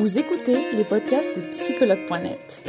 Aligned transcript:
Vous 0.00 0.18
écoutez 0.18 0.72
les 0.72 0.84
podcasts 0.84 1.36
de 1.36 1.42
psychologue.net. 1.50 2.64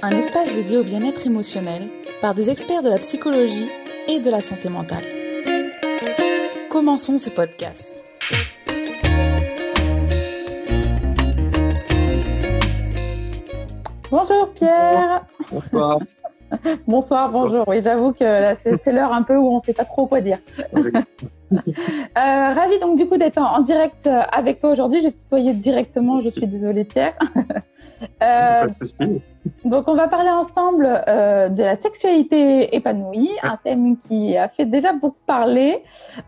Un 0.00 0.10
espace 0.12 0.48
dédié 0.54 0.76
au 0.76 0.84
bien-être 0.84 1.26
émotionnel 1.26 1.88
par 2.20 2.32
des 2.32 2.48
experts 2.48 2.84
de 2.84 2.88
la 2.88 2.98
psychologie 2.98 3.68
et 4.06 4.20
de 4.20 4.30
la 4.30 4.40
santé 4.40 4.68
mentale. 4.68 5.02
Commençons 6.70 7.18
ce 7.18 7.30
podcast. 7.30 7.92
Bonjour 14.08 14.52
Pierre. 14.54 15.26
Bonsoir. 15.50 15.98
Bonsoir, 16.86 17.32
bonjour. 17.32 17.66
Oui, 17.66 17.80
j'avoue 17.82 18.12
que 18.12 18.22
là, 18.22 18.54
c'est 18.54 18.92
l'heure 18.92 19.12
un 19.12 19.22
peu 19.22 19.34
où 19.34 19.48
on 19.48 19.56
ne 19.56 19.62
sait 19.62 19.72
pas 19.72 19.86
trop 19.86 20.06
quoi 20.06 20.20
dire. 20.20 20.38
euh, 21.68 22.54
ravi 22.54 22.78
donc 22.78 22.96
du 22.96 23.06
coup 23.06 23.16
d'être 23.16 23.38
en, 23.38 23.60
direct 23.60 24.06
euh, 24.06 24.22
avec 24.30 24.60
toi 24.60 24.70
aujourd'hui. 24.70 25.00
Je 25.00 25.06
vais 25.06 25.12
te 25.12 25.20
tutoyer 25.22 25.54
directement. 25.54 26.20
Je 26.20 26.30
suis 26.30 26.46
désolée 26.46 26.84
Pierre. 26.84 27.14
euh, 28.22 28.68
donc 29.64 29.88
on 29.88 29.94
va 29.94 30.08
parler 30.08 30.30
ensemble 30.30 30.88
euh, 31.08 31.48
de 31.48 31.62
la 31.62 31.76
sexualité 31.76 32.74
épanouie, 32.74 33.30
un 33.42 33.56
thème 33.56 33.96
qui 33.96 34.36
a 34.36 34.48
fait 34.48 34.66
déjà 34.66 34.92
beaucoup 34.92 35.16
parler. 35.26 35.82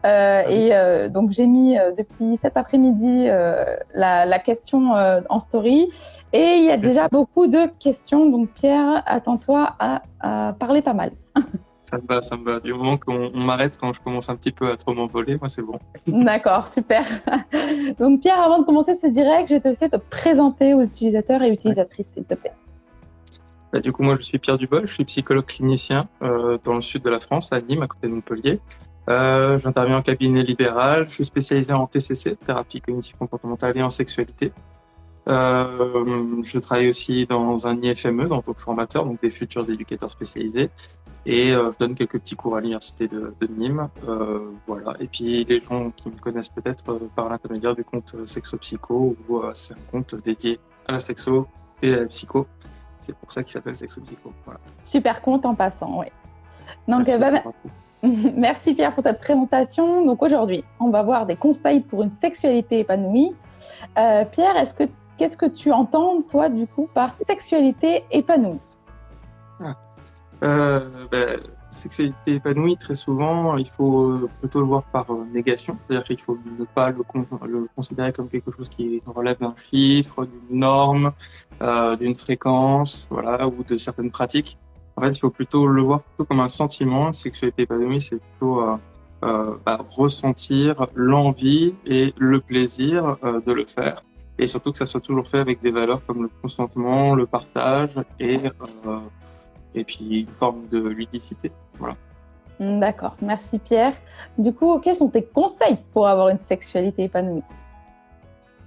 Euh, 0.05 0.43
et 0.49 1.09
donc 1.11 1.31
j'ai 1.33 1.47
mis 1.47 1.77
depuis 1.97 2.37
cet 2.37 2.57
après-midi 2.57 3.27
la, 3.95 4.27
la, 4.27 4.39
question 4.39 4.93
en 5.29 5.41
story. 5.41 5.91
Et 6.33 6.57
il 6.59 6.65
y 6.65 6.71
a 6.71 6.77
déjà 6.77 7.09
beaucoup 7.09 7.47
de 7.47 7.67
questions. 7.79 8.27
Donc 8.27 8.51
Pierre, 8.51 9.03
attends-toi 9.07 9.75
à, 9.79 10.03
à 10.21 10.53
parler 10.55 10.83
pas 10.83 10.95
mal. 10.95 11.13
Ça 11.85 11.99
me 11.99 12.07
va, 12.07 12.23
ça 12.23 12.37
me 12.37 12.45
va. 12.45 12.61
Du 12.61 12.73
moment 12.73 12.97
qu'on 12.97 13.31
m'arrête 13.37 13.79
quand 13.79 13.93
je 13.93 14.01
commence 14.01 14.29
un 14.31 14.37
petit 14.37 14.53
peu 14.53 14.71
à 14.71 14.77
trop 14.77 14.95
m'envoler, 14.95 15.37
moi 15.37 15.49
c'est 15.49 15.63
bon. 15.63 15.79
D'accord, 16.07 16.69
super. 16.69 17.05
Donc 17.99 18.23
Pierre, 18.23 18.41
avant 18.41 18.59
de 18.59 18.65
commencer 18.65 18.95
ce 18.95 19.07
direct, 19.07 19.49
je 19.49 19.55
vais 19.55 19.61
te 19.61 19.69
laisser 19.69 19.91
te 19.91 19.97
présenter 19.97 20.75
aux 20.75 20.83
utilisateurs 20.83 21.43
et 21.43 21.51
utilisatrices, 21.51 22.09
s'il 22.09 22.25
te 22.25 22.35
plaît. 22.35 22.55
Bah, 23.73 23.81
du 23.81 23.93
coup, 23.93 24.03
moi 24.03 24.15
je 24.15 24.23
suis 24.23 24.39
Pierre 24.39 24.57
Dubol, 24.57 24.87
je 24.87 24.95
suis 24.95 25.05
psychologue 25.05 25.45
clinicien 25.45 26.09
euh, 26.23 26.57
dans 26.65 26.75
le 26.75 26.81
sud 26.81 27.03
de 27.03 27.11
la 27.11 27.21
France, 27.21 27.53
à 27.53 27.61
Nîmes, 27.61 27.83
à 27.83 27.87
côté 27.87 28.09
de 28.09 28.13
Montpellier. 28.13 28.61
Euh, 29.11 29.59
J'interviens 29.59 29.99
en 29.99 30.03
cabinet 30.03 30.43
libéral, 30.43 31.07
je 31.07 31.13
suis 31.13 31.25
spécialisé 31.25 31.75
en 31.75 31.87
TCC, 31.87 32.37
thérapie 32.37 32.81
cognitive 32.81 33.17
comportementale 33.19 33.77
et 33.77 33.83
en 33.83 33.91
sexualité. 33.91 34.53
Euh, 35.29 36.43
je 36.43 36.59
travaille 36.59 36.89
aussi 36.89 37.27
dans 37.27 37.67
un 37.67 37.81
IFME, 37.83 38.29
que 38.43 38.53
formateur, 38.57 39.05
donc 39.05 39.21
des 39.21 39.31
futurs 39.31 39.69
éducateurs 39.69 40.11
spécialisés. 40.11 40.71
Et 41.27 41.53
euh, 41.53 41.71
je 41.73 41.79
donne 41.79 41.95
quelques 41.95 42.19
petits 42.21 42.37
cours 42.37 42.57
à 42.57 42.61
l'université 42.61 43.09
de, 43.09 43.35
de, 43.41 43.47
Nîmes. 43.47 43.89
Euh, 44.07 44.51
voilà. 44.67 44.95
Et 45.01 45.09
puis 45.09 45.45
les 45.45 45.59
gens 45.59 45.91
qui 45.91 46.09
me 46.09 46.19
connaissent 46.19 46.51
peut-être 46.51 46.91
euh, 46.91 47.11
par 47.15 47.31
l'intermédiaire 47.31 47.75
du 47.75 47.85
compte 47.85 48.15
Sexo 48.27 48.59
Psycho, 48.59 49.13
où 49.29 49.43
c'est 49.55 49.75
un 49.75 49.91
compte 49.91 50.15
dédié 50.23 50.61
à 50.87 50.93
la 50.93 50.99
sexo 50.99 51.47
et 51.83 51.95
à 51.95 52.01
la 52.01 52.07
psycho. 52.07 52.47
C'est 53.01 53.17
pour 53.17 53.33
ça 53.33 53.43
qu'il 53.43 53.53
s'appelle 53.53 53.77
Sexo 53.77 54.01
Psycho. 54.03 54.33
Voilà. 54.45 54.61
Super 54.81 55.23
compte 55.23 55.47
en 55.47 55.55
passant, 55.55 56.01
oui. 56.01 56.07
Donc, 56.89 57.07
Merci, 57.07 57.21
bah, 57.21 57.53
Merci 58.37 58.75
Pierre 58.75 58.95
pour 58.95 59.03
cette 59.03 59.21
présentation. 59.21 60.05
Donc 60.05 60.23
aujourd'hui, 60.23 60.63
on 60.79 60.91
va 60.91 61.03
voir 61.03 61.25
des 61.25 61.37
conseils 61.37 61.81
pour 61.81 62.03
une 62.03 62.11
sexualité 62.11 62.81
épanouie. 62.81 63.35
Pierre, 63.95 64.57
est-ce 64.57 64.75
que 64.75 64.85
qu'est-ce 65.17 65.39
que 65.39 65.47
tu 65.47 65.73
entends 65.73 66.21
toi 66.23 66.51
du 66.51 66.67
coup 66.67 66.89
par 66.93 67.15
sexualité 67.15 68.05
épanouie? 68.11 68.74
Euh, 70.43 71.07
ben, 71.11 71.41
sexualité 71.71 72.35
épanouie, 72.35 72.77
très 72.77 72.95
souvent, 72.95 73.57
il 73.57 73.69
faut 73.69 74.29
plutôt 74.41 74.61
le 74.61 74.67
voir 74.67 74.83
par 74.85 75.11
euh, 75.11 75.25
négation, 75.33 75.77
c'est-à-dire 75.87 76.05
qu'il 76.05 76.21
faut 76.21 76.39
ne 76.59 76.65
pas 76.65 76.91
le, 76.91 77.69
considérer 77.75 78.13
comme 78.13 78.29
quelque 78.29 78.53
chose 78.53 78.69
qui 78.69 79.03
relève 79.07 79.39
d'un 79.39 79.55
chiffre, 79.57 80.27
d'une 80.27 80.59
norme, 80.59 81.13
euh, 81.63 81.97
d'une 81.97 82.15
fréquence, 82.15 83.09
voilà, 83.11 83.47
ou 83.49 83.65
de 83.65 83.77
certaines 83.77 84.11
pratiques. 84.11 84.59
En 84.97 85.03
fait, 85.03 85.11
il 85.11 85.19
faut 85.19 85.31
plutôt 85.31 85.67
le 85.67 85.83
voir 85.83 86.03
plutôt 86.03 86.25
comme 86.25 86.41
un 86.41 86.49
sentiment. 86.49 87.13
Sexualité 87.13 87.63
épanouie, 87.63 88.01
c'est 88.01 88.21
plutôt 88.21 88.61
euh, 88.61 88.77
euh, 89.25 89.57
bah, 89.65 89.79
ressentir 89.89 90.87
l'envie 90.95 91.75
et 91.87 92.15
le 92.19 92.41
plaisir 92.41 93.17
euh, 93.25 93.41
de 93.41 93.53
le 93.53 93.67
faire. 93.67 93.97
Et 94.39 94.47
surtout 94.47 94.73
que 94.73 94.79
ça 94.79 94.87
soit 94.87 95.01
toujours 95.01 95.27
fait 95.27 95.39
avec 95.39 95.63
des 95.63 95.71
valeurs 95.71 96.05
comme 96.07 96.23
le 96.23 96.31
consentement, 96.43 97.15
le 97.15 97.27
partage 97.27 98.01
et 98.19 98.41
et 99.75 99.85
puis 99.85 100.23
une 100.23 100.33
forme 100.33 100.67
de 100.69 100.79
ludicité. 100.79 101.53
Voilà. 101.79 101.97
Hmm, 102.61 102.79
d'accord, 102.79 103.17
merci 103.21 103.59
Pierre. 103.59 103.95
Du 104.39 104.53
coup, 104.53 104.79
quels 104.79 104.97
sont 104.97 105.09
tes 105.09 105.25
conseils 105.25 105.79
pour 105.93 106.07
avoir 106.07 106.29
une 106.29 106.39
sexualité 106.39 107.05
épanouie 107.05 107.43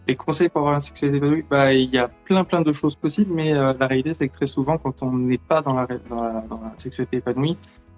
Les 0.08 0.16
conseils 0.16 0.50
pour 0.50 0.62
avoir 0.62 0.76
une 0.76 0.82
sexualité 0.82 1.18
épanouie, 1.18 1.46
bah, 1.50 1.74
il 1.74 1.90
y 1.90 1.98
a 1.98 2.08
plein 2.08 2.44
plein 2.44 2.62
de 2.62 2.72
choses 2.72 2.96
possibles, 2.96 3.34
mais 3.34 3.54
euh, 3.54 3.74
la 3.80 3.88
réalité 3.88 4.14
c'est 4.14 4.28
que 4.28 4.34
très 4.34 4.48
souvent, 4.48 4.78
quand 4.78 5.04
on 5.04 5.12
n'est 5.12 5.38
pas 5.38 5.62
dans 5.62 5.74
la, 5.74 5.88
dans 6.10 6.24
la, 6.24 6.42
dans 6.42 6.62
la 6.62 6.74
sexualité 6.78 7.18
épanouie, 7.18 7.58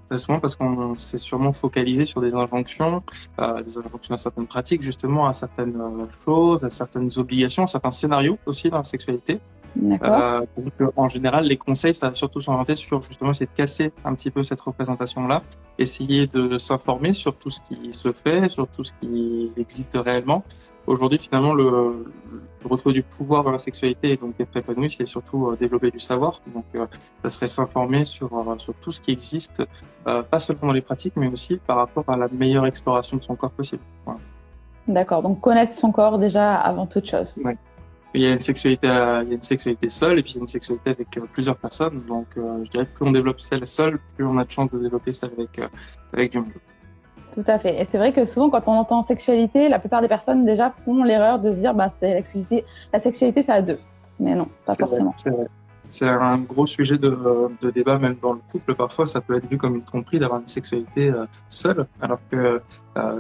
très 0.10 0.18
souvent 0.18 0.40
parce 0.40 0.56
qu'on 0.56 0.98
s'est 0.98 1.20
sûrement 1.20 1.52
focalisé 1.52 2.04
sur 2.04 2.20
des 2.22 2.34
injonctions, 2.34 3.04
euh, 3.40 3.62
des 3.62 3.78
injonctions 3.78 4.16
à 4.16 4.18
certaines 4.18 4.48
pratiques, 4.48 4.82
justement 4.82 5.28
à 5.28 5.34
certaines 5.34 5.80
euh, 5.80 6.04
choses, 6.26 6.64
à 6.64 6.70
certaines 6.70 7.10
obligations, 7.18 7.64
à 7.64 7.68
certains 7.68 7.92
scénarios 7.92 8.38
aussi 8.46 8.70
dans 8.70 8.80
la 8.80 8.84
sexualité. 8.84 9.40
Euh, 9.78 10.42
donc, 10.58 10.94
en 10.96 11.08
général, 11.08 11.46
les 11.46 11.58
conseils, 11.58 11.94
ça 11.94 12.10
va 12.10 12.14
surtout 12.16 12.42
s'orienter 12.42 12.76
sur 12.76 13.02
justement 13.02 13.32
essayer 13.32 13.48
de 13.48 13.56
casser 13.56 13.92
un 14.04 14.14
petit 14.16 14.32
peu 14.32 14.44
cette 14.44 14.62
représentation-là, 14.62 15.44
essayer 15.78 16.28
de 16.28 16.58
s'informer 16.58 17.14
sur 17.14 17.38
tout 17.38 17.50
ce 17.50 17.62
qui 17.62 17.92
se 17.92 18.12
fait, 18.12 18.48
sur 18.50 18.68
tout 18.68 18.84
ce 18.84 18.94
qui 19.00 19.52
existe 19.58 19.98
réellement. 20.04 20.44
Aujourd'hui, 20.88 21.20
finalement, 21.20 21.54
le, 21.54 22.06
le 22.64 22.68
retrouver 22.68 22.94
du 22.94 23.04
pouvoir 23.04 23.44
dans 23.44 23.52
la 23.52 23.60
sexualité 23.60 24.12
et 24.14 24.18
donc 24.18 24.34
être 24.40 24.58
épanoui, 24.58 24.90
c'est 24.90 25.06
surtout 25.06 25.50
euh, 25.50 25.56
développer 25.56 25.92
du 25.92 26.00
savoir. 26.00 26.42
Donc, 26.54 26.66
euh, 26.74 26.88
ça 27.22 27.30
serait 27.30 27.48
s'informer 27.48 28.04
sur, 28.04 28.34
euh, 28.34 28.56
sur 28.58 28.74
tout 28.76 28.92
ce 28.92 29.00
qui 29.00 29.12
existe, 29.12 29.64
euh, 30.08 30.24
pas 30.24 30.40
seulement 30.40 30.68
dans 30.68 30.74
les 30.74 30.82
pratiques, 30.82 31.14
mais 31.16 31.28
aussi 31.28 31.58
par 31.58 31.78
rapport 31.78 32.06
à 32.08 32.18
la 32.18 32.28
meilleure 32.30 32.66
exploration 32.66 33.18
de 33.18 33.24
son 33.24 33.36
corps 33.36 33.52
possible. 33.52 33.84
Voilà. 34.04 34.20
D'accord, 34.88 35.22
donc 35.22 35.40
connaître 35.42 35.74
son 35.74 35.92
corps 35.92 36.18
déjà 36.18 36.56
avant 36.56 36.88
toute 36.88 37.06
chose. 37.06 37.38
Ouais. 37.44 37.56
Il 38.14 38.22
y 38.22 38.26
a 38.26 38.32
une 38.32 38.40
sexualité, 38.40 38.88
il 38.88 39.30
y 39.30 39.32
a 39.32 39.36
une 39.36 39.44
sexualité 39.44 39.90
seule 39.90 40.18
et 40.18 40.24
puis 40.24 40.34
il 40.34 40.36
y 40.38 40.40
a 40.40 40.42
une 40.42 40.48
sexualité 40.48 40.90
avec 40.90 41.16
euh, 41.18 41.22
plusieurs 41.32 41.58
personnes. 41.58 42.02
Donc, 42.08 42.26
euh, 42.38 42.64
je 42.64 42.72
dirais 42.72 42.86
que 42.86 42.94
plus 42.96 43.06
on 43.06 43.12
développe 43.12 43.40
celle 43.40 43.66
seule, 43.68 44.00
plus 44.16 44.26
on 44.26 44.38
a 44.40 44.46
de 44.46 44.50
chances 44.50 44.72
de 44.72 44.80
développer 44.80 45.12
celle 45.12 45.32
avec, 45.38 45.60
euh, 45.60 45.68
avec 46.14 46.32
du 46.32 46.40
monde. 46.40 46.50
Tout 47.36 47.44
à 47.46 47.60
fait. 47.60 47.80
Et 47.80 47.86
c'est 47.86 48.00
vrai 48.00 48.12
que 48.12 48.26
souvent, 48.26 48.50
quand 48.50 48.64
on 48.66 48.72
entend 48.72 49.04
sexualité, 49.04 49.70
la 49.70 49.78
plupart 49.78 50.02
des 50.02 50.08
personnes 50.08 50.44
déjà 50.44 50.74
font 50.84 51.04
l'erreur 51.04 51.38
de 51.38 51.52
se 51.52 51.58
dire, 51.58 51.76
bah, 51.76 51.90
c'est 51.90 52.16
la 52.16 52.18
sexualité, 52.18 52.66
la 52.92 53.00
sexualité, 53.00 53.44
c'est 53.44 53.52
à 53.52 53.62
deux. 53.62 53.80
Mais 54.20 54.34
non, 54.34 54.48
pas 54.66 54.74
forcément. 54.74 55.14
C'est 55.92 56.08
un 56.08 56.38
gros 56.38 56.68
sujet 56.68 57.00
de, 57.00 57.18
de, 57.62 57.72
débat, 57.72 57.98
même 57.98 58.16
dans 58.22 58.34
le 58.34 58.42
couple. 58.52 58.76
Parfois, 58.76 59.08
ça 59.08 59.22
peut 59.22 59.36
être 59.38 59.48
vu 59.48 59.58
comme 59.58 59.76
une 59.76 59.84
tromperie 59.84 60.20
d'avoir 60.20 60.40
une 60.40 60.48
sexualité 60.48 61.12
seule, 61.48 61.88
alors 62.00 62.20
que 62.30 62.62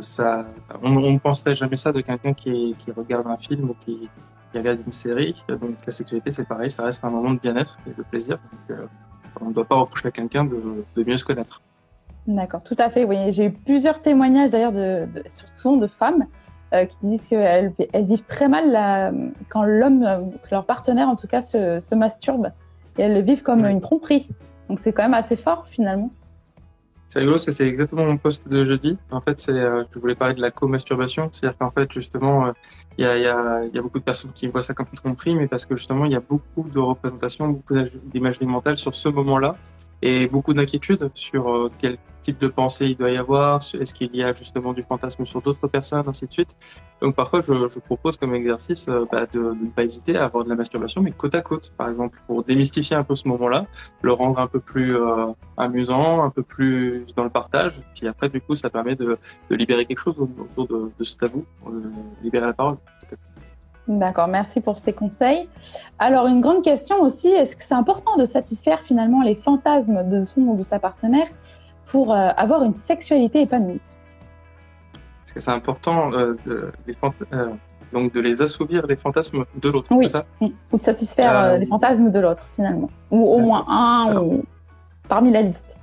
ça, 0.01 0.45
on 0.83 0.89
ne 0.91 1.17
penserait 1.17 1.55
jamais 1.55 1.77
ça 1.77 1.91
de 1.91 2.01
quelqu'un 2.01 2.33
qui, 2.33 2.75
qui 2.77 2.91
regarde 2.91 3.25
un 3.25 3.37
film 3.37 3.71
ou 3.71 3.75
qui, 3.83 4.07
qui 4.51 4.57
regarde 4.57 4.79
une 4.85 4.91
série. 4.91 5.43
Donc 5.47 5.85
la 5.85 5.91
sexualité, 5.91 6.31
c'est 6.31 6.47
pareil, 6.47 6.69
ça 6.69 6.83
reste 6.83 7.03
un 7.03 7.09
moment 7.09 7.33
de 7.33 7.39
bien-être 7.39 7.77
et 7.87 7.93
de 7.93 8.03
plaisir. 8.03 8.39
Donc, 8.51 8.77
euh, 8.77 8.85
on 9.41 9.49
ne 9.49 9.53
doit 9.53 9.65
pas 9.65 9.75
reprocher 9.75 10.07
à 10.07 10.11
quelqu'un 10.11 10.43
de, 10.43 10.85
de, 10.95 11.03
mieux 11.03 11.17
se 11.17 11.25
connaître. 11.25 11.61
D'accord, 12.27 12.63
tout 12.63 12.75
à 12.77 12.89
fait. 12.89 13.05
Oui, 13.05 13.17
j'ai 13.31 13.45
eu 13.45 13.51
plusieurs 13.51 14.01
témoignages 14.01 14.49
d'ailleurs, 14.49 14.71
de, 14.71 15.07
de, 15.13 15.23
souvent 15.57 15.77
de 15.77 15.87
femmes 15.87 16.25
euh, 16.73 16.85
qui 16.85 16.97
disent 17.03 17.27
qu'elles 17.27 17.73
elles 17.93 18.05
vivent 18.05 18.25
très 18.25 18.47
mal 18.47 18.71
la, 18.71 19.11
quand 19.49 19.63
l'homme, 19.63 20.03
euh, 20.03 20.19
leur 20.51 20.65
partenaire 20.65 21.09
en 21.09 21.15
tout 21.15 21.27
cas, 21.27 21.41
se, 21.41 21.79
se 21.79 21.95
masturbe. 21.95 22.51
Et 22.97 23.03
elles 23.03 23.13
le 23.13 23.21
vivent 23.21 23.43
comme 23.43 23.61
oui. 23.61 23.71
une 23.71 23.81
tromperie. 23.81 24.27
Donc 24.67 24.79
c'est 24.79 24.93
quand 24.93 25.03
même 25.03 25.13
assez 25.13 25.35
fort 25.35 25.67
finalement. 25.67 26.11
C'est 27.09 27.19
rigolo 27.19 27.39
c'est 27.39 27.67
exactement 27.67 28.05
mon 28.05 28.17
poste 28.17 28.47
de 28.47 28.63
jeudi. 28.63 28.95
En 29.09 29.19
fait, 29.19 29.41
c'est, 29.41 29.51
euh, 29.51 29.81
je 29.91 29.97
voulais 29.97 30.13
parler 30.13 30.35
de 30.35 30.41
la 30.41 30.51
co-masturbation. 30.51 31.29
C'est-à-dire 31.31 31.57
qu'en 31.57 31.71
fait, 31.71 31.91
justement, 31.91 32.53
il 32.99 33.03
euh, 33.05 33.17
y, 33.17 33.25
a, 33.25 33.25
y, 33.25 33.25
a, 33.25 33.65
y 33.65 33.79
a 33.79 33.81
beaucoup 33.81 33.97
de 33.97 34.03
personnes 34.03 34.31
qui 34.31 34.47
voient 34.47 34.61
ça 34.61 34.75
comme 34.75 34.85
une 34.91 34.97
tromperie, 34.99 35.33
mais 35.33 35.47
parce 35.47 35.65
que 35.65 35.75
justement, 35.75 36.05
il 36.05 36.11
y 36.11 36.15
a 36.15 36.19
beaucoup 36.19 36.69
de 36.69 36.77
représentations, 36.77 37.47
beaucoup 37.47 37.73
d'imagerie 38.05 38.45
mentale 38.45 38.77
sur 38.77 38.93
ce 38.93 39.09
moment-là 39.09 39.55
et 40.01 40.27
beaucoup 40.27 40.53
d'inquiétudes 40.53 41.09
sur 41.13 41.49
euh, 41.49 41.71
quel 41.77 41.97
type 42.21 42.39
de 42.39 42.47
pensée 42.47 42.87
il 42.87 42.97
doit 42.97 43.11
y 43.11 43.17
avoir, 43.17 43.61
est-ce 43.79 43.93
qu'il 43.93 44.13
y 44.15 44.23
a 44.23 44.33
justement 44.33 44.73
du 44.73 44.81
fantasme 44.81 45.23
sur 45.25 45.41
d'autres 45.41 45.67
personnes, 45.67 46.03
ainsi 46.05 46.27
de 46.27 46.33
suite. 46.33 46.55
Donc 47.01 47.15
parfois, 47.15 47.39
je, 47.39 47.67
je 47.67 47.79
propose 47.79 48.17
comme 48.17 48.35
exercice 48.35 48.89
euh, 48.89 49.05
bah, 49.09 49.25
de, 49.25 49.39
ne 49.39 49.69
pas 49.69 49.83
hésiter 49.83 50.17
à 50.17 50.25
avoir 50.25 50.43
de 50.43 50.49
la 50.49 50.55
masturbation, 50.55 51.01
mais 51.01 51.11
côte 51.11 51.35
à 51.35 51.41
côte, 51.41 51.73
par 51.77 51.89
exemple, 51.89 52.19
pour 52.27 52.43
démystifier 52.43 52.95
un 52.95 53.03
peu 53.03 53.15
ce 53.15 53.27
moment-là, 53.29 53.67
le 54.01 54.11
rendre 54.11 54.39
un 54.39 54.47
peu 54.47 54.59
plus 54.59 54.95
euh, 54.95 55.27
amusant, 55.57 56.23
un 56.23 56.29
peu 56.29 56.43
plus 56.43 57.05
dans 57.15 57.23
le 57.23 57.29
partage. 57.29 57.81
Puis 57.95 58.07
après, 58.07 58.29
du 58.29 58.41
coup, 58.41 58.55
ça 58.55 58.69
permet 58.69 58.95
de, 58.95 59.17
de 59.49 59.55
libérer 59.55 59.85
quelque 59.85 60.01
chose 60.01 60.19
autour 60.19 60.67
de, 60.67 60.91
de 60.97 61.03
ce 61.03 61.17
tabou, 61.17 61.45
libérer 62.21 62.47
la 62.47 62.53
parole. 62.53 62.77
D'accord, 63.89 64.27
merci 64.27 64.61
pour 64.61 64.77
ces 64.77 64.93
conseils. 64.93 65.49
Alors, 65.97 66.27
une 66.27 66.41
grande 66.41 66.63
question 66.63 67.01
aussi, 67.01 67.27
est-ce 67.27 67.55
que 67.55 67.63
c'est 67.63 67.73
important 67.73 68.17
de 68.17 68.25
satisfaire 68.25 68.81
finalement 68.81 69.23
les 69.23 69.33
fantasmes 69.33 70.07
de 70.07 70.25
son 70.25 70.41
ou 70.41 70.57
de 70.57 70.63
sa 70.63 70.77
partenaire 70.77 71.25
pour 71.87 72.13
euh, 72.13 72.29
avoir 72.37 72.63
une 72.63 72.75
sexualité 72.75 73.41
épanouie? 73.41 73.81
Est-ce 75.25 75.33
que 75.33 75.39
c'est 75.39 75.49
important 75.49 76.13
euh, 76.13 76.35
de, 76.45 76.71
les 76.85 76.95
euh, 77.33 77.47
donc 77.91 78.13
de 78.13 78.19
les 78.19 78.43
assouvir 78.43 78.85
les 78.85 78.95
fantasmes 78.95 79.45
de 79.59 79.69
l'autre. 79.69 79.91
Oui, 79.91 80.07
ça? 80.07 80.23
Ou 80.39 80.77
de 80.77 80.83
satisfaire 80.83 81.57
les 81.57 81.65
fantasmes 81.65 82.11
de 82.11 82.19
l'autre 82.19 82.45
finalement, 82.55 82.91
ou 83.09 83.25
au 83.25 83.39
moins 83.39 83.65
un 83.67 84.21
ou... 84.21 84.43
parmi 85.07 85.31
la 85.31 85.41
liste. 85.41 85.78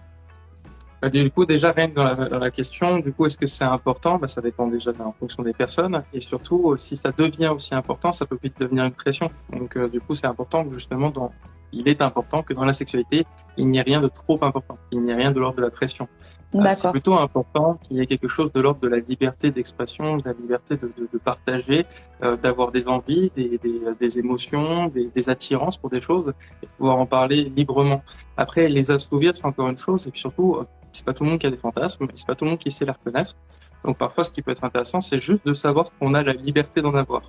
Bah, 1.02 1.10
du 1.10 1.30
coup, 1.30 1.44
déjà, 1.44 1.72
rien 1.72 1.88
que 1.88 1.94
dans 1.94 2.38
la, 2.38 2.50
question, 2.50 2.98
du 2.98 3.12
coup, 3.12 3.26
est-ce 3.26 3.38
que 3.38 3.46
c'est 3.46 3.64
important? 3.64 4.18
Bah, 4.18 4.28
Ça 4.28 4.40
dépend 4.40 4.66
déjà 4.66 4.92
en 4.98 5.12
fonction 5.12 5.42
des 5.42 5.52
personnes. 5.52 6.02
Et 6.12 6.20
surtout, 6.20 6.76
si 6.76 6.96
ça 6.96 7.12
devient 7.12 7.48
aussi 7.48 7.74
important, 7.74 8.12
ça 8.12 8.26
peut 8.26 8.38
vite 8.42 8.58
devenir 8.58 8.84
une 8.84 8.92
pression. 8.92 9.30
Donc, 9.52 9.76
du 9.88 10.00
coup, 10.00 10.14
c'est 10.14 10.26
important 10.26 10.64
justement 10.72 11.10
dans, 11.10 11.30
il 11.72 11.88
est 11.88 12.00
important 12.00 12.42
que 12.42 12.54
dans 12.54 12.64
la 12.64 12.72
sexualité, 12.72 13.26
il 13.56 13.68
n'y 13.68 13.78
ait 13.78 13.82
rien 13.82 14.00
de 14.00 14.08
trop 14.08 14.38
important, 14.42 14.78
il 14.90 15.02
n'y 15.02 15.10
ait 15.10 15.14
rien 15.14 15.30
de 15.30 15.40
l'ordre 15.40 15.56
de 15.56 15.62
la 15.62 15.70
pression. 15.70 16.08
Euh, 16.54 16.74
c'est 16.74 16.90
plutôt 16.90 17.18
important 17.18 17.78
qu'il 17.82 17.96
y 17.96 18.00
ait 18.00 18.06
quelque 18.06 18.28
chose 18.28 18.52
de 18.52 18.60
l'ordre 18.60 18.80
de 18.80 18.88
la 18.88 18.98
liberté 18.98 19.50
d'expression, 19.50 20.16
de 20.16 20.22
la 20.24 20.32
liberté 20.32 20.76
de, 20.76 20.90
de, 20.96 21.08
de 21.12 21.18
partager, 21.18 21.84
euh, 22.22 22.36
d'avoir 22.36 22.72
des 22.72 22.88
envies, 22.88 23.30
des, 23.36 23.58
des, 23.62 23.80
des 23.98 24.18
émotions, 24.18 24.86
des, 24.86 25.08
des, 25.08 25.30
attirances 25.30 25.76
pour 25.76 25.90
des 25.90 26.00
choses, 26.00 26.32
et 26.62 26.66
pouvoir 26.78 26.96
en 26.98 27.06
parler 27.06 27.52
librement. 27.54 28.02
Après, 28.36 28.68
les 28.68 28.90
assouvir, 28.90 29.36
c'est 29.36 29.46
encore 29.46 29.68
une 29.68 29.76
chose, 29.76 30.06
et 30.06 30.10
puis 30.10 30.20
surtout, 30.20 30.56
euh, 30.56 30.64
c'est 30.96 31.04
pas 31.04 31.14
tout 31.14 31.24
le 31.24 31.30
monde 31.30 31.38
qui 31.38 31.46
a 31.46 31.50
des 31.50 31.56
fantasmes, 31.56 32.06
c'est 32.14 32.26
pas 32.26 32.34
tout 32.34 32.44
le 32.44 32.50
monde 32.50 32.58
qui 32.58 32.70
sait 32.70 32.84
les 32.84 32.90
reconnaître. 32.90 33.36
Donc 33.84 33.98
parfois, 33.98 34.24
ce 34.24 34.32
qui 34.32 34.42
peut 34.42 34.50
être 34.50 34.64
intéressant, 34.64 35.00
c'est 35.00 35.20
juste 35.20 35.46
de 35.46 35.52
savoir 35.52 35.86
qu'on 35.98 36.14
a 36.14 36.22
la 36.22 36.32
liberté 36.32 36.80
d'en 36.82 36.94
avoir. 36.94 37.22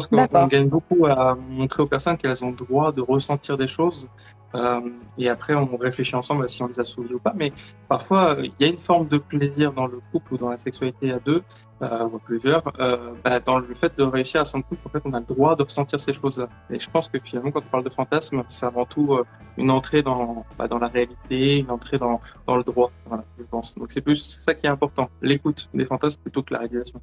Je 0.00 0.08
pense 0.08 0.28
qu'on 0.30 0.46
gagne 0.46 0.68
beaucoup 0.68 1.06
à 1.06 1.34
montrer 1.48 1.82
aux 1.82 1.86
personnes 1.86 2.16
qu'elles 2.18 2.44
ont 2.44 2.50
le 2.50 2.56
droit 2.56 2.92
de 2.92 3.00
ressentir 3.00 3.56
des 3.56 3.68
choses. 3.68 4.08
Euh, 4.54 4.80
et 5.18 5.28
après, 5.28 5.54
on 5.54 5.76
réfléchit 5.76 6.14
ensemble 6.16 6.44
à 6.44 6.48
si 6.48 6.62
on 6.62 6.68
les 6.68 6.78
a 6.78 6.84
soumis 6.84 7.12
ou 7.12 7.18
pas. 7.18 7.32
Mais 7.34 7.52
parfois, 7.88 8.36
il 8.42 8.52
y 8.60 8.64
a 8.64 8.68
une 8.68 8.78
forme 8.78 9.08
de 9.08 9.18
plaisir 9.18 9.72
dans 9.72 9.86
le 9.86 10.00
couple 10.12 10.34
ou 10.34 10.38
dans 10.38 10.50
la 10.50 10.56
sexualité 10.58 11.12
à 11.12 11.18
deux, 11.18 11.42
euh, 11.82 12.08
ou 12.08 12.16
à 12.16 12.18
plusieurs, 12.24 12.62
euh, 12.78 13.12
bah, 13.24 13.40
dans 13.40 13.58
le 13.58 13.74
fait 13.74 13.96
de 13.96 14.02
réussir 14.02 14.42
à 14.42 14.44
s'en 14.44 14.62
couple. 14.62 14.86
En 14.86 14.90
fait, 14.90 15.02
on 15.04 15.12
a 15.14 15.20
le 15.20 15.26
droit 15.26 15.56
de 15.56 15.62
ressentir 15.62 15.98
ces 15.98 16.12
choses-là. 16.12 16.48
Et 16.70 16.78
je 16.78 16.90
pense 16.90 17.08
que 17.08 17.18
finalement, 17.22 17.50
quand 17.50 17.62
on 17.66 17.70
parle 17.70 17.84
de 17.84 17.90
fantasme, 17.90 18.44
c'est 18.48 18.66
avant 18.66 18.84
tout 18.84 19.18
une 19.56 19.70
entrée 19.70 20.02
dans, 20.02 20.44
bah, 20.58 20.68
dans 20.68 20.78
la 20.78 20.88
réalité, 20.88 21.58
une 21.58 21.70
entrée 21.70 21.98
dans, 21.98 22.20
dans 22.46 22.56
le 22.56 22.64
droit. 22.64 22.90
Voilà, 23.06 23.24
je 23.38 23.44
pense. 23.44 23.74
Donc 23.74 23.90
c'est 23.90 24.02
plus 24.02 24.16
ça 24.16 24.54
qui 24.54 24.66
est 24.66 24.70
important, 24.70 25.08
l'écoute 25.22 25.70
des 25.72 25.86
fantasmes 25.86 26.20
plutôt 26.20 26.42
que 26.42 26.52
la 26.52 26.60
régulation. 26.60 27.00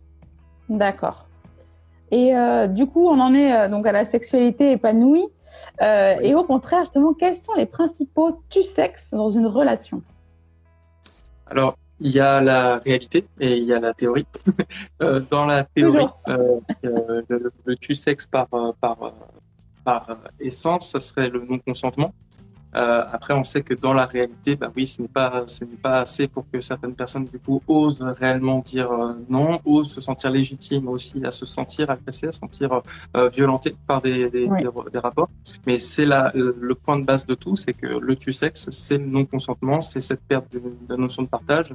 D'accord. 0.70 1.28
Et 2.14 2.38
euh, 2.38 2.68
du 2.68 2.86
coup, 2.86 3.08
on 3.08 3.20
en 3.20 3.34
est 3.34 3.52
euh, 3.52 3.68
donc 3.68 3.88
à 3.88 3.92
la 3.92 4.06
sexualité 4.06 4.74
épanouie. 4.74 5.26
Euh, 5.82 6.16
et 6.22 6.36
au 6.36 6.44
contraire, 6.44 6.82
justement, 6.82 7.16
quels 7.16 7.34
sont 7.34 7.56
les 7.56 7.66
principaux 7.66 8.44
tu 8.52 8.62
sexes 8.62 9.10
dans 9.10 9.32
une 9.32 9.48
relation? 9.48 10.04
Alors, 11.48 11.76
il 12.00 12.12
y 12.12 12.20
a 12.20 12.40
la 12.40 12.78
réalité 12.78 13.26
et 13.40 13.58
il 13.58 13.64
y 13.64 13.74
a 13.74 13.80
la 13.80 13.96
théorie. 13.96 14.28
dans 15.32 15.48
la 15.48 15.64
théorie, 15.64 16.06
le, 16.84 17.52
le, 17.66 17.76
tu 17.78 17.96
sexe 17.96 18.28
par, 18.28 18.48
par, 18.80 19.12
par 19.84 20.18
essence, 20.40 20.92
ça 20.92 21.00
serait 21.00 21.30
le 21.30 21.44
non-consentement. 21.44 22.14
Euh, 22.76 23.04
après, 23.12 23.34
on 23.34 23.44
sait 23.44 23.62
que 23.62 23.74
dans 23.74 23.94
la 23.94 24.06
réalité, 24.06 24.56
bah 24.56 24.72
oui, 24.76 24.88
ce 24.88 25.02
n'est 25.02 25.08
pas, 25.08 25.44
ce 25.48 25.64
n'est 25.66 25.76
pas 25.76 26.02
assez 26.02 26.28
pour 26.28 26.46
que 26.52 26.60
certaines 26.62 26.96
personnes 26.96 27.26
du 27.26 27.40
coup 27.40 27.62
osent 27.68 28.02
réellement 28.02 28.60
dire 28.60 28.92
euh, 28.92 29.14
non, 29.30 29.60
osent 29.66 29.92
se 29.92 30.02
sentir 30.02 30.32
légitimes 30.32 30.88
aussi 30.88 31.24
à 31.26 31.32
se 31.32 31.46
sentir 31.46 31.90
agressées, 31.90 32.28
à 32.28 32.32
se 32.32 32.40
sentir 32.40 32.82
euh, 33.16 33.30
violentées 33.30 33.76
par 33.88 34.02
des, 34.02 34.30
des, 34.30 34.48
des, 34.48 35.00
rapports. 35.00 35.30
Mais 35.68 35.78
c'est 35.78 36.06
là 36.06 36.32
le 36.34 36.76
point 36.76 36.98
de 36.98 37.06
base 37.06 37.26
de 37.26 37.36
tout, 37.36 37.56
c'est 37.56 37.74
que 37.74 37.88
le 37.88 38.16
tu 38.16 38.34
sexe, 38.34 38.70
c'est 38.72 38.98
le 38.98 39.06
non 39.06 39.26
consentement, 39.26 39.82
c'est 39.82 40.02
cette 40.02 40.22
perte 40.22 40.52
de, 40.54 40.62
la 40.90 40.98
notion 40.98 41.24
de 41.24 41.28
partage 41.28 41.74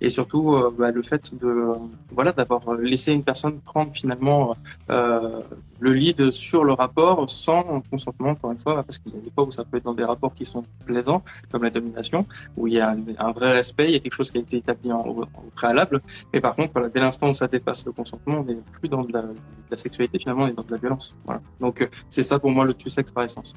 et 0.00 0.10
surtout 0.10 0.54
euh, 0.54 0.74
bah, 0.76 0.90
le 0.90 1.02
fait 1.02 1.34
de 1.40 1.72
voilà 2.10 2.32
d'avoir 2.32 2.74
laissé 2.74 3.12
une 3.12 3.24
personne 3.24 3.60
prendre 3.60 3.92
finalement 3.92 4.56
euh, 4.90 5.40
le 5.80 5.92
lead 5.92 6.30
sur 6.30 6.64
le 6.64 6.72
rapport 6.72 7.28
sans 7.28 7.82
consentement 7.90 8.30
encore 8.30 8.52
une 8.52 8.58
fois 8.58 8.82
parce 8.82 8.98
qu'il 8.98 9.14
y 9.14 9.16
a 9.16 9.20
des 9.20 9.30
fois 9.30 9.44
où 9.44 9.50
ça 9.50 9.64
peut 9.64 9.76
être 9.76 9.84
dans 9.84 9.94
des 9.94 10.04
rapports 10.04 10.34
qui 10.34 10.44
sont 10.44 10.64
plaisants 10.84 11.22
comme 11.50 11.62
la 11.62 11.70
domination 11.70 12.26
où 12.56 12.66
il 12.66 12.74
y 12.74 12.80
a 12.80 12.96
un, 13.18 13.32
vrai 13.32 13.52
respect 13.52 13.86
il 13.88 13.92
y 13.92 13.96
a 13.96 14.00
quelque 14.00 14.14
chose 14.14 14.30
qui 14.30 14.38
a 14.38 14.40
été 14.40 14.58
établi 14.58 14.92
en, 14.92 15.00
au 15.00 15.26
préalable 15.54 16.00
mais 16.32 16.40
par 16.40 16.54
contre 16.54 16.72
voilà, 16.72 16.88
dès 16.88 17.00
l'instant 17.00 17.28
où 17.28 17.34
ça 17.34 17.48
dépasse 17.48 17.84
le 17.84 17.92
consentement 17.92 18.38
on 18.40 18.44
n'est 18.44 18.58
plus 18.80 18.88
dans 18.88 19.02
de 19.02 19.12
la, 19.12 19.22
de 19.22 19.34
la, 19.70 19.76
sexualité 19.76 20.18
finalement 20.18 20.44
on 20.44 20.48
est 20.48 20.54
dans 20.54 20.62
de 20.62 20.70
la 20.70 20.78
violence 20.78 21.18
voilà 21.24 21.40
donc 21.60 21.82
euh, 21.82 21.88
c'est 22.08 22.22
ça 22.22 22.38
pour 22.38 22.50
moi 22.50 22.64
le 22.64 22.74
tu 22.74 22.88
sexe 22.88 23.10
par 23.10 23.24
essence 23.24 23.54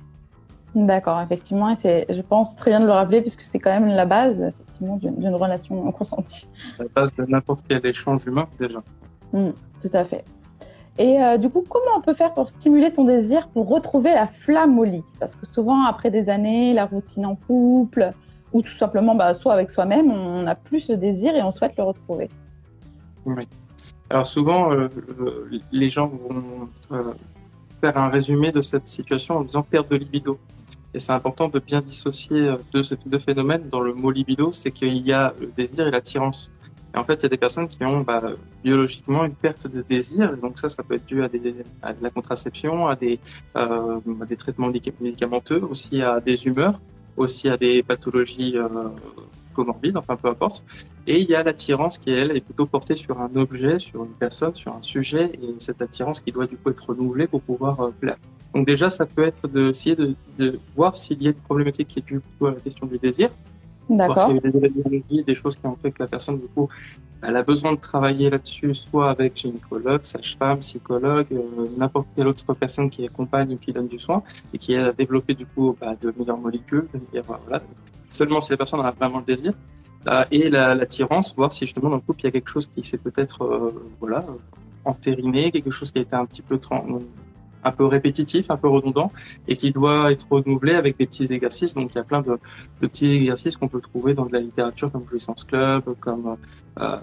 D'accord, 0.76 1.20
effectivement, 1.22 1.70
et 1.70 1.76
c'est, 1.76 2.06
je 2.10 2.22
pense, 2.22 2.56
très 2.56 2.70
bien 2.72 2.80
de 2.80 2.86
le 2.86 2.92
rappeler, 2.92 3.22
puisque 3.22 3.42
c'est 3.42 3.58
quand 3.58 3.72
même 3.72 3.88
la 3.88 4.06
base, 4.06 4.40
effectivement, 4.42 4.98
d'une, 4.98 5.34
relation 5.34 5.92
consentie. 5.92 6.48
La 6.78 6.86
base 6.96 7.14
de 7.16 7.26
n'importe 7.26 7.62
quel 7.68 7.84
échange 7.86 8.26
humain, 8.28 8.48
déjà. 8.60 8.84
Mmh, 9.34 9.50
tout 9.82 9.90
à 9.94 10.06
fait. 10.06 10.24
Et 11.00 11.24
euh, 11.24 11.38
du 11.38 11.50
coup, 11.50 11.64
comment 11.68 11.98
on 11.98 12.02
peut 12.02 12.14
faire 12.14 12.34
pour 12.34 12.50
stimuler 12.50 12.90
son 12.90 13.06
désir, 13.06 13.48
pour 13.48 13.70
retrouver 13.70 14.14
la 14.14 14.28
flamme 14.28 14.78
au 14.78 14.84
lit? 14.84 15.04
Parce 15.18 15.34
que 15.34 15.46
souvent, 15.46 15.86
après 15.86 16.12
des 16.12 16.28
années, 16.28 16.74
la 16.74 16.86
routine 16.86 17.26
en 17.26 17.36
couple, 17.36 18.12
ou 18.52 18.62
tout 18.62 18.76
simplement, 18.76 19.16
bah, 19.16 19.34
soit 19.34 19.54
avec 19.54 19.72
soi-même, 19.72 20.12
on 20.12 20.44
n'a 20.44 20.56
plus 20.56 20.82
ce 20.82 20.92
désir 20.92 21.34
et 21.36 21.42
on 21.42 21.54
souhaite 21.54 21.78
le 21.78 21.84
retrouver. 21.84 22.30
Oui. 23.26 23.48
Alors 24.10 24.26
souvent, 24.26 24.74
euh, 24.74 24.90
euh 25.22 25.60
les 25.72 25.90
gens 25.90 26.08
vont 26.08 26.68
faire 27.80 27.98
un 27.98 28.10
résumé 28.10 28.52
de 28.52 28.60
cette 28.60 28.90
situation 28.90 29.38
en 29.38 29.44
disant 29.44 29.64
perte 29.64 29.90
de 29.90 29.96
libido. 29.96 30.38
Et 30.94 31.00
c'est 31.00 31.14
important 31.14 31.48
de 31.48 31.60
bien 31.60 31.80
dissocier 31.80 32.56
deux, 32.74 32.82
deux 33.06 33.20
phénomènes. 33.20 33.70
Dans 33.70 33.80
le 33.80 33.94
mot 33.94 34.12
libido, 34.12 34.52
c'est 34.52 34.72
qu'il 34.72 34.98
y 34.98 35.14
a 35.14 35.34
le 35.40 35.48
désir 35.56 35.88
et 35.88 35.92
l'attirance. 35.92 36.52
Et 36.94 36.98
en 36.98 37.04
fait, 37.04 37.16
il 37.16 37.24
y 37.24 37.26
a 37.28 37.30
des 37.30 37.38
personnes 37.38 37.68
qui 37.68 37.84
ont 37.84 38.02
bah, 38.02 38.22
biologiquement 38.64 39.24
une 39.24 39.36
perte 39.36 39.68
de 39.68 39.82
désir. 39.82 40.36
donc 40.38 40.58
ça, 40.58 40.70
ça 40.70 40.84
peut 40.84 40.96
être 40.96 41.06
dû 41.06 41.24
à, 41.24 41.28
des, 41.28 41.56
à 41.82 41.94
de 41.94 42.02
la 42.02 42.10
contraception, 42.10 42.88
à 42.88 42.96
des, 42.96 43.20
euh, 43.56 44.00
des 44.28 44.36
traitements 44.36 44.70
médicamenteux, 44.70 45.62
aussi 45.70 46.02
à 46.02 46.20
des 46.20 46.48
humeurs, 46.48 46.80
aussi 47.16 47.48
à 47.48 47.58
des 47.58 47.84
pathologies 47.84 48.58
euh, 48.58 48.68
comorbides, 49.54 49.98
enfin 49.98 50.16
peu 50.16 50.30
importe. 50.30 50.66
Et 51.06 51.22
il 51.22 51.30
y 51.30 51.36
a 51.36 51.44
l'attirance 51.44 51.98
qui, 51.98 52.12
elle, 52.12 52.36
est 52.36 52.42
plutôt 52.42 52.66
portée 52.66 52.96
sur 52.96 53.20
un 53.22 53.36
objet, 53.36 53.78
sur 53.78 54.04
une 54.04 54.12
personne, 54.12 54.56
sur 54.56 54.74
un 54.74 54.82
sujet, 54.82 55.32
et 55.42 55.56
cette 55.60 55.82
attirance 55.82 56.22
qui 56.22 56.32
doit 56.32 56.48
du 56.48 56.58
coup 56.58 56.70
être 56.72 56.90
renouvelée 56.90 57.28
pour 57.28 57.42
pouvoir 57.42 57.80
euh, 57.82 57.92
plaire. 58.00 58.18
Donc 58.56 58.66
déjà, 58.66 58.90
ça 58.90 59.06
peut 59.06 59.24
être 59.24 59.48
d'essayer 59.48 59.96
de, 59.96 60.16
de, 60.38 60.60
voir 60.76 60.96
s'il 60.98 61.22
y 61.22 61.28
a 61.28 61.30
une 61.30 61.36
problématique 61.36 61.88
qui 61.88 62.00
est 62.00 62.06
due 62.06 62.22
à 62.42 62.46
la 62.46 62.54
question 62.54 62.88
du 62.88 62.98
désir. 62.98 63.30
D'accord. 63.90 64.30
A 64.30 64.34
des, 65.26 65.36
choses 65.36 65.56
qui 65.56 65.66
ont 65.66 65.76
fait 65.76 65.92
que 65.92 66.04
la 66.04 66.08
personne, 66.08 66.40
du 66.40 66.48
coup, 66.48 66.70
elle 67.22 67.36
a 67.36 67.44
besoin 67.44 67.74
de 67.74 67.80
travailler 67.80 68.30
là-dessus, 68.30 68.74
soit 68.74 69.10
avec 69.10 69.36
gynécologue, 69.36 70.04
sage-femme, 70.04 70.60
psychologue, 70.60 71.28
euh, 71.32 71.68
n'importe 71.78 72.08
quelle 72.16 72.28
autre 72.28 72.54
personne 72.54 72.90
qui 72.90 73.06
accompagne 73.06 73.54
ou 73.54 73.58
qui 73.58 73.74
donne 73.74 73.88
du 73.88 73.98
soin 73.98 74.24
et 74.54 74.58
qui 74.58 74.76
a 74.76 74.94
développé 74.94 75.34
du 75.34 75.46
coup 75.46 75.76
bah, 75.82 75.96
de 76.00 76.14
meilleures 76.18 76.38
molécules. 76.38 76.88
voilà. 77.28 77.62
Seulement 78.08 78.42
si 78.42 78.52
la 78.52 78.58
personne 78.58 78.80
a 78.82 78.92
vraiment 78.92 79.20
le 79.20 79.26
désir. 79.26 79.54
Euh, 80.08 80.24
et 80.32 80.50
l'attirance, 80.50 81.36
voir 81.36 81.52
si 81.52 81.66
justement 81.66 81.90
dans 81.90 81.98
le 81.98 82.02
couple 82.02 82.22
il 82.22 82.26
y 82.26 82.28
a 82.28 82.32
quelque 82.32 82.50
chose 82.50 82.68
qui 82.68 82.84
s'est 82.86 82.98
peut-être 82.98 83.44
euh, 83.44 83.92
voilà 84.00 84.26
entériné, 84.86 85.52
quelque 85.52 85.72
chose 85.72 85.92
qui 85.92 86.00
a 86.00 86.02
été 86.02 86.16
un 86.16 86.26
petit 86.26 86.42
peu 86.42 86.58
un 87.64 87.72
peu 87.72 87.86
répétitif, 87.86 88.50
un 88.52 88.58
peu 88.58 88.68
redondant, 88.68 89.12
et 89.48 89.56
qui 89.56 89.72
doit 89.72 90.12
être 90.12 90.28
renouvelé 90.30 90.74
avec 90.74 90.98
des 90.98 91.06
petits 91.06 91.32
exercices. 91.32 91.74
Donc 91.74 91.94
il 91.94 91.98
y 91.98 92.02
a 92.02 92.04
plein 92.04 92.22
de, 92.22 92.38
de 92.82 92.88
petits 92.88 93.12
exercices 93.12 93.58
qu'on 93.58 93.68
peut 93.68 93.82
trouver 93.82 94.14
dans 94.14 94.26
de 94.26 94.34
la 94.34 94.40
littérature, 94.40 94.92
comme 94.92 95.06
Jouissance 95.08 95.44
Club, 95.44 95.84
comme 96.00 96.38
euh, 96.80 96.98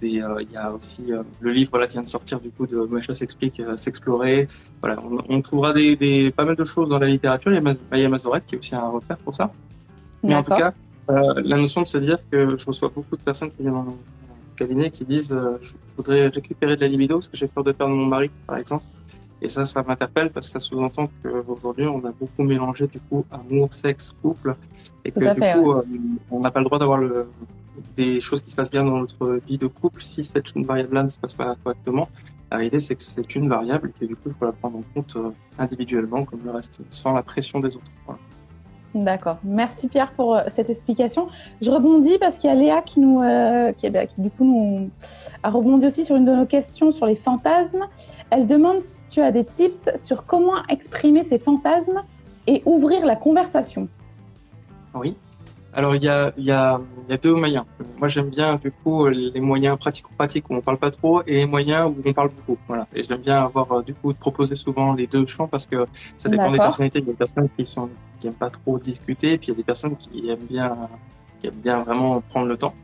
des, 0.00 0.20
euh, 0.20 0.42
il 0.42 0.50
y 0.50 0.56
a 0.56 0.72
aussi 0.72 1.12
euh, 1.12 1.22
le 1.40 1.52
livre 1.52 1.70
voilà, 1.70 1.86
qui 1.86 1.94
vient 1.94 2.02
de 2.02 2.08
sortir 2.08 2.40
du 2.40 2.50
coup 2.50 2.66
de 2.66 2.76
Macha 2.76 3.14
s'explique, 3.14 3.60
euh, 3.60 3.76
s'explorer. 3.76 4.48
Voilà, 4.80 5.00
on, 5.02 5.18
on, 5.28 5.40
trouvera 5.42 5.72
des, 5.72 5.96
des, 5.96 6.30
pas 6.30 6.44
mal 6.44 6.56
de 6.56 6.64
choses 6.64 6.88
dans 6.88 6.98
la 6.98 7.06
littérature. 7.06 7.52
Il 7.52 7.54
y 7.54 7.58
a 7.58 7.74
Maya 7.90 8.08
Mazoret 8.08 8.42
qui 8.46 8.54
est 8.54 8.58
aussi 8.58 8.74
un 8.74 8.88
repère 8.88 9.18
pour 9.18 9.34
ça. 9.34 9.52
Mais 10.22 10.34
en 10.34 10.42
tout 10.42 10.54
cas, 10.54 10.72
la 11.08 11.56
notion 11.56 11.82
de 11.82 11.86
se 11.86 11.98
dire 11.98 12.18
que 12.30 12.56
je 12.56 12.66
reçois 12.66 12.90
beaucoup 12.92 13.16
de 13.16 13.22
personnes 13.22 13.50
qui 13.50 13.62
viennent 13.62 13.74
dans 13.74 13.96
cabinet 14.56 14.90
qui 14.90 15.04
disent 15.04 15.38
je, 15.60 15.68
je 15.68 15.96
voudrais 15.96 16.28
récupérer 16.28 16.76
de 16.76 16.80
la 16.80 16.88
libido 16.88 17.16
parce 17.16 17.28
que 17.28 17.36
j'ai 17.36 17.46
peur 17.46 17.62
de 17.62 17.72
perdre 17.72 17.94
mon 17.94 18.06
mari, 18.06 18.30
par 18.46 18.56
exemple. 18.56 18.84
Et 19.46 19.48
ça, 19.48 19.64
ça 19.64 19.84
m'interpelle 19.84 20.30
parce 20.30 20.48
que 20.48 20.54
ça 20.54 20.58
sous-entend 20.58 21.08
qu'aujourd'hui, 21.22 21.86
on 21.86 22.04
a 22.04 22.10
beaucoup 22.10 22.42
mélangé 22.42 22.88
du 22.88 22.98
coup 22.98 23.24
amour, 23.30 23.72
sexe, 23.72 24.12
couple, 24.20 24.56
et 25.04 25.12
que 25.12 25.20
du 25.20 25.40
coup, 25.62 25.72
euh, 25.72 25.84
on 26.32 26.40
n'a 26.40 26.50
pas 26.50 26.58
le 26.58 26.64
droit 26.64 26.80
d'avoir 26.80 26.98
le, 26.98 27.28
des 27.96 28.18
choses 28.18 28.42
qui 28.42 28.50
se 28.50 28.56
passent 28.56 28.72
bien 28.72 28.82
dans 28.82 28.98
notre 28.98 29.40
vie 29.46 29.56
de 29.56 29.68
couple 29.68 30.02
si 30.02 30.24
cette 30.24 30.52
variable-là 30.56 31.04
ne 31.04 31.10
se 31.10 31.18
passe 31.20 31.36
pas 31.36 31.54
correctement. 31.62 32.08
Réalité, 32.50 32.80
c'est 32.80 32.96
que 32.96 33.04
c'est 33.04 33.36
une 33.36 33.48
variable 33.48 33.90
et 33.90 34.00
que 34.00 34.04
du 34.04 34.16
coup, 34.16 34.30
il 34.30 34.34
faut 34.34 34.46
la 34.46 34.52
prendre 34.52 34.78
en 34.78 34.84
compte 34.92 35.14
euh, 35.14 35.30
individuellement 35.60 36.24
comme 36.24 36.40
le 36.44 36.50
reste, 36.50 36.80
sans 36.90 37.14
la 37.14 37.22
pression 37.22 37.60
des 37.60 37.76
autres. 37.76 37.92
Voilà. 38.04 38.18
D'accord. 39.04 39.36
Merci 39.44 39.88
Pierre 39.88 40.12
pour 40.12 40.36
euh, 40.36 40.42
cette 40.46 40.70
explication. 40.70 41.28
Je 41.60 41.70
rebondis 41.70 42.16
parce 42.18 42.38
qu'il 42.38 42.48
y 42.48 42.52
a 42.52 42.56
Léa 42.56 42.80
qui 42.80 43.00
nous, 43.00 43.20
euh, 43.20 43.72
bah, 43.90 44.06
qui, 44.06 44.14
du 44.18 44.30
coup 44.30 44.44
nous 44.44 44.90
a 45.42 45.50
rebondi 45.50 45.86
aussi 45.86 46.06
sur 46.06 46.16
une 46.16 46.24
de 46.24 46.34
nos 46.34 46.46
questions 46.46 46.92
sur 46.92 47.04
les 47.04 47.14
fantasmes. 47.14 47.84
Elle 48.30 48.46
demande 48.46 48.82
si 48.84 49.04
tu 49.08 49.20
as 49.20 49.32
des 49.32 49.44
tips 49.44 49.90
sur 50.02 50.24
comment 50.24 50.64
exprimer 50.70 51.24
ces 51.24 51.38
fantasmes 51.38 52.02
et 52.46 52.62
ouvrir 52.64 53.04
la 53.04 53.16
conversation. 53.16 53.86
Oui. 54.94 55.14
Alors 55.76 55.94
il 55.94 56.02
y 56.02 56.08
a, 56.08 56.32
y, 56.38 56.50
a, 56.50 56.80
y 57.06 57.12
a 57.12 57.18
deux 57.18 57.34
moyens. 57.34 57.66
Moi 57.98 58.08
j'aime 58.08 58.30
bien 58.30 58.56
du 58.56 58.72
coup 58.72 59.06
les 59.08 59.40
moyens 59.40 59.78
pratico-pratiques 59.78 60.48
où 60.48 60.54
on 60.54 60.62
parle 60.62 60.78
pas 60.78 60.90
trop 60.90 61.22
et 61.26 61.34
les 61.34 61.46
moyens 61.46 61.90
où 61.90 62.02
on 62.02 62.12
parle 62.14 62.30
beaucoup. 62.30 62.58
Voilà. 62.66 62.86
Et 62.94 63.02
j'aime 63.02 63.20
bien 63.20 63.44
avoir 63.44 63.70
euh, 63.70 63.82
du 63.82 63.92
coup 63.92 64.14
de 64.14 64.18
proposer 64.18 64.54
souvent 64.54 64.94
les 64.94 65.06
deux 65.06 65.26
champs 65.26 65.46
parce 65.46 65.66
que 65.66 65.86
ça 66.16 66.30
dépend 66.30 66.50
des 66.50 66.56
personnalités. 66.56 67.00
Il 67.00 67.04
y 67.04 67.08
a 67.08 67.12
des 67.12 67.18
personnes 67.18 67.48
qui 67.54 67.66
sont 67.66 67.90
qui 68.18 68.26
aiment 68.26 68.32
pas 68.32 68.48
trop 68.48 68.78
discuter, 68.78 69.34
et 69.34 69.38
puis 69.38 69.48
il 69.48 69.50
y 69.50 69.52
a 69.52 69.56
des 69.56 69.64
personnes 69.64 69.96
qui 69.96 70.30
aiment 70.30 70.46
bien 70.48 70.74
qui 71.38 71.48
aiment 71.48 71.62
bien 71.62 71.82
vraiment 71.82 72.22
prendre 72.22 72.46
le 72.46 72.56
temps. 72.56 72.74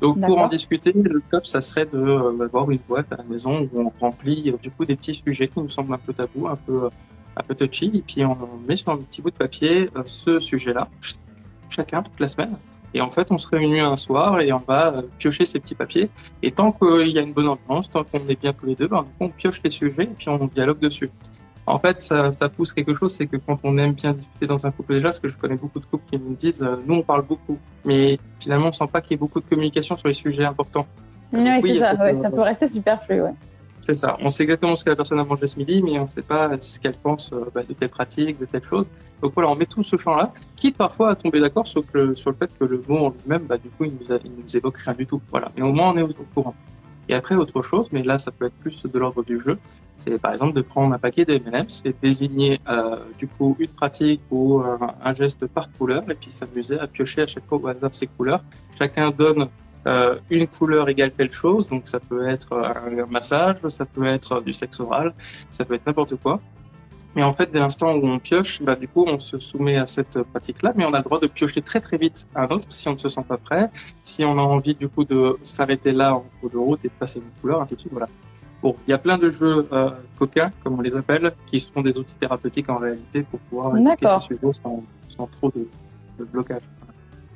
Donc 0.00 0.20
pour 0.20 0.38
en 0.38 0.48
discuter, 0.48 0.92
le 0.92 1.22
top 1.30 1.46
ça 1.46 1.60
serait 1.60 1.86
euh, 1.94 2.42
avoir 2.42 2.68
une 2.68 2.80
boîte 2.88 3.12
à 3.12 3.16
la 3.18 3.22
maison 3.22 3.68
où 3.72 3.80
on 3.80 3.92
remplit 4.00 4.50
euh, 4.50 4.56
du 4.60 4.72
coup 4.72 4.84
des 4.84 4.96
petits 4.96 5.14
sujets 5.14 5.46
qui 5.46 5.60
nous 5.60 5.68
semblent 5.68 5.94
un 5.94 5.98
peu 5.98 6.12
tabous, 6.12 6.48
un 6.48 6.56
peu 6.56 6.90
un 7.36 7.42
peu 7.44 7.54
touchy, 7.54 7.92
et 7.94 8.02
puis 8.02 8.24
on 8.24 8.36
met 8.66 8.74
sur 8.74 8.90
un 8.90 8.96
petit 8.96 9.22
bout 9.22 9.30
de 9.30 9.36
papier 9.36 9.88
ce 10.04 10.40
sujet-là 10.40 10.88
chacun 11.70 12.02
toute 12.02 12.18
la 12.18 12.26
semaine. 12.26 12.56
Et 12.92 13.00
en 13.00 13.10
fait, 13.10 13.30
on 13.30 13.38
se 13.38 13.48
réunit 13.48 13.80
un 13.80 13.96
soir 13.96 14.40
et 14.40 14.52
on 14.52 14.58
va 14.58 14.88
euh, 14.88 15.02
piocher 15.18 15.44
ces 15.44 15.60
petits 15.60 15.76
papiers. 15.76 16.10
Et 16.42 16.50
tant 16.50 16.72
qu'il 16.72 17.08
y 17.08 17.18
a 17.18 17.22
une 17.22 17.32
bonne 17.32 17.48
ambiance, 17.48 17.88
tant 17.88 18.02
qu'on 18.02 18.18
est 18.28 18.40
bien 18.40 18.52
tous 18.52 18.66
les 18.66 18.74
deux, 18.74 18.88
ben, 18.88 19.06
on 19.20 19.28
pioche 19.28 19.60
les 19.62 19.70
sujets 19.70 20.04
et 20.04 20.06
puis 20.06 20.28
on 20.28 20.44
dialogue 20.46 20.80
dessus. 20.80 21.10
En 21.66 21.78
fait, 21.78 22.02
ça, 22.02 22.32
ça 22.32 22.48
pousse 22.48 22.72
quelque 22.72 22.94
chose, 22.94 23.14
c'est 23.14 23.26
que 23.26 23.36
quand 23.36 23.60
on 23.62 23.78
aime 23.78 23.92
bien 23.92 24.12
discuter 24.12 24.46
dans 24.46 24.66
un 24.66 24.72
couple 24.72 24.94
déjà, 24.94 25.08
parce 25.08 25.20
que 25.20 25.28
je 25.28 25.38
connais 25.38 25.54
beaucoup 25.54 25.78
de 25.78 25.84
couples 25.84 26.04
qui 26.10 26.18
me 26.18 26.34
disent, 26.34 26.62
euh, 26.62 26.76
nous 26.84 26.96
on 26.96 27.02
parle 27.02 27.22
beaucoup, 27.22 27.58
mais 27.84 28.18
finalement 28.40 28.68
on 28.68 28.72
sent 28.72 28.88
pas 28.92 29.00
qu'il 29.00 29.12
y 29.12 29.14
ait 29.14 29.18
beaucoup 29.18 29.40
de 29.40 29.46
communication 29.46 29.96
sur 29.96 30.08
les 30.08 30.14
sujets 30.14 30.44
importants. 30.44 30.86
Oui, 31.32 31.60
c'est 31.62 31.78
ça, 31.78 32.22
ça 32.22 32.30
peut 32.30 32.40
rester 32.40 32.66
superflu, 32.66 33.20
ouais. 33.22 33.34
C'est 33.82 33.94
ça. 33.94 34.16
On 34.20 34.28
sait 34.28 34.42
exactement 34.42 34.76
ce 34.76 34.84
que 34.84 34.90
la 34.90 34.96
personne 34.96 35.18
a 35.18 35.24
mangé 35.24 35.46
ce 35.46 35.58
midi, 35.58 35.82
mais 35.82 35.98
on 35.98 36.02
ne 36.02 36.06
sait 36.06 36.22
pas 36.22 36.58
ce 36.60 36.78
qu'elle 36.78 36.96
pense 36.96 37.32
euh, 37.32 37.46
bah, 37.54 37.62
de 37.66 37.72
telle 37.72 37.88
pratique, 37.88 38.38
de 38.38 38.44
telle 38.44 38.62
chose. 38.62 38.90
Donc 39.22 39.32
voilà, 39.34 39.50
on 39.50 39.56
met 39.56 39.66
tout 39.66 39.82
ce 39.82 39.96
champ-là, 39.96 40.32
quitte 40.56 40.76
parfois 40.76 41.10
à 41.10 41.14
tomber 41.14 41.40
d'accord 41.40 41.66
sur, 41.66 41.82
le, 41.92 42.14
sur 42.14 42.30
le 42.30 42.36
fait 42.36 42.50
que 42.58 42.64
le 42.64 42.82
mot 42.86 43.06
en 43.06 43.10
lui-même, 43.10 43.44
bah, 43.44 43.56
du 43.56 43.68
coup, 43.70 43.84
il 43.84 43.92
nous, 43.92 44.06
nous 44.08 44.56
évoque 44.56 44.76
rien 44.78 44.94
du 44.94 45.06
tout. 45.06 45.20
Voilà. 45.30 45.50
Mais 45.56 45.62
au 45.62 45.72
moins, 45.72 45.92
on 45.92 45.96
est 45.96 46.02
au 46.02 46.14
courant. 46.34 46.54
Et 47.08 47.14
après, 47.14 47.34
autre 47.34 47.60
chose, 47.62 47.88
mais 47.90 48.02
là, 48.02 48.18
ça 48.18 48.30
peut 48.30 48.44
être 48.44 48.54
plus 48.54 48.84
de 48.84 48.98
l'ordre 48.98 49.24
du 49.24 49.40
jeu, 49.40 49.58
c'est 49.96 50.16
par 50.20 50.32
exemple 50.32 50.52
de 50.52 50.62
prendre 50.62 50.94
un 50.94 50.98
paquet 50.98 51.24
de 51.24 51.32
M&M's 51.32 51.82
et 51.84 51.94
désigner 52.00 52.60
euh, 52.68 52.96
du 53.18 53.26
coup 53.26 53.56
une 53.58 53.68
pratique 53.68 54.20
ou 54.30 54.60
un 54.60 55.14
geste 55.14 55.46
par 55.46 55.72
couleur 55.72 56.08
et 56.08 56.14
puis 56.14 56.30
s'amuser 56.30 56.78
à 56.78 56.86
piocher 56.86 57.22
à 57.22 57.26
chaque 57.26 57.46
fois 57.46 57.58
au 57.58 57.66
hasard 57.66 57.92
ces 57.92 58.06
couleurs. 58.06 58.44
Chacun 58.78 59.10
donne 59.10 59.48
euh, 59.86 60.18
une 60.30 60.46
couleur 60.46 60.88
égale 60.88 61.12
telle 61.12 61.30
chose, 61.30 61.68
donc 61.68 61.88
ça 61.88 62.00
peut 62.00 62.28
être 62.28 62.52
un 62.52 63.06
massage, 63.06 63.56
ça 63.68 63.86
peut 63.86 64.06
être 64.06 64.40
du 64.40 64.52
sexe 64.52 64.80
oral, 64.80 65.14
ça 65.52 65.64
peut 65.64 65.74
être 65.74 65.86
n'importe 65.86 66.16
quoi. 66.16 66.40
Mais 67.16 67.22
en 67.24 67.32
fait, 67.32 67.50
dès 67.50 67.58
l'instant 67.58 67.94
où 67.94 68.06
on 68.06 68.18
pioche, 68.18 68.62
bah, 68.62 68.76
du 68.76 68.86
coup, 68.86 69.04
on 69.06 69.18
se 69.18 69.38
soumet 69.38 69.76
à 69.76 69.86
cette 69.86 70.22
pratique-là, 70.22 70.72
mais 70.76 70.84
on 70.84 70.94
a 70.94 70.98
le 70.98 71.04
droit 71.04 71.18
de 71.18 71.26
piocher 71.26 71.60
très 71.60 71.80
très 71.80 71.96
vite 71.96 72.28
un 72.36 72.46
autre 72.48 72.66
si 72.68 72.88
on 72.88 72.92
ne 72.92 72.98
se 72.98 73.08
sent 73.08 73.24
pas 73.26 73.36
prêt, 73.36 73.68
si 74.02 74.24
on 74.24 74.38
a 74.38 74.42
envie 74.42 74.74
du 74.74 74.88
coup 74.88 75.04
de 75.04 75.36
s'arrêter 75.42 75.92
là 75.92 76.14
en 76.14 76.24
cours 76.40 76.50
de 76.50 76.58
route 76.58 76.84
et 76.84 76.88
de 76.88 76.92
passer 76.92 77.18
une 77.18 77.40
couleur, 77.40 77.60
ainsi 77.60 77.74
de 77.74 77.80
suite. 77.80 77.92
Voilà. 77.92 78.08
Bon, 78.62 78.76
il 78.86 78.90
y 78.90 78.94
a 78.94 78.98
plein 78.98 79.18
de 79.18 79.30
jeux 79.30 79.66
euh, 79.72 79.90
coquins, 80.18 80.52
comme 80.62 80.78
on 80.78 80.82
les 80.82 80.94
appelle, 80.94 81.32
qui 81.46 81.58
sont 81.58 81.80
des 81.80 81.96
outils 81.96 82.16
thérapeutiques 82.16 82.68
en 82.68 82.76
réalité 82.76 83.22
pour 83.22 83.40
pouvoir 83.40 83.76
évoquer 83.76 84.06
ces 84.06 84.20
sujets 84.20 84.52
sans, 84.52 84.84
sans 85.08 85.26
trop 85.26 85.50
de, 85.50 85.66
de 86.18 86.24
blocage. 86.24 86.62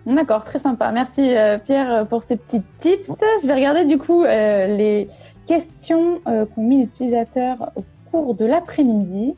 D'accord, 0.07 0.45
très 0.45 0.59
sympa. 0.59 0.93
Merci 0.93 1.35
euh, 1.35 1.59
Pierre 1.59 2.07
pour 2.09 2.23
ces 2.23 2.37
petits 2.37 2.63
tips. 2.79 3.11
Je 3.43 3.47
vais 3.47 3.55
regarder 3.55 3.85
du 3.87 3.97
coup 3.97 4.23
euh, 4.25 4.67
les 4.67 5.09
questions 5.47 6.21
euh, 6.27 6.45
qu'ont 6.47 6.63
mis 6.63 6.79
les 6.79 6.89
utilisateurs 6.89 7.73
au 7.75 7.85
cours 8.11 8.35
de 8.35 8.45
l'après-midi. 8.45 9.35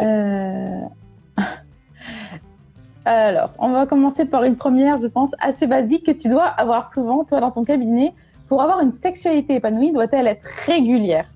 Alors, 3.04 3.50
on 3.58 3.70
va 3.70 3.86
commencer 3.86 4.24
par 4.26 4.44
une 4.44 4.56
première, 4.56 4.98
je 4.98 5.06
pense, 5.06 5.30
assez 5.40 5.66
basique 5.66 6.04
que 6.04 6.10
tu 6.10 6.28
dois 6.28 6.44
avoir 6.44 6.92
souvent, 6.92 7.24
toi, 7.24 7.40
dans 7.40 7.50
ton 7.50 7.64
cabinet. 7.64 8.12
Pour 8.48 8.60
avoir 8.60 8.80
une 8.80 8.92
sexualité 8.92 9.54
épanouie, 9.54 9.92
doit-elle 9.92 10.26
être 10.26 10.46
régulière? 10.66 11.26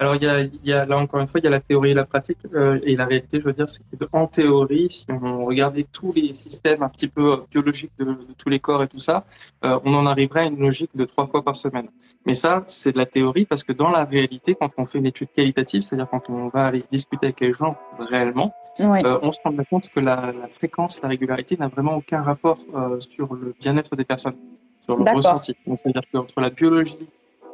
Alors 0.00 0.16
il 0.16 0.22
y 0.22 0.26
a, 0.26 0.40
il 0.40 0.64
y 0.64 0.72
a 0.72 0.86
là 0.86 0.96
encore 0.96 1.20
une 1.20 1.28
fois 1.28 1.40
il 1.40 1.44
y 1.44 1.46
a 1.46 1.50
la 1.50 1.60
théorie 1.60 1.90
et 1.90 1.94
la 1.94 2.06
pratique 2.06 2.38
euh, 2.54 2.80
et 2.84 2.96
la 2.96 3.04
réalité 3.04 3.38
je 3.38 3.44
veux 3.44 3.52
dire 3.52 3.68
c'est 3.68 3.82
que 3.82 4.04
en 4.12 4.26
théorie 4.26 4.88
si 4.88 5.04
on 5.10 5.44
regardait 5.44 5.86
tous 5.92 6.14
les 6.16 6.32
systèmes 6.32 6.82
un 6.82 6.88
petit 6.88 7.08
peu 7.08 7.32
euh, 7.32 7.36
biologiques 7.50 7.92
de, 7.98 8.16
tous 8.38 8.48
les 8.48 8.60
corps 8.60 8.82
et 8.82 8.88
tout 8.88 8.98
ça 8.98 9.24
euh, 9.64 9.78
on 9.84 9.94
en 9.94 10.06
arriverait 10.06 10.40
à 10.40 10.44
une 10.46 10.58
logique 10.58 10.90
de 10.94 11.04
trois 11.04 11.26
fois 11.26 11.44
par 11.44 11.54
semaine. 11.54 11.88
Mais 12.24 12.34
ça 12.34 12.62
c'est 12.66 12.92
de 12.92 12.98
la 12.98 13.04
théorie 13.04 13.44
parce 13.44 13.62
que 13.62 13.74
dans 13.74 13.90
la 13.90 14.04
réalité 14.04 14.54
quand 14.54 14.70
on 14.78 14.86
fait 14.86 14.98
une 14.98 15.06
étude 15.06 15.28
qualitative 15.36 15.82
c'est-à-dire 15.82 16.08
quand 16.10 16.30
on 16.30 16.48
va 16.48 16.66
aller 16.66 16.82
discuter 16.90 17.26
avec 17.26 17.40
les 17.40 17.52
gens 17.52 17.76
réellement 17.98 18.54
euh, 18.80 19.18
on 19.20 19.32
se 19.32 19.40
rend 19.44 19.54
compte 19.68 19.90
que 19.90 20.00
la, 20.00 20.32
la 20.32 20.48
fréquence 20.48 21.02
la 21.02 21.10
régularité 21.10 21.58
n'a 21.58 21.68
vraiment 21.68 21.96
aucun 21.96 22.22
rapport 22.22 22.58
euh, 22.74 22.98
sur 23.00 23.34
le 23.34 23.54
bien-être 23.60 23.94
des 23.96 24.04
personnes 24.04 24.36
sur 24.80 24.96
le 24.96 25.04
ressenti. 25.14 25.54
Donc 25.66 25.78
c'est-à-dire 25.78 26.02
qu'entre 26.10 26.40
la 26.40 26.48
biologie 26.48 27.06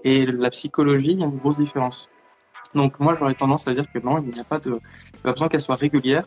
et 0.04 0.26
la 0.26 0.50
psychologie 0.50 1.10
il 1.10 1.18
y 1.18 1.22
a 1.24 1.26
une 1.26 1.38
grosse 1.38 1.58
différence 1.58 2.08
donc 2.74 3.00
moi 3.00 3.14
j'aurais 3.14 3.34
tendance 3.34 3.68
à 3.68 3.74
dire 3.74 3.90
que 3.92 3.98
non, 3.98 4.18
il 4.18 4.28
n'y 4.28 4.40
a 4.40 4.44
pas 4.44 4.58
de 4.58 4.80
pas 5.22 5.32
besoin 5.32 5.48
qu'elle 5.48 5.60
soit 5.60 5.76
régulière. 5.76 6.24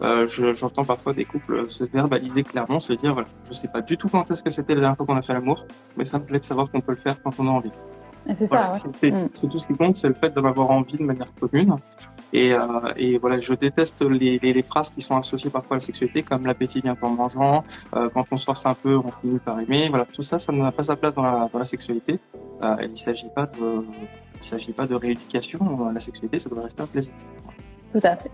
Euh, 0.00 0.26
j'entends 0.26 0.84
parfois 0.84 1.12
des 1.12 1.24
couples 1.24 1.70
se 1.70 1.84
verbaliser 1.84 2.42
clairement, 2.42 2.80
se 2.80 2.92
dire 2.92 3.12
voilà, 3.12 3.28
je 3.44 3.52
sais 3.52 3.68
pas 3.68 3.82
du 3.82 3.96
tout 3.96 4.08
quand 4.08 4.28
est-ce 4.30 4.42
que 4.42 4.50
c'était 4.50 4.74
la 4.74 4.80
dernière 4.80 4.96
fois 4.96 5.06
qu'on 5.06 5.16
a 5.16 5.22
fait 5.22 5.32
l'amour, 5.32 5.64
mais 5.96 6.04
ça 6.04 6.18
me 6.18 6.24
plaît 6.24 6.40
de 6.40 6.44
savoir 6.44 6.70
qu'on 6.70 6.80
peut 6.80 6.92
le 6.92 6.98
faire 6.98 7.22
quand 7.22 7.32
on 7.38 7.46
a 7.46 7.50
envie. 7.50 7.70
C'est 8.34 8.46
ça. 8.46 8.74
Mm. 9.02 9.28
C'est 9.34 9.48
tout 9.48 9.58
ce 9.58 9.66
qui 9.66 9.74
compte, 9.74 9.96
c'est 9.96 10.08
le 10.08 10.14
fait 10.14 10.30
d'en 10.30 10.44
avoir 10.44 10.70
envie 10.70 10.96
de 10.96 11.02
manière 11.02 11.32
commune. 11.34 11.76
Et, 12.32 12.52
euh, 12.52 12.60
et 12.96 13.18
voilà, 13.18 13.40
je 13.40 13.52
déteste 13.52 14.02
les, 14.02 14.38
les, 14.38 14.52
les, 14.52 14.62
phrases 14.62 14.90
qui 14.90 15.02
sont 15.02 15.16
associées 15.16 15.50
parfois 15.50 15.74
à 15.74 15.78
la 15.78 15.80
sexualité, 15.80 16.22
comme 16.22 16.46
l'appétit 16.46 16.80
vient 16.80 16.96
en 17.02 17.10
mangeant, 17.10 17.64
euh, 17.94 18.08
quand 18.14 18.24
on 18.30 18.36
force 18.36 18.64
un 18.64 18.74
peu, 18.74 18.96
on 18.96 19.10
finit 19.10 19.38
par 19.38 19.60
aimer. 19.60 19.88
Voilà, 19.90 20.06
tout 20.06 20.22
ça, 20.22 20.38
ça 20.38 20.52
n'a 20.52 20.72
pas 20.72 20.84
sa 20.84 20.96
place 20.96 21.14
dans 21.14 21.22
la, 21.22 21.48
dans 21.52 21.58
la 21.58 21.64
sexualité. 21.64 22.18
Euh, 22.62 22.76
il 22.82 22.90
ne 22.90 22.94
s'agit 22.94 23.28
pas 23.34 23.46
de 23.46 23.84
ne 24.42 24.58
s'agit 24.58 24.72
pas 24.72 24.86
de 24.86 24.94
rééducation. 24.94 25.90
La 25.92 26.00
sexualité, 26.00 26.38
ça 26.38 26.50
doit 26.50 26.62
rester 26.62 26.82
un 26.82 26.86
plaisir. 26.86 27.12
Tout 27.92 28.00
à 28.02 28.16
fait. 28.16 28.30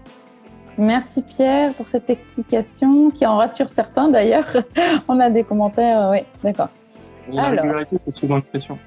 Merci 0.77 1.23
Pierre 1.23 1.75
pour 1.75 1.89
cette 1.89 2.09
explication 2.09 3.11
qui 3.11 3.27
en 3.27 3.37
rassure 3.37 3.69
certains 3.69 4.09
d'ailleurs. 4.09 4.47
On 5.09 5.19
a 5.19 5.29
des 5.29 5.43
commentaires, 5.43 6.11
oui, 6.13 6.21
d'accord. 6.43 6.69
La 7.31 7.49
régularité, 7.49 7.99
c'est 7.99 8.13
souvent 8.13 8.37
une 8.37 8.43
pression. 8.43 8.79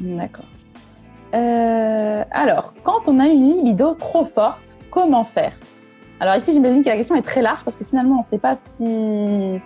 D'accord. 0.00 0.44
Euh, 1.34 2.24
alors, 2.30 2.74
quand 2.82 3.00
on 3.06 3.18
a 3.18 3.26
une 3.26 3.56
libido 3.56 3.94
trop 3.94 4.26
forte, 4.26 4.60
comment 4.90 5.24
faire? 5.24 5.54
Alors 6.20 6.36
ici, 6.36 6.52
j'imagine 6.52 6.82
que 6.82 6.88
la 6.88 6.96
question 6.96 7.16
est 7.16 7.22
très 7.22 7.40
large 7.40 7.64
parce 7.64 7.76
que 7.76 7.84
finalement, 7.84 8.16
on 8.16 8.22
ne 8.22 8.26
sait 8.26 8.38
pas 8.38 8.56
si 8.68 9.58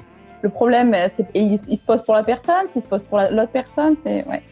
le 0.43 0.49
problème 0.49 0.97
il, 1.35 1.59
se 1.59 1.85
pose 1.85 2.03
pour 2.03 2.15
la 2.15 2.23
personne, 2.23 2.69
s'il 2.71 2.83
se 2.83 2.87
pose 2.87 3.05
pour 3.05 3.19
l'autre 3.19 3.51
personne. 3.51 3.97
C'est 4.01 4.25
ouais. 4.27 4.43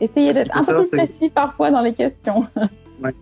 Essayez 0.00 0.32
d'être 0.32 0.56
un 0.56 0.64
peu 0.64 0.86
plus 0.86 0.98
précis 0.98 1.30
parfois 1.30 1.70
dans 1.70 1.82
les 1.82 1.94
questions. 1.94 2.46
Ouais. 3.02 3.14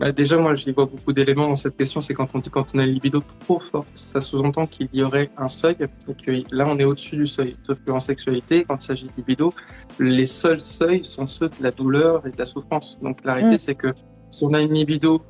Bah, 0.00 0.12
déjà, 0.12 0.38
moi, 0.38 0.54
j'y 0.54 0.72
vois 0.72 0.86
beaucoup 0.86 1.12
d'éléments 1.12 1.46
dans 1.46 1.54
cette 1.54 1.76
question. 1.76 2.00
C'est 2.00 2.14
quand 2.14 2.34
on 2.34 2.38
dit 2.38 2.50
quand 2.50 2.74
on 2.74 2.78
a 2.78 2.84
une 2.84 2.90
libido 2.90 3.22
trop 3.38 3.60
forte, 3.60 3.90
ça 3.94 4.20
sous-entend 4.20 4.66
qu'il 4.66 4.88
y 4.92 5.04
aurait 5.04 5.30
un 5.36 5.48
seuil 5.48 5.76
et 5.78 6.14
que 6.14 6.42
là, 6.50 6.66
on 6.66 6.78
est 6.78 6.84
au-dessus 6.84 7.16
du 7.16 7.26
seuil. 7.26 7.56
Sauf 7.62 7.78
qu'en 7.86 8.00
sexualité, 8.00 8.64
quand 8.64 8.82
il 8.82 8.84
s'agit 8.84 9.04
de 9.04 9.12
libido, 9.16 9.52
les 10.00 10.26
seuls 10.26 10.58
seuils 10.58 11.04
sont 11.04 11.26
ceux 11.26 11.48
de 11.48 11.56
la 11.60 11.70
douleur 11.70 12.26
et 12.26 12.30
de 12.30 12.38
la 12.38 12.46
souffrance. 12.46 12.98
Donc, 13.00 13.18
la 13.24 13.34
réalité, 13.34 13.56
mm. 13.56 13.58
c'est 13.58 13.74
que 13.76 13.94
si 14.30 14.42
on 14.44 14.54
a 14.54 14.60
une 14.60 14.74
libido 14.74 15.22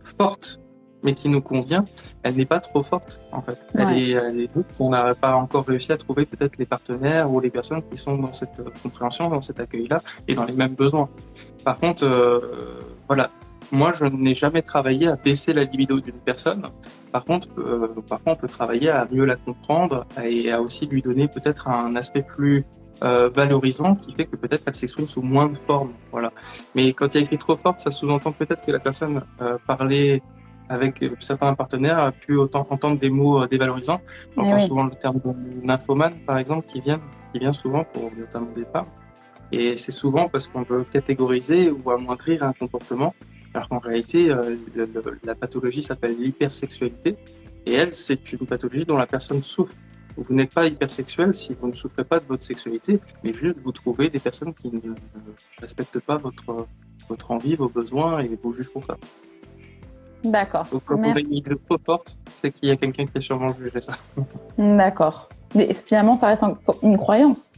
forte, 0.00 0.60
mais 1.06 1.14
qui 1.14 1.28
nous 1.28 1.40
convient, 1.40 1.84
elle 2.24 2.34
n'est 2.34 2.44
pas 2.44 2.60
trop 2.60 2.82
forte 2.82 3.20
en 3.32 3.40
fait. 3.40 3.58
Elle, 3.74 3.92
est, 3.96 4.10
elle 4.10 4.40
est 4.40 4.50
on 4.80 4.90
n'a 4.90 5.14
pas 5.14 5.34
encore 5.36 5.64
réussi 5.64 5.92
à 5.92 5.96
trouver 5.96 6.26
peut-être 6.26 6.58
les 6.58 6.66
partenaires 6.66 7.30
ou 7.32 7.38
les 7.40 7.50
personnes 7.50 7.82
qui 7.88 7.96
sont 7.96 8.18
dans 8.18 8.32
cette 8.32 8.60
compréhension, 8.82 9.30
dans 9.30 9.40
cet 9.40 9.60
accueil-là 9.60 9.98
et 10.26 10.34
dans 10.34 10.44
les 10.44 10.52
mêmes 10.52 10.74
besoins. 10.74 11.08
Par 11.64 11.78
contre, 11.78 12.04
euh, 12.04 12.80
voilà, 13.06 13.30
moi 13.70 13.92
je 13.92 14.04
n'ai 14.04 14.34
jamais 14.34 14.62
travaillé 14.62 15.06
à 15.06 15.16
baisser 15.16 15.52
la 15.52 15.62
libido 15.62 16.00
d'une 16.00 16.20
personne. 16.30 16.64
Par 17.12 17.24
contre, 17.24 17.48
euh, 17.58 17.88
parfois 18.08 18.32
on 18.32 18.36
peut 18.36 18.48
travailler 18.48 18.90
à 18.90 19.06
mieux 19.10 19.24
la 19.24 19.36
comprendre 19.36 20.06
et 20.22 20.50
à 20.50 20.60
aussi 20.60 20.86
lui 20.86 21.02
donner 21.02 21.28
peut-être 21.28 21.68
un 21.68 21.94
aspect 21.94 22.22
plus 22.22 22.66
euh, 23.02 23.28
valorisant 23.28 23.94
qui 23.94 24.14
fait 24.14 24.24
que 24.24 24.36
peut-être 24.36 24.62
elle 24.66 24.74
s'exprime 24.74 25.06
sous 25.06 25.20
moins 25.20 25.48
de 25.48 25.54
formes. 25.54 25.92
Voilà. 26.12 26.32
Mais 26.74 26.94
quand 26.94 27.14
il 27.14 27.18
y 27.18 27.20
a 27.20 27.24
écrit 27.24 27.36
trop 27.36 27.56
forte, 27.56 27.78
ça 27.78 27.90
sous-entend 27.90 28.32
peut-être 28.32 28.64
que 28.64 28.72
la 28.72 28.78
personne 28.78 29.20
euh, 29.42 29.58
parlait 29.66 30.22
avec 30.68 31.04
certains 31.20 31.54
partenaires 31.54 31.98
a 31.98 32.12
pu 32.12 32.36
autant 32.36 32.66
entendre 32.70 32.98
des 32.98 33.10
mots 33.10 33.42
euh, 33.42 33.46
dévalorisants. 33.46 34.00
On 34.36 34.44
entend 34.44 34.58
souvent 34.58 34.84
le 34.84 34.94
terme 34.94 35.20
de 35.24 35.66
nymphomane, 35.66 36.14
par 36.26 36.38
exemple, 36.38 36.66
qui 36.66 36.80
vient, 36.80 37.00
qui 37.32 37.38
vient 37.38 37.52
souvent 37.52 37.84
pour 37.84 38.10
notamment 38.16 38.50
des 38.54 38.64
femmes. 38.64 38.86
Et 39.52 39.76
c'est 39.76 39.92
souvent 39.92 40.28
parce 40.28 40.48
qu'on 40.48 40.62
veut 40.62 40.84
catégoriser 40.90 41.70
ou 41.70 41.90
amoindrir 41.90 42.42
un 42.42 42.52
comportement, 42.52 43.14
alors 43.54 43.68
qu'en 43.68 43.78
réalité, 43.78 44.30
euh, 44.30 44.56
la 45.24 45.34
pathologie 45.34 45.82
s'appelle 45.82 46.16
l'hypersexualité. 46.18 47.16
Et 47.64 47.74
elle, 47.74 47.94
c'est 47.94 48.32
une 48.32 48.46
pathologie 48.46 48.84
dont 48.84 48.98
la 48.98 49.06
personne 49.06 49.42
souffre. 49.42 49.74
Vous 50.16 50.34
n'êtes 50.34 50.54
pas 50.54 50.66
hypersexuel 50.66 51.34
si 51.34 51.54
vous 51.54 51.68
ne 51.68 51.74
souffrez 51.74 52.04
pas 52.04 52.18
de 52.18 52.24
votre 52.24 52.42
sexualité, 52.42 53.00
mais 53.22 53.34
juste 53.34 53.58
vous 53.58 53.72
trouvez 53.72 54.08
des 54.08 54.18
personnes 54.18 54.54
qui 54.54 54.70
ne 54.70 54.94
respectent 55.58 56.00
pas 56.00 56.16
votre, 56.16 56.66
votre 57.08 57.30
envie, 57.32 57.54
vos 57.54 57.68
besoins 57.68 58.20
et 58.20 58.38
vous 58.42 58.50
jugent 58.50 58.72
pour 58.72 58.84
ça. 58.84 58.96
D'accord. 60.30 60.66
Donc 60.70 60.82
quand 60.86 60.98
on 60.98 61.02
a 61.14 61.18
une 61.18 61.32
idée 61.32 61.56
trop 61.56 61.78
forte, 61.84 62.18
c'est 62.28 62.50
qu'il 62.50 62.68
y 62.68 62.72
a 62.72 62.76
quelqu'un 62.76 63.06
qui 63.06 63.18
a 63.18 63.20
sûrement 63.20 63.48
jugé 63.48 63.80
ça. 63.80 63.94
D'accord. 64.58 65.28
Mais 65.54 65.72
finalement, 65.72 66.16
ça 66.16 66.28
reste 66.28 66.44
une 66.82 66.98
croyance. 66.98 67.50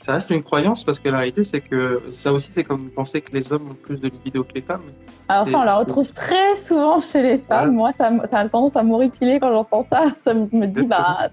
Ça 0.00 0.14
reste 0.14 0.30
une 0.30 0.42
croyance 0.42 0.84
parce 0.84 0.98
que 0.98 1.08
la 1.08 1.18
réalité, 1.18 1.42
c'est 1.42 1.60
que 1.60 2.02
ça 2.08 2.32
aussi, 2.32 2.50
c'est 2.50 2.64
comme 2.64 2.90
penser 2.90 3.20
que 3.20 3.32
les 3.32 3.52
hommes 3.52 3.70
ont 3.70 3.74
plus 3.74 4.00
de 4.00 4.08
libido 4.08 4.42
que 4.42 4.52
les 4.54 4.62
femmes. 4.62 4.82
Alors 5.28 5.48
ça, 5.48 5.58
on 5.58 5.62
la 5.62 5.76
retrouve 5.76 6.08
très 6.12 6.56
souvent 6.56 7.00
chez 7.00 7.22
les 7.22 7.38
femmes. 7.38 7.72
Moi, 7.72 7.92
ça, 7.92 8.10
ça, 8.28 8.38
a 8.38 8.48
tendance 8.48 8.74
à 8.74 8.82
m'horripiler 8.82 9.38
quand 9.38 9.52
j'entends 9.52 9.86
ça. 9.90 10.06
Ça 10.24 10.34
me 10.34 10.66
dit, 10.66 10.82
bah, 10.82 11.28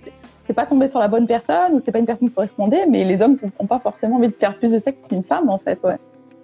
c'est 0.46 0.54
pas 0.54 0.66
tombé 0.66 0.88
sur 0.88 1.00
la 1.00 1.08
bonne 1.08 1.28
personne 1.28 1.74
ou 1.74 1.82
c'est 1.84 1.92
pas 1.92 2.00
une 2.00 2.06
personne 2.06 2.30
qui 2.30 2.34
correspondait, 2.34 2.86
mais 2.86 3.04
les 3.06 3.22
hommes 3.22 3.36
n'ont 3.60 3.68
pas 3.68 3.80
forcément 3.80 4.18
envie 4.18 4.30
de 4.30 4.34
faire 4.34 4.58
plus 4.58 4.72
de 4.72 4.80
sexe 4.80 5.00
qu'une 5.08 5.24
femme, 5.24 5.50
en 5.50 5.58
fait, 5.58 5.80
ouais. 5.84 5.98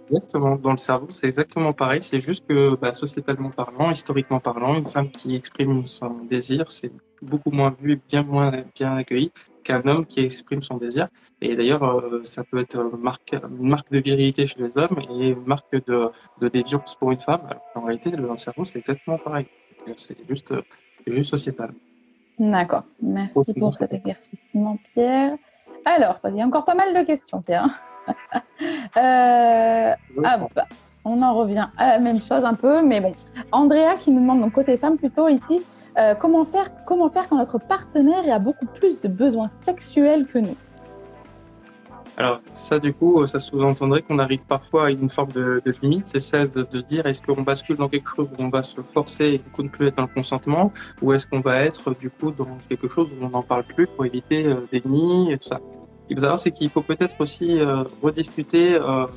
Exactement. 0.09 0.55
Dans 0.55 0.71
le 0.71 0.77
cerveau, 0.77 1.07
c'est 1.09 1.27
exactement 1.27 1.73
pareil. 1.73 2.01
C'est 2.01 2.19
juste 2.19 2.47
que, 2.47 2.75
bah, 2.75 2.91
sociétalement 2.91 3.49
parlant, 3.49 3.89
historiquement 3.89 4.39
parlant, 4.39 4.75
une 4.75 4.85
femme 4.85 5.09
qui 5.09 5.35
exprime 5.35 5.85
son 5.85 6.23
désir, 6.29 6.69
c'est 6.69 6.91
beaucoup 7.21 7.51
moins 7.51 7.75
vu 7.79 7.93
et 7.93 7.99
bien 8.07 8.23
moins 8.23 8.51
bien 8.75 8.95
accueilli 8.97 9.31
qu'un 9.63 9.81
homme 9.87 10.05
qui 10.05 10.19
exprime 10.19 10.61
son 10.61 10.77
désir. 10.77 11.07
Et 11.41 11.55
d'ailleurs, 11.55 11.83
euh, 11.83 12.21
ça 12.23 12.43
peut 12.43 12.59
être 12.59 12.79
une 12.79 13.01
marque, 13.01 13.33
une 13.33 13.67
marque 13.67 13.91
de 13.91 13.99
virilité 13.99 14.45
chez 14.45 14.61
les 14.61 14.77
hommes 14.77 14.99
et 15.09 15.29
une 15.29 15.45
marque 15.45 15.73
de, 15.87 16.09
de 16.39 16.47
déviance 16.47 16.95
pour 16.95 17.11
une 17.11 17.19
femme. 17.19 17.41
Alors 17.49 17.63
en 17.73 17.81
réalité, 17.81 18.11
dans 18.11 18.31
le 18.31 18.37
cerveau, 18.37 18.63
c'est 18.63 18.79
exactement 18.79 19.17
pareil. 19.17 19.47
C'est 19.95 20.17
juste, 20.27 20.53
juste 21.07 21.29
sociétal. 21.29 21.73
D'accord. 22.37 22.83
Merci 23.01 23.53
pour 23.53 23.75
cet 23.75 23.93
éclaircissement, 23.93 24.77
Pierre. 24.93 25.37
Alors, 25.85 26.19
il 26.25 26.35
y 26.35 26.41
a 26.41 26.45
encore 26.45 26.65
pas 26.65 26.75
mal 26.75 26.93
de 26.93 27.05
questions, 27.05 27.41
Pierre. 27.41 27.69
Euh, 28.97 29.93
ah, 30.23 30.37
bah, 30.55 30.65
on 31.03 31.21
en 31.21 31.35
revient 31.35 31.67
à 31.77 31.87
la 31.87 31.99
même 31.99 32.21
chose 32.21 32.43
un 32.43 32.55
peu, 32.55 32.81
mais 32.81 32.99
bon. 32.99 33.13
Andrea 33.51 33.95
qui 33.99 34.11
nous 34.11 34.21
demande, 34.21 34.41
donc 34.41 34.53
côté 34.53 34.77
femme 34.77 34.97
plutôt 34.97 35.27
ici, 35.27 35.63
euh, 35.97 36.15
comment, 36.15 36.45
faire, 36.45 36.69
comment 36.85 37.09
faire 37.09 37.29
quand 37.29 37.37
notre 37.37 37.59
partenaire 37.59 38.23
a 38.33 38.39
beaucoup 38.39 38.65
plus 38.65 38.99
de 39.01 39.07
besoins 39.07 39.49
sexuels 39.65 40.25
que 40.25 40.39
nous? 40.39 40.55
Alors 42.17 42.39
ça, 42.53 42.79
du 42.79 42.93
coup, 42.93 43.25
ça 43.25 43.39
sous-entendrait 43.39 44.01
qu'on 44.01 44.19
arrive 44.19 44.45
parfois 44.45 44.85
à 44.85 44.89
une 44.89 45.09
forme 45.09 45.33
de, 45.33 45.61
de 45.65 45.73
limite, 45.81 46.07
c'est 46.07 46.21
celle 46.21 46.49
de, 46.49 46.63
de 46.63 46.79
dire 46.79 47.05
est-ce 47.05 47.21
qu'on 47.21 47.41
bascule 47.41 47.75
dans 47.75 47.89
quelque 47.89 48.09
chose 48.09 48.31
où 48.31 48.41
on 48.41 48.49
va 48.49 48.63
se 48.63 48.79
forcer 48.81 49.25
et 49.25 49.37
du 49.37 49.49
coup 49.49 49.63
ne 49.63 49.67
plus 49.67 49.87
être 49.87 49.97
dans 49.97 50.03
le 50.03 50.13
consentement, 50.13 50.71
ou 51.01 51.11
est-ce 51.11 51.27
qu'on 51.27 51.41
va 51.41 51.57
être 51.57 51.93
du 51.93 52.09
coup 52.09 52.31
dans 52.31 52.57
quelque 52.69 52.87
chose 52.87 53.11
où 53.11 53.25
on 53.25 53.29
n'en 53.29 53.43
parle 53.43 53.65
plus 53.65 53.87
pour 53.87 54.05
éviter 54.05 54.45
euh, 54.45 54.61
des 54.71 54.81
nids 54.85 55.33
et 55.33 55.37
tout 55.37 55.49
ça? 55.49 55.59
Qu'il 56.07 56.17
faut 56.17 56.21
savoir, 56.21 56.39
c'est 56.39 56.51
qu'il 56.51 56.69
faut 56.69 56.81
peut-être 56.81 57.15
aussi 57.19 57.59
euh, 57.59 57.83
rediscuter 58.01 58.75
euh, 58.75 59.07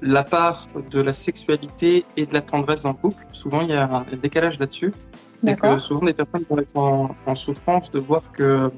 la 0.00 0.24
part 0.24 0.66
de 0.90 1.00
la 1.00 1.12
sexualité 1.12 2.04
et 2.16 2.26
de 2.26 2.34
la 2.34 2.42
tendresse 2.42 2.82
dans 2.82 2.90
le 2.90 2.96
couple. 2.96 3.24
Souvent, 3.32 3.60
il 3.62 3.70
y 3.70 3.74
a 3.74 3.88
un 3.88 4.16
décalage 4.16 4.58
là-dessus. 4.58 4.92
C'est 5.38 5.58
que 5.58 5.78
souvent, 5.78 6.06
des 6.06 6.12
personnes 6.12 6.44
vont 6.48 6.58
être 6.58 6.76
en, 6.76 7.10
en 7.26 7.34
souffrance 7.34 7.90
de 7.90 7.98
voir 7.98 8.30
que 8.32 8.70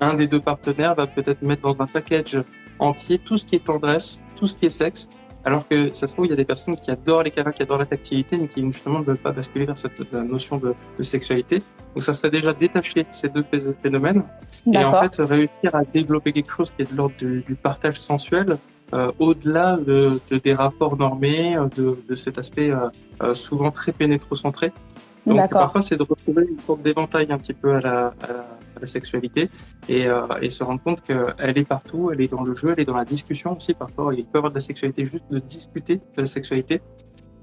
un 0.00 0.14
des 0.14 0.26
deux 0.26 0.40
partenaires 0.40 0.94
va 0.94 1.06
peut-être 1.06 1.42
mettre 1.42 1.62
dans 1.62 1.80
un 1.80 1.86
package 1.86 2.38
entier 2.78 3.18
tout 3.18 3.36
ce 3.36 3.46
qui 3.46 3.56
est 3.56 3.64
tendresse, 3.64 4.22
tout 4.36 4.46
ce 4.46 4.54
qui 4.54 4.66
est 4.66 4.70
sexe, 4.70 5.08
alors 5.46 5.66
que 5.68 5.92
ça 5.92 6.08
se 6.08 6.12
trouve, 6.12 6.26
il 6.26 6.30
y 6.30 6.32
a 6.32 6.36
des 6.36 6.44
personnes 6.44 6.74
qui 6.74 6.90
adorent 6.90 7.22
les 7.22 7.30
câlins, 7.30 7.52
qui 7.52 7.62
adorent 7.62 7.78
la 7.78 7.86
tactilité, 7.86 8.36
mais 8.36 8.48
qui 8.48 8.62
justement 8.62 8.98
ne 8.98 9.04
veulent 9.04 9.16
pas 9.16 9.30
basculer 9.30 9.64
vers 9.64 9.78
cette 9.78 10.12
notion 10.12 10.56
de, 10.58 10.74
de 10.98 11.02
sexualité. 11.04 11.60
Donc 11.94 12.02
ça 12.02 12.14
serait 12.14 12.30
déjà 12.30 12.52
détacher 12.52 13.06
ces 13.12 13.28
deux 13.28 13.44
phénomènes 13.80 14.24
et 14.66 14.78
en 14.78 15.00
fait 15.00 15.14
réussir 15.20 15.72
à 15.72 15.84
développer 15.84 16.32
quelque 16.32 16.50
chose 16.50 16.72
qui 16.72 16.82
est 16.82 16.90
de 16.90 16.96
l'ordre 16.96 17.14
du, 17.16 17.42
du, 17.42 17.54
partage 17.54 18.00
sensuel. 18.00 18.58
Euh, 18.92 19.10
au-delà 19.20 19.76
de, 19.76 20.20
de, 20.30 20.38
des 20.38 20.52
rapports 20.52 20.96
normés, 20.96 21.56
de, 21.76 21.96
de 22.08 22.14
cet 22.14 22.38
aspect 22.38 22.70
euh, 22.70 22.88
euh 23.22 23.34
souvent 23.34 23.70
très 23.70 23.92
pénétrocentré. 23.92 24.72
Donc 25.26 25.50
parfois 25.50 25.82
c'est 25.82 25.96
de 25.96 26.02
retrouver 26.02 26.46
une 26.48 26.58
forme 26.58 26.82
d'éventail 26.82 27.26
un 27.30 27.38
petit 27.38 27.54
peu 27.54 27.74
à 27.74 27.80
la, 27.80 28.14
à 28.20 28.26
la, 28.28 28.55
la 28.80 28.86
sexualité 28.86 29.48
et, 29.88 30.06
euh, 30.06 30.48
se 30.48 30.64
rendre 30.64 30.82
compte 30.82 31.00
qu'elle 31.02 31.58
est 31.58 31.64
partout, 31.64 32.10
elle 32.12 32.20
est 32.20 32.28
dans 32.28 32.42
le 32.42 32.54
jeu, 32.54 32.72
elle 32.72 32.80
est 32.80 32.84
dans 32.84 32.96
la 32.96 33.04
discussion 33.04 33.56
aussi. 33.56 33.74
Parfois 33.74 34.14
il 34.14 34.24
peut 34.24 34.34
y 34.34 34.38
avoir 34.38 34.50
de 34.50 34.56
la 34.56 34.60
sexualité 34.60 35.04
juste 35.04 35.24
de 35.30 35.38
discuter 35.38 35.96
de 35.96 36.22
la 36.22 36.26
sexualité. 36.26 36.80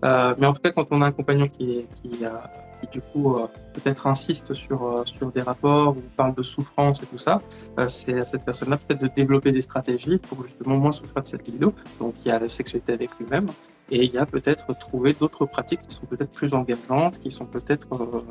Euh, 0.03 0.35
mais 0.37 0.47
en 0.47 0.53
tout 0.53 0.61
cas 0.61 0.71
quand 0.71 0.87
on 0.91 1.01
a 1.01 1.05
un 1.07 1.11
compagnon 1.11 1.47
qui, 1.47 1.85
qui, 2.01 2.09
qui 2.83 2.87
du 2.91 3.01
coup 3.01 3.35
euh, 3.35 3.47
peut-être 3.73 4.07
insiste 4.07 4.53
sur, 4.53 4.85
euh, 4.85 5.03
sur 5.05 5.31
des 5.31 5.41
rapports 5.41 5.97
ou 5.97 6.01
parle 6.15 6.35
de 6.35 6.41
souffrance 6.43 7.01
et 7.01 7.05
tout 7.05 7.17
ça, 7.17 7.39
euh, 7.79 7.87
c'est 7.87 8.19
à 8.19 8.25
cette 8.25 8.43
personne-là 8.43 8.77
peut-être 8.77 9.01
de 9.01 9.07
développer 9.07 9.51
des 9.51 9.61
stratégies 9.61 10.17
pour 10.17 10.41
justement 10.43 10.77
moins 10.77 10.91
souffrir 10.91 11.23
de 11.23 11.27
cette 11.27 11.47
libido. 11.47 11.73
Donc 11.99 12.15
il 12.23 12.27
y 12.29 12.31
a 12.31 12.39
la 12.39 12.49
sexualité 12.49 12.93
avec 12.93 13.17
lui-même 13.19 13.47
et 13.91 14.03
il 14.03 14.11
y 14.11 14.17
a 14.17 14.25
peut-être 14.25 14.77
trouver 14.77 15.13
d'autres 15.13 15.45
pratiques 15.45 15.81
qui 15.81 15.95
sont 15.95 16.05
peut-être 16.05 16.31
plus 16.31 16.53
engageantes, 16.53 17.19
qui 17.19 17.31
sont 17.31 17.45
peut-être 17.45 17.87
euh, 17.93 18.21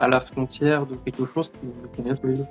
à 0.00 0.08
la 0.08 0.20
frontière 0.20 0.86
de 0.86 0.96
quelque 0.96 1.24
chose 1.26 1.50
qui 1.50 1.60
nous 1.62 1.88
convient 1.94 2.14
tous 2.14 2.26
les 2.26 2.34
deux. 2.34 2.46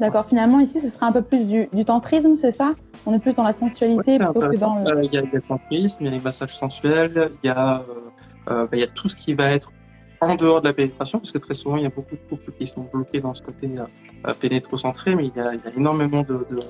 D'accord, 0.00 0.26
finalement 0.26 0.60
ici 0.60 0.80
ce 0.80 0.88
serait 0.88 1.06
un 1.06 1.12
peu 1.12 1.22
plus 1.22 1.44
du, 1.44 1.68
du 1.72 1.84
tantrisme, 1.84 2.36
c'est 2.36 2.50
ça 2.50 2.74
On 3.06 3.14
est 3.14 3.18
plus 3.18 3.34
dans 3.34 3.44
la 3.44 3.52
sensualité 3.52 4.12
ouais, 4.12 4.18
plutôt 4.18 4.48
que 4.48 4.58
dans 4.58 4.76
le... 4.76 5.04
Il 5.04 5.12
y 5.12 5.18
a 5.18 5.22
le 5.22 5.40
tantrisme, 5.40 5.98
il 6.00 6.06
y 6.06 6.08
a 6.08 6.12
les 6.12 6.20
massages 6.20 6.56
sensuels, 6.56 7.30
il 7.42 7.46
y 7.46 7.50
a, 7.50 7.80
euh, 7.80 7.82
euh, 8.50 8.64
bah, 8.64 8.70
il 8.72 8.80
y 8.80 8.84
a 8.84 8.88
tout 8.88 9.08
ce 9.08 9.16
qui 9.16 9.34
va 9.34 9.50
être 9.50 9.70
en 10.20 10.34
dehors 10.36 10.60
de 10.62 10.68
la 10.68 10.72
pénétration, 10.72 11.18
parce 11.18 11.32
que 11.32 11.38
très 11.38 11.54
souvent, 11.54 11.76
il 11.76 11.82
y 11.82 11.86
a 11.86 11.90
beaucoup 11.90 12.16
de 12.16 12.28
couples 12.28 12.50
qui 12.58 12.66
sont 12.66 12.88
bloqués 12.92 13.20
dans 13.20 13.34
ce 13.34 13.42
côté 13.42 13.76
euh, 13.78 14.34
pénétrocentré, 14.40 15.14
mais 15.14 15.26
il 15.26 15.36
y, 15.36 15.40
a, 15.40 15.54
il 15.54 15.60
y 15.62 15.68
a 15.68 15.76
énormément 15.76 16.22
de, 16.22 16.46
de, 16.50 16.60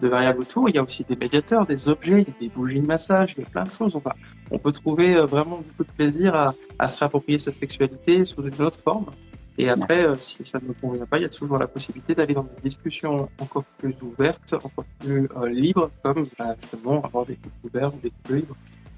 de, 0.00 0.08
variables 0.08 0.40
autour. 0.40 0.68
Il 0.70 0.76
y 0.76 0.78
a 0.78 0.82
aussi 0.82 1.04
des 1.04 1.14
médiateurs, 1.16 1.66
des 1.66 1.88
objets, 1.88 2.26
des 2.40 2.48
bougies 2.48 2.80
de 2.80 2.86
massage, 2.86 3.34
il 3.36 3.40
y 3.40 3.46
a 3.46 3.50
plein 3.50 3.64
de 3.64 3.70
choses. 3.70 3.94
Enfin, 3.96 4.12
on 4.50 4.58
peut 4.58 4.72
trouver 4.72 5.20
vraiment 5.20 5.58
beaucoup 5.58 5.84
de 5.84 5.92
plaisir 5.94 6.34
à, 6.34 6.50
à 6.78 6.88
se 6.88 6.98
réapproprier 6.98 7.38
sa 7.38 7.52
sexualité 7.52 8.24
sous 8.24 8.42
une 8.42 8.62
autre 8.62 8.78
forme. 8.78 9.06
Et 9.62 9.68
après, 9.68 10.04
euh, 10.04 10.16
si 10.18 10.44
ça 10.44 10.58
ne 10.60 10.68
me 10.68 10.72
convient 10.74 11.06
pas, 11.06 11.18
il 11.18 11.22
y 11.22 11.24
a 11.24 11.28
toujours 11.28 11.58
la 11.58 11.68
possibilité 11.68 12.14
d'aller 12.14 12.34
dans 12.34 12.42
des 12.42 12.62
discussions 12.64 13.28
encore 13.40 13.64
plus 13.78 13.94
ouvertes, 14.02 14.54
encore 14.54 14.84
plus 14.98 15.28
euh, 15.36 15.48
libres, 15.48 15.90
comme 16.02 16.24
bah, 16.38 16.54
justement 16.60 17.02
avoir 17.02 17.26
des 17.26 17.36
couples 17.36 17.66
ouverts 17.66 17.94
ou 17.94 17.98
des 18.02 18.10
couples 18.10 18.34
libres. 18.34 18.56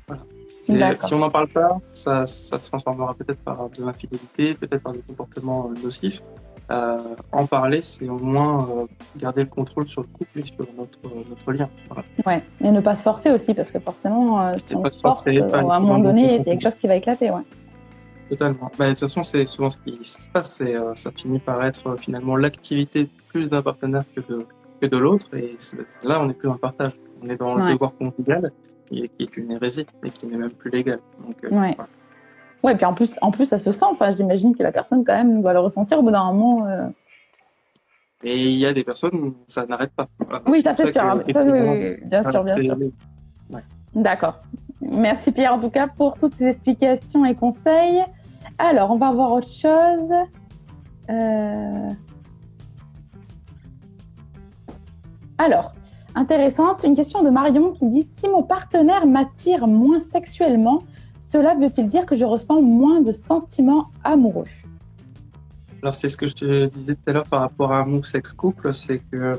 Voilà. 0.09 0.23
Si 0.63 1.15
on 1.15 1.19
n'en 1.19 1.31
parle 1.31 1.49
pas, 1.49 1.79
ça, 1.83 2.25
ça 2.27 2.59
se 2.59 2.69
transformera 2.71 3.15
peut-être 3.15 3.41
par 3.41 3.69
de 3.69 3.85
l'infidélité, 3.85 4.55
peut-être 4.55 4.83
par 4.83 4.93
des 4.93 5.03
comportements 5.03 5.71
euh, 5.71 5.83
nocifs. 5.83 6.23
Euh, 6.71 6.99
en 7.31 7.47
parler, 7.47 7.83
c'est 7.83 8.09
au 8.09 8.19
moins 8.19 8.67
euh, 8.71 8.87
garder 9.19 9.43
le 9.43 9.49
contrôle 9.49 9.87
sur 9.87 10.01
le 10.01 10.09
couple 10.09 10.41
et 10.41 10.45
sur 10.45 10.67
notre, 10.79 10.99
notre 11.29 11.53
lien. 11.53 11.69
Voilà. 11.89 12.05
Ouais, 12.25 12.43
et 12.63 12.71
ne 12.71 12.81
pas 12.81 12.95
se 12.95 13.03
forcer 13.03 13.31
aussi, 13.31 13.53
parce 13.53 13.71
que 13.71 13.79
forcément, 13.79 14.41
euh, 14.41 14.53
si 14.57 14.75
on 14.75 14.85
se 14.89 15.01
force, 15.01 15.23
à 15.27 15.31
un 15.31 15.81
moment 15.81 15.99
donné, 15.99 16.39
c'est 16.39 16.45
quelque 16.45 16.63
chose 16.63 16.75
qui 16.77 16.87
va 16.87 16.97
éclater. 16.97 17.31
Ouais. 17.31 17.43
Totalement. 18.29 18.71
Bah, 18.79 18.87
de 18.87 18.91
toute 18.91 19.01
façon, 19.01 19.23
c'est 19.23 19.47
souvent 19.47 19.71
ce 19.71 19.79
qui 19.79 20.03
se 20.03 20.29
passe. 20.29 20.55
C'est, 20.55 20.75
euh, 20.75 20.95
ça 20.95 21.11
finit 21.13 21.39
par 21.39 21.63
être 21.65 21.89
euh, 21.89 21.97
finalement 21.97 22.37
l'activité 22.37 23.09
plus 23.29 23.49
d'un 23.51 23.63
partenaire 23.63 24.05
que 24.15 24.21
de, 24.21 24.47
que 24.81 24.87
de 24.87 24.97
l'autre. 24.97 25.35
Et 25.35 25.57
là, 26.03 26.21
on 26.21 26.27
n'est 26.27 26.35
plus 26.35 26.47
dans 26.47 26.55
le 26.55 26.59
partage. 26.59 26.93
On 27.23 27.29
est 27.29 27.37
dans 27.37 27.57
ouais. 27.57 27.67
le 27.67 27.73
devoir 27.73 27.95
conjugal, 27.95 28.51
qui 28.89 29.11
est 29.19 29.37
une 29.37 29.53
hérésie 29.53 29.87
et 30.03 30.11
qui 30.11 30.27
n'est 30.27 30.39
même 30.39 30.51
plus 30.51 30.71
légal. 30.71 31.01
Donc, 31.25 31.37
euh, 31.45 31.51
ouais. 31.51 31.75
Voilà. 31.77 31.89
Ouais, 32.63 32.75
puis 32.77 32.87
en 32.87 32.95
plus, 32.95 33.15
en 33.21 33.31
plus, 33.31 33.45
ça 33.47 33.59
se 33.59 33.73
sent. 33.73 33.85
Enfin, 33.91 34.13
j'imagine 34.13 34.57
que 34.57 34.63
la 34.63 34.73
personne, 34.73 35.05
quand 35.05 35.15
même, 35.15 35.43
doit 35.43 35.53
le 35.53 35.61
ressentir 35.61 35.99
au 35.99 36.03
bout 36.03 36.11
d'un 36.11 36.33
moment. 36.33 36.67
Euh... 36.67 36.89
Et 38.23 38.43
il 38.43 38.59
y 38.59 38.65
a 38.65 38.73
des 38.73 38.85
personnes 38.85 39.15
où 39.15 39.35
ça 39.47 39.67
n'arrête 39.67 39.93
pas. 39.93 40.09
Voilà. 40.19 40.43
Oui, 40.47 40.63
ça 40.63 40.75
c'est 40.75 40.91
sûr. 40.91 41.03
Ça, 41.03 41.15
oui, 41.15 41.23
oui, 41.35 41.97
bien 42.07 42.23
sûr, 42.23 42.43
bien 42.43 42.57
sûr. 42.57 42.79
Ouais. 43.51 43.61
D'accord. 43.95 44.41
Merci 44.81 45.33
Pierre 45.33 45.55
en 45.55 45.61
tout 45.61 45.71
cas 45.71 45.89
pour 45.89 46.17
toutes 46.19 46.35
ces 46.35 46.49
explications 46.49 47.25
et 47.25 47.35
conseils. 47.35 48.05
Alors, 48.59 48.91
on 48.91 48.97
va 48.97 49.11
voir 49.11 49.33
autre 49.33 49.51
chose. 49.51 50.13
Euh... 51.11 51.91
Alors, 55.39 55.73
intéressante, 56.15 56.85
une 56.85 56.95
question 56.95 57.23
de 57.23 57.31
Marion 57.31 57.73
qui 57.73 57.87
dit 57.87 58.09
si 58.13 58.29
mon 58.29 58.43
partenaire 58.43 59.07
m'attire 59.07 59.67
moins 59.67 59.99
sexuellement, 59.99 60.83
cela 61.21 61.55
veut-il 61.55 61.87
dire 61.89 62.07
que 62.07 62.15
je 62.15 62.25
ressens 62.25 62.63
moins 62.63 63.01
de 63.01 63.13
sentiments 63.13 63.91
amoureux? 64.05 64.47
Alors, 65.83 65.95
c'est 65.95 66.09
ce 66.09 66.17
que 66.17 66.29
je 66.29 66.35
te 66.35 66.67
disais 66.67 66.95
tout 66.95 67.11
à 67.11 67.13
l'heure 67.13 67.29
par 67.29 67.41
rapport 67.41 67.73
à 67.73 67.81
amour, 67.81 68.07
sexe, 68.07 68.33
couple, 68.33 68.73
c'est 68.73 69.01
que 69.01 69.37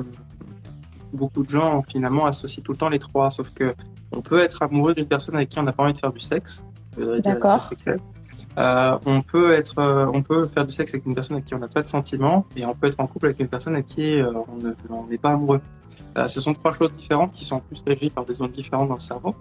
beaucoup 1.14 1.44
de 1.44 1.50
gens 1.50 1.82
finalement 1.88 2.26
associent 2.26 2.62
tout 2.64 2.74
le 2.74 2.78
temps 2.78 2.90
les 2.90 3.00
trois, 3.00 3.30
sauf 3.30 3.50
que 3.52 3.74
on 4.12 4.22
peut 4.22 4.40
être 4.40 4.62
amoureux 4.62 4.94
d'une 4.94 5.08
personne 5.08 5.36
avec 5.36 5.50
qui 5.50 5.60
on 5.60 5.64
n'a 5.64 5.74
pas 5.74 5.84
envie 5.84 5.94
de 5.94 5.98
faire 5.98 6.12
du 6.12 6.20
sexe. 6.20 6.64
D'accord. 6.98 7.70
Euh, 8.58 8.98
on 9.06 9.22
peut 9.22 9.52
être, 9.52 9.80
euh, 9.80 10.06
on 10.14 10.22
peut 10.22 10.48
faire 10.48 10.66
du 10.66 10.74
sexe 10.74 10.94
avec 10.94 11.06
une 11.06 11.14
personne 11.14 11.38
avec 11.38 11.46
qui 11.46 11.56
on 11.56 11.60
n'a 11.60 11.68
pas 11.68 11.82
de 11.82 11.88
sentiments, 11.88 12.46
et 12.56 12.66
on 12.66 12.74
peut 12.74 12.88
être 12.88 13.00
en 13.00 13.08
couple 13.08 13.28
avec 13.28 13.40
une 13.40 13.48
personne 13.48 13.74
avec 13.74 13.88
qui 13.88 14.16
euh, 14.16 14.32
on 14.90 15.08
n'est 15.08 15.18
pas 15.18 15.32
amoureux. 15.32 15.62
Ce 16.28 16.40
sont 16.42 16.54
trois 16.54 16.72
choses 16.72 16.92
différentes 16.92 17.34
qui 17.34 17.44
sont 17.44 17.60
plus 17.60 17.82
régies 17.86 18.10
par 18.10 18.26
des 18.26 18.36
zones 18.36 18.52
différentes 18.52 18.88
dans 18.88 18.96
le 18.96 19.00
cerveau. 19.00 19.36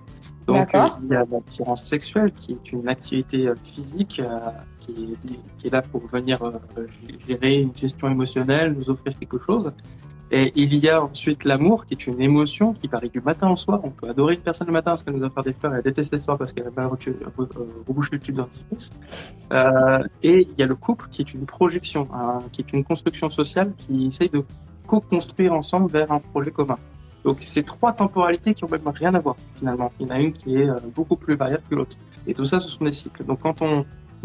Donc 0.47 0.73
il 0.73 1.09
y 1.09 1.15
a 1.15 1.25
l'attirance 1.31 1.85
sexuelle 1.85 2.33
qui 2.33 2.53
est 2.53 2.73
une 2.73 2.89
activité 2.89 3.53
physique 3.63 4.21
qui 4.81 4.91
est, 4.91 5.27
qui, 5.57 5.67
est, 5.67 5.71
là 5.71 5.83
pour 5.83 6.05
venir 6.07 6.41
gérer 7.27 7.61
une 7.61 7.77
gestion 7.77 8.09
émotionnelle, 8.09 8.73
nous 8.73 8.91
offrir 8.91 9.17
quelque 9.19 9.39
chose. 9.39 9.73
Et 10.37 10.53
il 10.57 10.75
y 10.75 10.89
a 10.89 11.01
ensuite 11.01 11.45
l'amour, 11.45 11.87
qui 11.87 11.95
est 11.95 12.09
une 12.09 12.21
émotion 12.21 12.73
qui 12.73 12.89
varie 12.89 13.09
du 13.09 13.21
matin 13.21 13.49
au 13.53 13.55
soir. 13.55 13.79
On 13.85 13.91
peut 13.91 14.09
adorer 14.09 14.35
une 14.35 14.41
personne 14.41 14.67
le 14.67 14.73
matin 14.73 14.91
parce 14.91 15.05
qu'elle 15.05 15.15
nous 15.15 15.25
a 15.25 15.31
fait 15.31 15.43
des 15.43 15.53
fleurs 15.53 15.77
et 15.77 15.83
détester 15.83 16.17
le 16.17 16.23
soir 16.23 16.37
parce 16.37 16.53
qu'elle 16.53 16.67
a 16.67 16.73
mal 16.77 16.89
rebouché 16.89 18.11
le 18.11 18.19
tube 18.19 18.35
dentifrice. 18.35 18.91
Euh, 19.53 20.03
et 20.25 20.49
il 20.51 20.59
y 20.59 20.63
a 20.65 20.67
le 20.67 20.75
couple, 20.75 21.07
qui 21.09 21.23
est 21.23 21.35
une 21.35 21.47
projection, 21.47 22.09
qui 22.51 22.63
est 22.63 22.73
une 22.73 22.83
construction 22.83 23.31
sociale 23.31 23.75
qui 23.79 24.09
essaye 24.09 24.29
de 24.29 24.43
co-construire 24.89 25.53
ensemble 25.53 25.89
vers 25.89 26.11
un 26.11 26.19
projet 26.19 26.51
commun. 26.51 26.79
Donc, 27.23 27.37
c'est 27.39 27.63
trois 27.63 27.93
temporalités 27.93 28.55
qui 28.55 28.65
ont 28.65 28.69
même 28.69 28.89
rien 28.89 29.15
à 29.15 29.21
voir, 29.21 29.37
finalement. 29.55 29.93
Il 30.01 30.09
y 30.09 30.11
en 30.11 30.15
a 30.17 30.19
une 30.19 30.33
qui 30.33 30.57
est 30.57 30.69
euh, 30.69 30.81
beaucoup 30.97 31.15
plus 31.15 31.37
variable 31.37 31.63
que 31.71 31.77
l'autre. 31.77 31.97
Et 32.27 32.35
tout 32.35 32.45
ça, 32.45 32.59
ce 32.59 32.69
sont 32.69 32.85
des 32.85 32.91
cycles. 32.91 33.25
Donc, 33.25 33.39
quand 33.39 33.63
on 33.63 33.85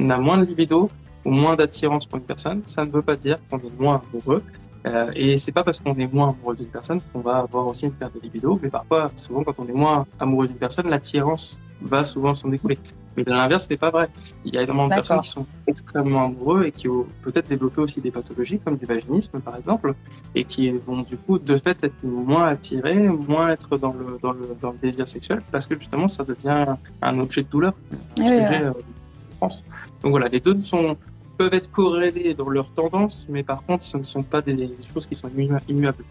a 0.10 0.18
moins 0.18 0.40
de 0.40 0.46
libido 0.46 0.90
ou 1.24 1.30
moins 1.30 1.56
d'attirance 1.56 2.08
pour 2.08 2.18
une 2.18 2.26
personne, 2.26 2.64
ça 2.66 2.84
ne 2.84 2.90
veut 2.90 3.04
pas 3.04 3.16
dire 3.16 3.38
qu'on 3.48 3.60
est 3.60 3.80
moins 3.80 4.02
amoureux. 4.12 4.42
Euh, 4.88 5.12
et 5.14 5.38
c'est 5.38 5.52
pas 5.52 5.64
parce 5.64 5.80
qu'on 5.80 5.96
est 5.96 6.12
moins 6.12 6.30
amoureux 6.30 6.56
d'une 6.56 6.68
personne 6.68 7.02
qu'on 7.12 7.20
va 7.20 7.40
avoir 7.40 7.68
aussi 7.68 7.86
une 7.86 7.92
perte 7.92 8.16
de 8.16 8.22
libido, 8.22 8.60
mais 8.62 8.70
parfois, 8.70 9.12
souvent, 9.16 9.44
quand 9.44 9.56
on 9.60 9.68
est 9.68 9.74
moins 9.74 10.06
amoureux 10.20 10.48
d'une 10.48 10.58
personne, 10.58 10.90
l'attirance 10.90 11.60
va 11.82 12.04
souvent 12.04 12.34
s'en 12.34 12.50
découler. 12.50 12.78
Mais 13.18 13.24
de 13.24 13.32
l'inverse, 13.32 13.66
ce 13.66 13.70
n'est 13.74 13.78
pas 13.78 13.90
vrai. 13.90 14.08
Il 14.46 14.54
y 14.54 14.58
a 14.58 14.62
énormément 14.62 14.88
de 14.88 14.94
personnes 14.94 15.20
qui 15.20 15.30
sont 15.30 15.46
extrêmement 15.68 16.26
amoureux 16.26 16.66
et 16.66 16.72
qui 16.72 16.88
ont 16.88 17.06
peut-être 17.22 17.48
développé 17.48 17.82
aussi 17.82 18.00
des 18.00 18.12
pathologies 18.12 18.60
comme 18.60 18.78
du 18.78 18.86
vaginisme, 18.86 19.40
par 19.42 19.58
exemple, 19.58 19.94
et 20.36 20.46
qui 20.46 20.70
vont 20.70 21.02
du 21.02 21.18
coup, 21.18 21.40
de 21.40 21.58
fait, 21.58 21.84
être 21.84 22.04
moins 22.04 22.48
attirés, 22.48 23.10
moins 23.10 23.50
être 23.50 23.78
dans 23.78 23.94
le, 23.94 24.18
dans 24.22 24.32
le, 24.32 24.56
dans 24.62 24.72
le 24.72 24.78
désir 24.78 25.08
sexuel, 25.08 25.42
parce 25.52 25.68
que 25.68 25.76
justement, 25.76 26.08
ça 26.08 26.24
devient 26.24 26.66
un 27.02 27.20
objet 27.20 27.44
de 27.44 27.50
douleur. 27.50 27.74
Un 28.20 28.26
sujet, 28.26 28.64
euh, 28.64 28.72
je 29.18 29.24
pense. 29.40 29.64
Donc 30.02 30.12
voilà, 30.12 30.28
les 30.28 30.40
deux 30.40 30.62
sont, 30.62 30.96
peuvent 31.40 31.54
être 31.54 31.72
corrélés 31.72 32.34
dans 32.34 32.50
leur 32.50 32.70
tendance, 32.74 33.26
mais 33.30 33.44
par 33.44 33.64
contre, 33.64 33.86
ce 33.86 33.98
ne 33.98 34.04
sont 34.04 34.24
pas 34.24 34.42
des 34.42 34.70
choses 34.94 35.08
qui 35.08 35.16
sont 35.16 35.30
immuables. 35.70 36.04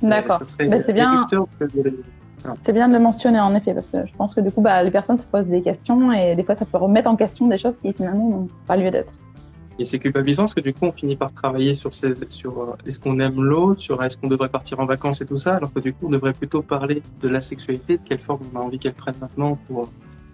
D'accord. 0.00 0.40
C'est 0.44 0.92
bien. 0.92 1.26
C'est 2.62 2.72
bien 2.72 2.88
de 2.88 2.94
le 2.94 3.00
mentionner 3.00 3.40
en 3.40 3.52
effet, 3.56 3.74
parce 3.74 3.90
que 3.90 4.06
je 4.06 4.14
pense 4.16 4.32
que 4.32 4.40
du 4.40 4.52
coup, 4.52 4.60
bah, 4.60 4.80
les 4.84 4.92
personnes 4.92 5.18
se 5.18 5.24
posent 5.24 5.48
des 5.48 5.60
questions 5.60 6.12
et 6.12 6.36
des 6.36 6.44
fois, 6.44 6.54
ça 6.54 6.64
peut 6.64 6.78
remettre 6.78 7.10
en 7.10 7.16
question 7.16 7.48
des 7.48 7.58
choses 7.58 7.78
qui 7.78 7.92
finalement 7.92 8.30
n'ont 8.30 8.48
pas 8.68 8.76
lieu 8.76 8.92
d'être. 8.92 9.12
Et 9.80 9.84
c'est 9.84 9.98
culpabilisant 9.98 10.44
parce 10.44 10.54
que 10.54 10.60
du 10.60 10.72
coup, 10.72 10.84
on 10.84 10.92
finit 10.92 11.16
par 11.16 11.32
travailler 11.32 11.74
sur, 11.74 11.92
ces, 11.92 12.12
sur 12.28 12.62
euh, 12.62 12.76
est-ce 12.86 13.00
qu'on 13.00 13.18
aime 13.18 13.42
l'autre, 13.42 13.80
sur 13.80 14.02
est-ce 14.04 14.18
qu'on 14.18 14.28
devrait 14.28 14.50
partir 14.50 14.78
en 14.78 14.86
vacances 14.86 15.20
et 15.20 15.26
tout 15.26 15.36
ça, 15.36 15.56
alors 15.56 15.72
que 15.72 15.80
du 15.80 15.92
coup, 15.92 16.06
on 16.06 16.10
devrait 16.10 16.32
plutôt 16.32 16.62
parler 16.62 17.02
de 17.20 17.28
la 17.28 17.40
sexualité, 17.40 17.96
de 17.96 18.02
quelle 18.04 18.20
forme 18.20 18.42
on 18.54 18.58
a 18.58 18.62
envie 18.62 18.78
qu'elle 18.78 18.94
prenne 18.94 19.16
maintenant 19.20 19.58
pour, 19.66 19.88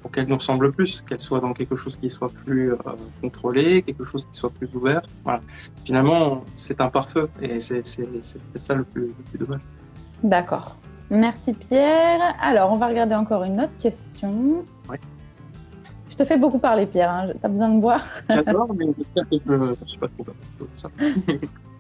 pour 0.07 0.13
qu'elle 0.13 0.29
nous 0.29 0.37
ressemble 0.37 0.71
plus, 0.71 1.01
qu'elle 1.01 1.21
soit 1.21 1.41
dans 1.41 1.53
quelque 1.53 1.75
chose 1.75 1.97
qui 1.97 2.09
soit 2.09 2.29
plus 2.29 2.73
euh, 2.73 2.77
contrôlé, 3.21 3.83
quelque 3.83 4.05
chose 4.05 4.25
qui 4.25 4.39
soit 4.39 4.51
plus 4.51 4.73
ouvert. 4.77 5.03
Voilà. 5.25 5.41
Finalement, 5.85 6.45
c'est 6.55 6.81
un 6.81 6.87
pare-feu 6.91 7.29
et 7.43 7.59
c'est, 7.59 7.83
peut-être 7.83 8.65
ça 8.65 8.77
le 8.77 8.85
plus, 8.85 9.07
le 9.07 9.25
plus 9.29 9.39
dommage. 9.41 9.63
D'accord. 10.23 10.77
Merci 11.11 11.55
Pierre. 11.55 12.37
Alors, 12.41 12.71
on 12.73 12.77
va 12.77 12.87
regarder 12.87 13.17
encore 13.17 13.43
une 13.43 13.61
autre 13.61 13.77
question. 13.81 14.65
Oui. 14.89 14.97
Je 16.09 16.15
te 16.15 16.25
fais 16.25 16.39
beaucoup 16.39 16.61
parler, 16.61 16.87
Pierre. 16.87 17.11
Hein. 17.11 17.31
Tu 17.33 17.45
as 17.45 17.49
besoin 17.49 17.69
de 17.71 17.81
boire? 17.81 18.07
J'adore, 18.31 18.73
mais 18.77 18.87
j'espère 18.97 19.29
que 19.29 19.37
je 19.45 19.53
ne 19.53 19.87
suis 19.87 19.99
pas 19.99 20.07
trop 20.07 20.67
ça. 20.77 20.89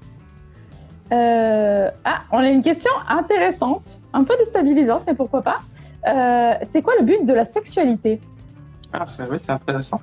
Euh, 1.12 1.90
ah, 2.04 2.22
on 2.32 2.38
a 2.38 2.48
une 2.48 2.62
question 2.62 2.90
intéressante, 3.08 4.02
un 4.12 4.24
peu 4.24 4.36
déstabilisante, 4.38 5.04
mais 5.06 5.14
pourquoi 5.14 5.42
pas. 5.42 5.60
Euh, 6.08 6.54
c'est 6.72 6.82
quoi 6.82 6.94
le 6.98 7.04
but 7.04 7.24
de 7.24 7.32
la 7.32 7.44
sexualité? 7.44 8.20
Ah, 8.92 9.06
c'est 9.06 9.24
c'est 9.36 9.52
intéressant. 9.52 10.00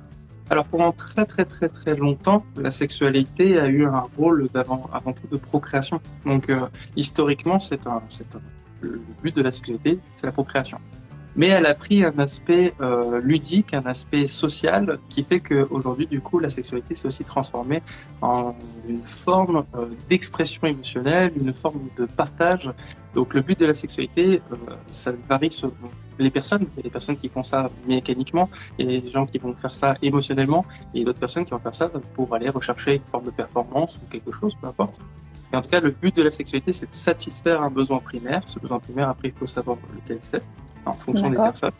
Alors 0.50 0.66
pendant 0.66 0.92
très 0.92 1.24
très 1.24 1.44
très 1.44 1.68
très 1.68 1.94
longtemps, 1.94 2.44
la 2.56 2.70
sexualité 2.70 3.58
a 3.58 3.68
eu 3.68 3.86
un 3.86 4.06
rôle 4.18 4.48
avant 4.54 5.12
tout 5.12 5.26
de 5.30 5.36
procréation. 5.36 6.00
Donc 6.24 6.50
euh, 6.50 6.68
historiquement, 6.96 7.58
c'est 7.58 7.86
un 7.86 8.02
le 8.80 9.00
but 9.22 9.34
de 9.34 9.42
la 9.42 9.50
sexualité, 9.50 9.98
c'est 10.16 10.26
la 10.26 10.32
procréation. 10.32 10.78
Mais 11.36 11.48
elle 11.48 11.66
a 11.66 11.74
pris 11.74 12.04
un 12.04 12.16
aspect 12.18 12.72
euh, 12.80 13.20
ludique, 13.20 13.74
un 13.74 13.86
aspect 13.86 14.26
social, 14.26 14.98
qui 15.08 15.24
fait 15.24 15.40
qu'aujourd'hui, 15.40 16.06
du 16.06 16.20
coup, 16.20 16.38
la 16.38 16.48
sexualité 16.48 16.94
s'est 16.94 17.06
aussi 17.06 17.24
transformée 17.24 17.82
en 18.22 18.54
une 18.88 19.02
forme 19.02 19.64
euh, 19.74 19.86
d'expression 20.08 20.66
émotionnelle, 20.66 21.32
une 21.36 21.52
forme 21.52 21.88
de 21.96 22.06
partage. 22.06 22.70
Donc 23.14 23.34
le 23.34 23.40
but 23.40 23.58
de 23.58 23.66
la 23.66 23.74
sexualité, 23.74 24.42
euh, 24.52 24.56
ça 24.90 25.12
varie 25.28 25.50
selon 25.50 25.72
les 26.18 26.30
personnes. 26.30 26.66
Il 26.74 26.76
y 26.76 26.80
a 26.80 26.82
des 26.84 26.90
personnes 26.90 27.16
qui 27.16 27.28
font 27.28 27.42
ça 27.42 27.70
mécaniquement, 27.86 28.48
il 28.78 28.90
y 28.90 28.96
a 28.96 29.00
des 29.00 29.10
gens 29.10 29.26
qui 29.26 29.38
vont 29.38 29.54
faire 29.54 29.74
ça 29.74 29.96
émotionnellement, 30.02 30.64
et 30.94 31.04
d'autres 31.04 31.18
personnes 31.18 31.44
qui 31.44 31.50
vont 31.50 31.58
faire 31.58 31.74
ça 31.74 31.90
pour 32.14 32.32
aller 32.34 32.48
rechercher 32.48 32.94
une 32.94 33.06
forme 33.06 33.24
de 33.26 33.30
performance 33.30 33.96
ou 33.96 34.08
quelque 34.08 34.30
chose, 34.32 34.54
peu 34.60 34.68
importe 34.68 35.00
en 35.56 35.62
tout 35.62 35.70
cas, 35.70 35.80
le 35.80 35.90
but 35.90 36.14
de 36.16 36.22
la 36.22 36.30
sexualité, 36.30 36.72
c'est 36.72 36.90
de 36.90 36.94
satisfaire 36.94 37.62
un 37.62 37.70
besoin 37.70 37.98
primaire. 37.98 38.42
Ce 38.46 38.58
besoin 38.58 38.78
primaire, 38.78 39.08
après, 39.08 39.28
il 39.28 39.34
faut 39.34 39.46
savoir 39.46 39.78
lequel 39.94 40.18
c'est, 40.20 40.42
en 40.86 40.94
fonction 40.94 41.30
des 41.30 41.36
personnes. 41.36 41.72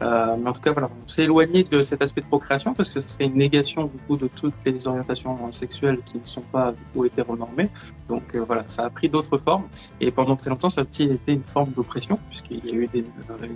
Euh, 0.00 0.36
mais 0.38 0.48
en 0.48 0.52
tout 0.52 0.60
cas, 0.60 0.72
voilà, 0.72 0.88
on 0.88 1.08
s'est 1.08 1.24
éloigné 1.24 1.64
de 1.64 1.82
cet 1.82 2.02
aspect 2.02 2.20
de 2.20 2.26
procréation 2.26 2.72
parce 2.72 2.94
que 2.94 3.00
ce 3.00 3.08
serait 3.08 3.24
une 3.24 3.34
négation 3.34 3.84
du 3.84 3.98
coup 4.06 4.16
de 4.16 4.28
toutes 4.28 4.54
les 4.64 4.86
orientations 4.86 5.50
sexuelles 5.50 5.98
qui 6.04 6.18
ne 6.18 6.24
sont 6.24 6.42
pas 6.42 6.72
du 6.72 6.82
coup 6.92 7.04
hétéronormées. 7.04 7.68
Donc 8.08 8.34
euh, 8.34 8.44
voilà, 8.46 8.64
ça 8.68 8.84
a 8.84 8.90
pris 8.90 9.08
d'autres 9.08 9.38
formes 9.38 9.64
et 10.00 10.10
pendant 10.10 10.36
très 10.36 10.50
longtemps, 10.50 10.70
ça 10.70 10.82
a 10.82 10.84
été 10.84 11.32
une 11.32 11.42
forme 11.42 11.72
d'oppression 11.72 12.18
puisqu'il 12.28 12.64
y 12.64 12.70
a 12.70 12.74
eu 12.74 12.86
des, 12.86 13.04
euh, 13.30 13.48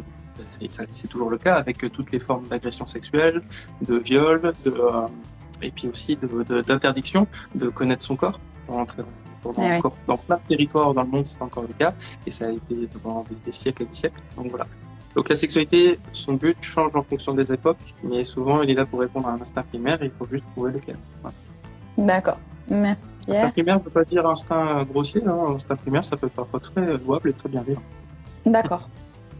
c'est 0.44 1.08
toujours 1.08 1.30
le 1.30 1.38
cas 1.38 1.56
avec 1.56 1.78
toutes 1.92 2.10
les 2.10 2.18
formes 2.18 2.48
d'agression 2.48 2.86
sexuelle, 2.86 3.42
de 3.80 3.96
viol, 3.98 4.52
de, 4.64 4.74
et 5.60 5.70
puis 5.70 5.86
aussi 5.86 6.16
d'interdiction 6.16 7.28
de, 7.54 7.66
de, 7.66 7.70
connaître 7.70 8.02
son 8.02 8.16
corps 8.16 8.40
pendant 8.66 8.84
très 8.84 9.02
longtemps. 9.02 9.21
Ah 9.44 9.76
encore, 9.76 9.96
dans 10.06 10.16
plein 10.16 10.36
de 10.36 10.48
territoires 10.48 10.94
dans 10.94 11.02
le 11.02 11.08
monde, 11.08 11.26
c'est 11.26 11.40
encore 11.42 11.64
le 11.64 11.74
cas, 11.74 11.94
et 12.26 12.30
ça 12.30 12.46
a 12.46 12.50
été 12.50 12.88
pendant 13.02 13.24
des, 13.44 13.52
siècles 13.52 13.82
et 13.82 13.86
des 13.86 13.94
siècles. 13.94 14.20
Donc 14.36 14.48
voilà. 14.48 14.66
Donc 15.14 15.28
la 15.28 15.34
sexualité, 15.34 15.98
son 16.12 16.34
but 16.34 16.56
change 16.62 16.96
en 16.96 17.02
fonction 17.02 17.34
des 17.34 17.52
époques, 17.52 17.94
mais 18.02 18.24
souvent 18.24 18.62
il 18.62 18.70
est 18.70 18.74
là 18.74 18.86
pour 18.86 19.00
répondre 19.00 19.28
à 19.28 19.32
un 19.32 19.40
instinct 19.40 19.62
primaire 19.64 20.02
et 20.02 20.06
il 20.06 20.12
faut 20.12 20.26
juste 20.26 20.44
trouver 20.52 20.72
lequel. 20.72 20.96
D'accord. 21.98 22.38
Merci. 22.68 23.02
Pierre. 23.24 23.36
Instinct 23.36 23.50
primaire 23.52 23.78
ne 23.78 23.84
veut 23.84 23.90
pas 23.90 24.04
dire 24.04 24.26
instinct 24.26 24.84
grossier, 24.84 25.22
hein. 25.26 25.54
instinct 25.54 25.76
primaire 25.76 26.04
ça 26.04 26.16
peut 26.16 26.26
être 26.26 26.32
parfois 26.32 26.60
très 26.60 26.96
louable 26.96 27.30
et 27.30 27.32
très 27.32 27.48
bien 27.48 27.62
vivre. 27.62 27.82
D'accord. 28.46 28.88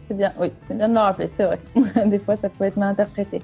C'est 0.07 0.17
bien, 0.17 0.33
oui, 0.39 0.51
c'est 0.55 0.77
bien 0.77 0.89
de 0.89 0.93
le 0.93 0.99
rappeler, 0.99 1.29
c'est 1.29 1.45
vrai. 1.45 1.59
des 2.05 2.19
fois 2.19 2.35
ça 2.37 2.49
peut 2.49 2.65
être 2.65 2.77
mal 2.77 2.89
interprété. 2.89 3.41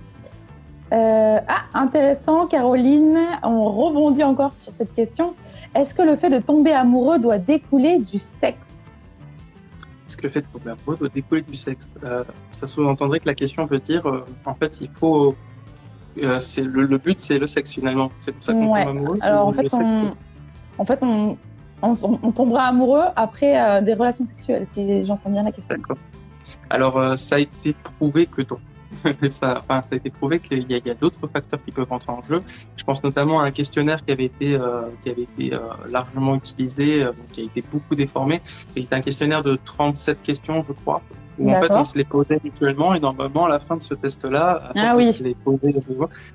Euh, 0.91 1.39
ah, 1.47 1.65
intéressant, 1.73 2.47
Caroline. 2.47 3.17
On 3.43 3.69
rebondit 3.69 4.23
encore 4.23 4.55
sur 4.55 4.73
cette 4.73 4.93
question. 4.93 5.35
Est-ce 5.75 5.93
que 5.93 6.01
le 6.01 6.15
fait 6.15 6.29
de 6.29 6.39
tomber 6.39 6.71
amoureux 6.71 7.19
doit 7.19 7.37
découler 7.37 7.99
du 7.99 8.17
sexe? 8.17 8.77
Est-ce 10.07 10.17
que 10.17 10.23
le 10.23 10.29
fait 10.29 10.41
de 10.41 10.47
tomber 10.47 10.71
amoureux 10.71 10.97
doit 10.97 11.09
découler 11.09 11.43
du 11.43 11.55
sexe? 11.55 11.95
Euh, 12.03 12.23
Ça 12.49 12.65
sous-entendrait 12.65 13.19
que 13.19 13.27
la 13.27 13.35
question 13.35 13.65
veut 13.65 13.79
dire, 13.79 14.07
euh, 14.07 14.25
en 14.45 14.55
fait, 14.55 14.81
il 14.81 14.89
faut. 14.89 15.35
c'est 16.39 16.63
le, 16.63 16.97
but, 16.97 17.21
c'est 17.21 17.37
le 17.37 17.45
sexe 17.45 17.73
finalement. 17.73 18.11
C'est 18.19 18.31
pour 18.31 18.43
ça 18.43 18.53
qu'on 18.53 18.65
tombe 18.65 18.75
amoureux. 18.75 19.17
Alors 19.21 19.47
en 19.47 19.53
fait, 19.53 19.71
on, 19.73 20.11
en 20.79 20.85
fait, 20.85 20.99
on, 21.03 21.37
on, 21.83 22.31
tombera 22.31 22.63
amoureux 22.63 23.05
après 23.15 23.83
des 23.83 23.93
relations 23.93 24.25
sexuelles, 24.25 24.65
si 24.71 25.05
j'entends 25.05 25.29
bien 25.29 25.43
la 25.43 25.51
question. 25.51 25.75
D'accord. 25.75 25.97
Alors, 26.71 27.15
ça 27.15 27.35
a 27.35 27.39
été 27.39 27.73
prouvé 27.73 28.25
que 28.25 28.41
ça, 29.29 29.59
enfin, 29.59 29.81
ça 29.81 29.95
a 29.95 29.97
été 29.97 30.09
prouvé 30.09 30.39
qu'il 30.39 30.69
y 30.69 30.75
a, 30.75 30.91
a 30.91 30.95
d'autres 30.95 31.27
facteurs 31.27 31.63
qui 31.63 31.71
peuvent 31.71 31.91
entrer 31.91 32.11
en 32.11 32.21
jeu. 32.21 32.41
Je 32.75 32.83
pense 32.83 33.03
notamment 33.03 33.39
à 33.41 33.45
un 33.45 33.51
questionnaire 33.51 34.03
qui 34.03 34.11
avait 34.11 34.25
été, 34.25 34.55
euh, 34.55 34.83
qui 35.01 35.09
avait 35.09 35.23
été 35.23 35.53
euh, 35.53 35.59
largement 35.89 36.35
utilisé, 36.35 37.03
euh, 37.03 37.11
qui 37.31 37.41
a 37.41 37.43
été 37.43 37.63
beaucoup 37.71 37.95
déformé. 37.95 38.41
C'était 38.75 38.95
un 38.95 39.01
questionnaire 39.01 39.43
de 39.43 39.57
37 39.63 40.21
questions, 40.21 40.63
je 40.63 40.73
crois, 40.73 41.01
où 41.37 41.51
en 41.51 41.61
fait 41.61 41.71
on 41.71 41.83
se 41.83 41.97
les 41.97 42.03
posait 42.03 42.39
mutuellement 42.43 42.93
et 42.93 42.99
normalement 42.99 43.45
à 43.45 43.49
la 43.49 43.59
fin 43.59 43.77
de 43.77 43.83
ce 43.83 43.93
test-là, 43.93 44.71
ah, 44.75 44.93
oui. 44.95 45.07
on 45.07 45.13
se 45.13 45.23
les 45.23 45.35
posait 45.35 45.73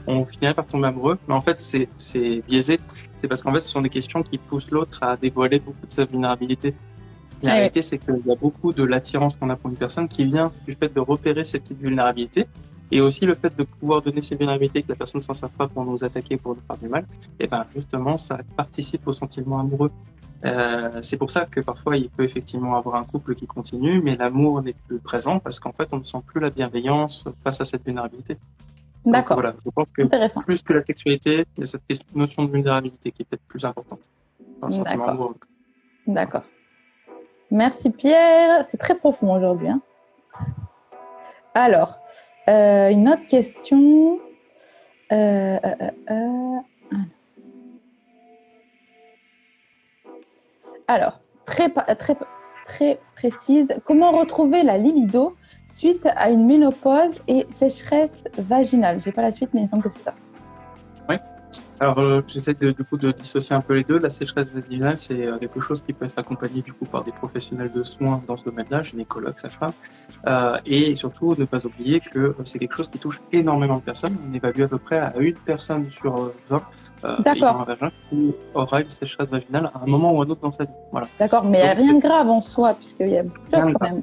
on 0.07 0.25
finirait 0.25 0.55
par 0.55 0.67
tomber 0.67 0.89
amoureux. 0.89 1.19
Mais 1.29 1.35
en 1.35 1.41
fait, 1.41 1.61
c'est, 1.61 1.89
c'est 1.97 2.43
biaisé. 2.47 2.81
C'est 3.17 3.29
parce 3.29 3.43
qu'en 3.43 3.53
fait, 3.53 3.61
ce 3.61 3.71
sont 3.71 3.83
des 3.83 3.89
questions 3.89 4.23
qui 4.23 4.39
poussent 4.39 4.71
l'autre 4.71 5.03
à 5.03 5.17
dévoiler 5.17 5.59
beaucoup 5.59 5.87
de 5.87 5.91
sa 5.91 6.05
vulnérabilité. 6.05 6.75
La 7.45 7.53
ah 7.53 7.55
réalité, 7.57 7.83
c'est 7.83 7.99
qu'il 7.99 8.23
y 8.25 8.33
a 8.33 8.37
beaucoup 8.37 8.73
de 8.73 8.83
l'attirance 8.83 9.37
qu'on 9.37 9.51
a 9.51 9.57
pour 9.57 9.69
une 9.69 9.77
personne 9.77 10.09
qui 10.09 10.25
vient 10.25 10.51
du 10.67 10.73
fait 10.73 10.89
de 10.89 10.99
repérer 10.99 11.45
ces 11.45 11.61
petites 11.61 11.79
vulnérabilités 11.79 12.47
et 12.91 13.03
aussi 13.03 13.27
le 13.27 13.35
fait 13.35 13.55
de 13.55 13.65
pouvoir 13.65 14.01
donner 14.01 14.23
ces 14.23 14.35
vulnérabilités 14.35 14.83
que 14.83 14.89
la 14.89 14.95
personne 14.95 15.21
s'en 15.21 15.35
sert 15.35 15.51
pas 15.51 15.69
pour 15.69 15.85
nous 15.85 16.03
attaquer, 16.03 16.39
pour 16.39 16.55
nous 16.55 16.63
faire 16.67 16.79
du 16.79 16.89
mal. 16.89 17.05
Et 17.39 17.47
ben 17.47 17.67
justement, 17.69 18.17
ça 18.17 18.39
participe 18.57 19.07
au 19.07 19.13
sentiment 19.13 19.59
amoureux. 19.59 19.91
Euh, 20.47 21.03
c'est 21.03 21.19
pour 21.19 21.29
ça 21.29 21.45
que 21.45 21.61
parfois 21.61 21.99
il 21.99 22.09
peut 22.09 22.25
effectivement 22.25 22.77
avoir 22.77 22.95
un 22.95 23.05
couple 23.05 23.35
qui 23.35 23.47
continue, 23.47 24.01
mais 24.01 24.17
l'amour 24.17 24.63
n'est 24.63 24.77
plus 24.89 24.99
présent 24.99 25.39
parce 25.39 25.61
qu'en 25.61 25.73
fait 25.73 25.89
on 25.93 25.99
ne 25.99 26.05
sent 26.05 26.23
plus 26.27 26.41
la 26.41 26.49
bienveillance 26.49 27.29
face 27.43 27.61
à 27.61 27.67
cette 27.67 27.85
vulnérabilité. 27.85 28.39
D'accord. 29.05 29.37
Voilà, 29.37 29.55
je 29.63 29.71
pense 29.71 29.93
que 29.93 30.03
plus 30.45 30.63
que 30.63 30.73
la 30.73 30.81
sexualité, 30.81 31.45
il 31.59 31.61
y 31.61 31.65
a 31.65 31.67
cette 31.67 32.15
notion 32.15 32.45
de 32.45 32.51
vulnérabilité 32.51 33.13
qui 33.13 33.21
est 33.21 33.27
peut-être 33.27 33.47
plus 33.47 33.67
importante 33.67 34.09
dans 34.63 34.69
le 34.69 34.73
sentiment 34.73 35.09
amoureux. 35.09 35.37
D'accord. 36.07 36.45
Merci 37.51 37.91
Pierre, 37.91 38.65
c'est 38.65 38.79
très 38.79 38.95
profond 38.95 39.35
aujourd'hui. 39.35 39.69
Hein. 39.69 39.81
Alors, 41.55 41.99
euh, 42.49 42.91
une 42.91 43.09
autre 43.09 43.27
question. 43.27 44.19
Euh, 45.13 45.59
euh, 46.11 46.59
Alors, 50.87 51.21
très, 51.47 51.73
précise. 53.15 53.69
Comment 53.85 54.13
retrouver 54.13 54.63
la 54.63 54.77
libido 54.77 55.35
suite 55.71 56.07
à 56.17 56.31
une 56.31 56.47
ménopause 56.47 57.21
et 57.27 57.47
sécheresse 57.49 58.23
vaginale? 58.37 59.01
J'ai 59.01 59.13
pas 59.13 59.23
la 59.23 59.33
suite, 59.33 59.51
mais 59.55 59.63
il 59.63 59.69
semble 59.69 59.83
que 59.83 59.89
c'est 59.89 60.03
ça. 60.03 60.15
Alors, 61.81 61.99
euh, 61.99 62.23
j'essaie 62.27 62.55
de, 62.55 62.71
du 62.71 62.85
coup 62.85 62.97
de 62.97 63.11
dissocier 63.11 63.55
un 63.57 63.61
peu 63.61 63.75
les 63.75 63.83
deux. 63.83 63.99
La 63.99 64.11
sécheresse 64.11 64.49
vaginale, 64.51 64.97
c'est 64.97 65.27
euh, 65.27 65.39
quelque 65.39 65.61
chose 65.61 65.83
qui 65.83 65.93
peut 65.93 66.05
être 66.05 66.19
accompagné 66.19 66.63
du 66.63 66.73
coup 66.73 66.85
par 66.85 67.03
des 67.03 67.13
professionnels 67.13 67.73
de 67.73 67.83
soins 67.83 68.23
dans 68.27 68.37
ce 68.37 68.45
domaine-là, 68.45 68.83
gynécologues, 68.83 69.39
sage-femme, 69.39 69.73
euh, 70.27 70.59
et 70.67 70.95
surtout 70.95 71.35
ne 71.37 71.45
pas 71.45 71.67
oublier 71.67 72.01
que 72.01 72.19
euh, 72.19 72.35
c'est 72.45 72.59
quelque 72.59 72.77
chose 72.77 72.89
qui 72.89 72.99
touche 72.99 73.21
énormément 73.33 73.77
de 73.77 73.83
personnes. 73.83 74.17
On 74.29 74.33
évalue 74.33 74.63
à 74.63 74.69
peu 74.69 74.79
près 74.79 74.99
à 74.99 75.17
une 75.19 75.37
personne 75.37 75.91
sur 75.91 76.33
20 76.47 76.63
euh, 77.05 77.17
ayant 77.27 77.61
un 77.61 77.65
vagin 77.65 77.91
qui 78.09 78.33
aura 78.55 78.81
une 78.81 78.91
sécheresse 78.91 79.29
vaginale 79.29 79.71
à 79.75 79.83
un 79.83 79.87
moment 79.87 80.13
ou 80.15 80.23
à 80.23 80.25
un 80.25 80.29
autre 80.29 80.41
dans 80.43 80.53
sa 80.53 80.65
vie. 80.65 80.71
Voilà. 80.93 81.09
D'accord, 81.19 81.45
mais 81.45 81.63
a 81.63 81.75
rien 81.75 81.95
de 81.95 82.01
grave 82.01 82.31
en 82.31 82.41
soi, 82.41 82.75
puisqu'il 82.75 83.09
y 83.09 83.19
a 83.19 83.25
beaucoup 83.25 83.51
de 83.51 83.61
choses 83.61 83.75
quand 83.81 83.91
même 83.91 84.03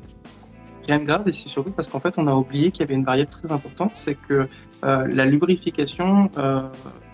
rien 0.87 0.99
de 0.99 1.05
grave 1.05 1.27
et 1.27 1.31
c'est 1.31 1.49
surtout 1.49 1.71
parce 1.71 1.87
qu'en 1.87 1.99
fait 1.99 2.17
on 2.17 2.27
a 2.27 2.33
oublié 2.33 2.71
qu'il 2.71 2.81
y 2.81 2.83
avait 2.83 2.95
une 2.95 3.05
variable 3.05 3.29
très 3.29 3.51
importante, 3.51 3.91
c'est 3.93 4.15
que 4.15 4.47
euh, 4.83 5.07
la 5.07 5.25
lubrification 5.25 6.29
euh, 6.37 6.63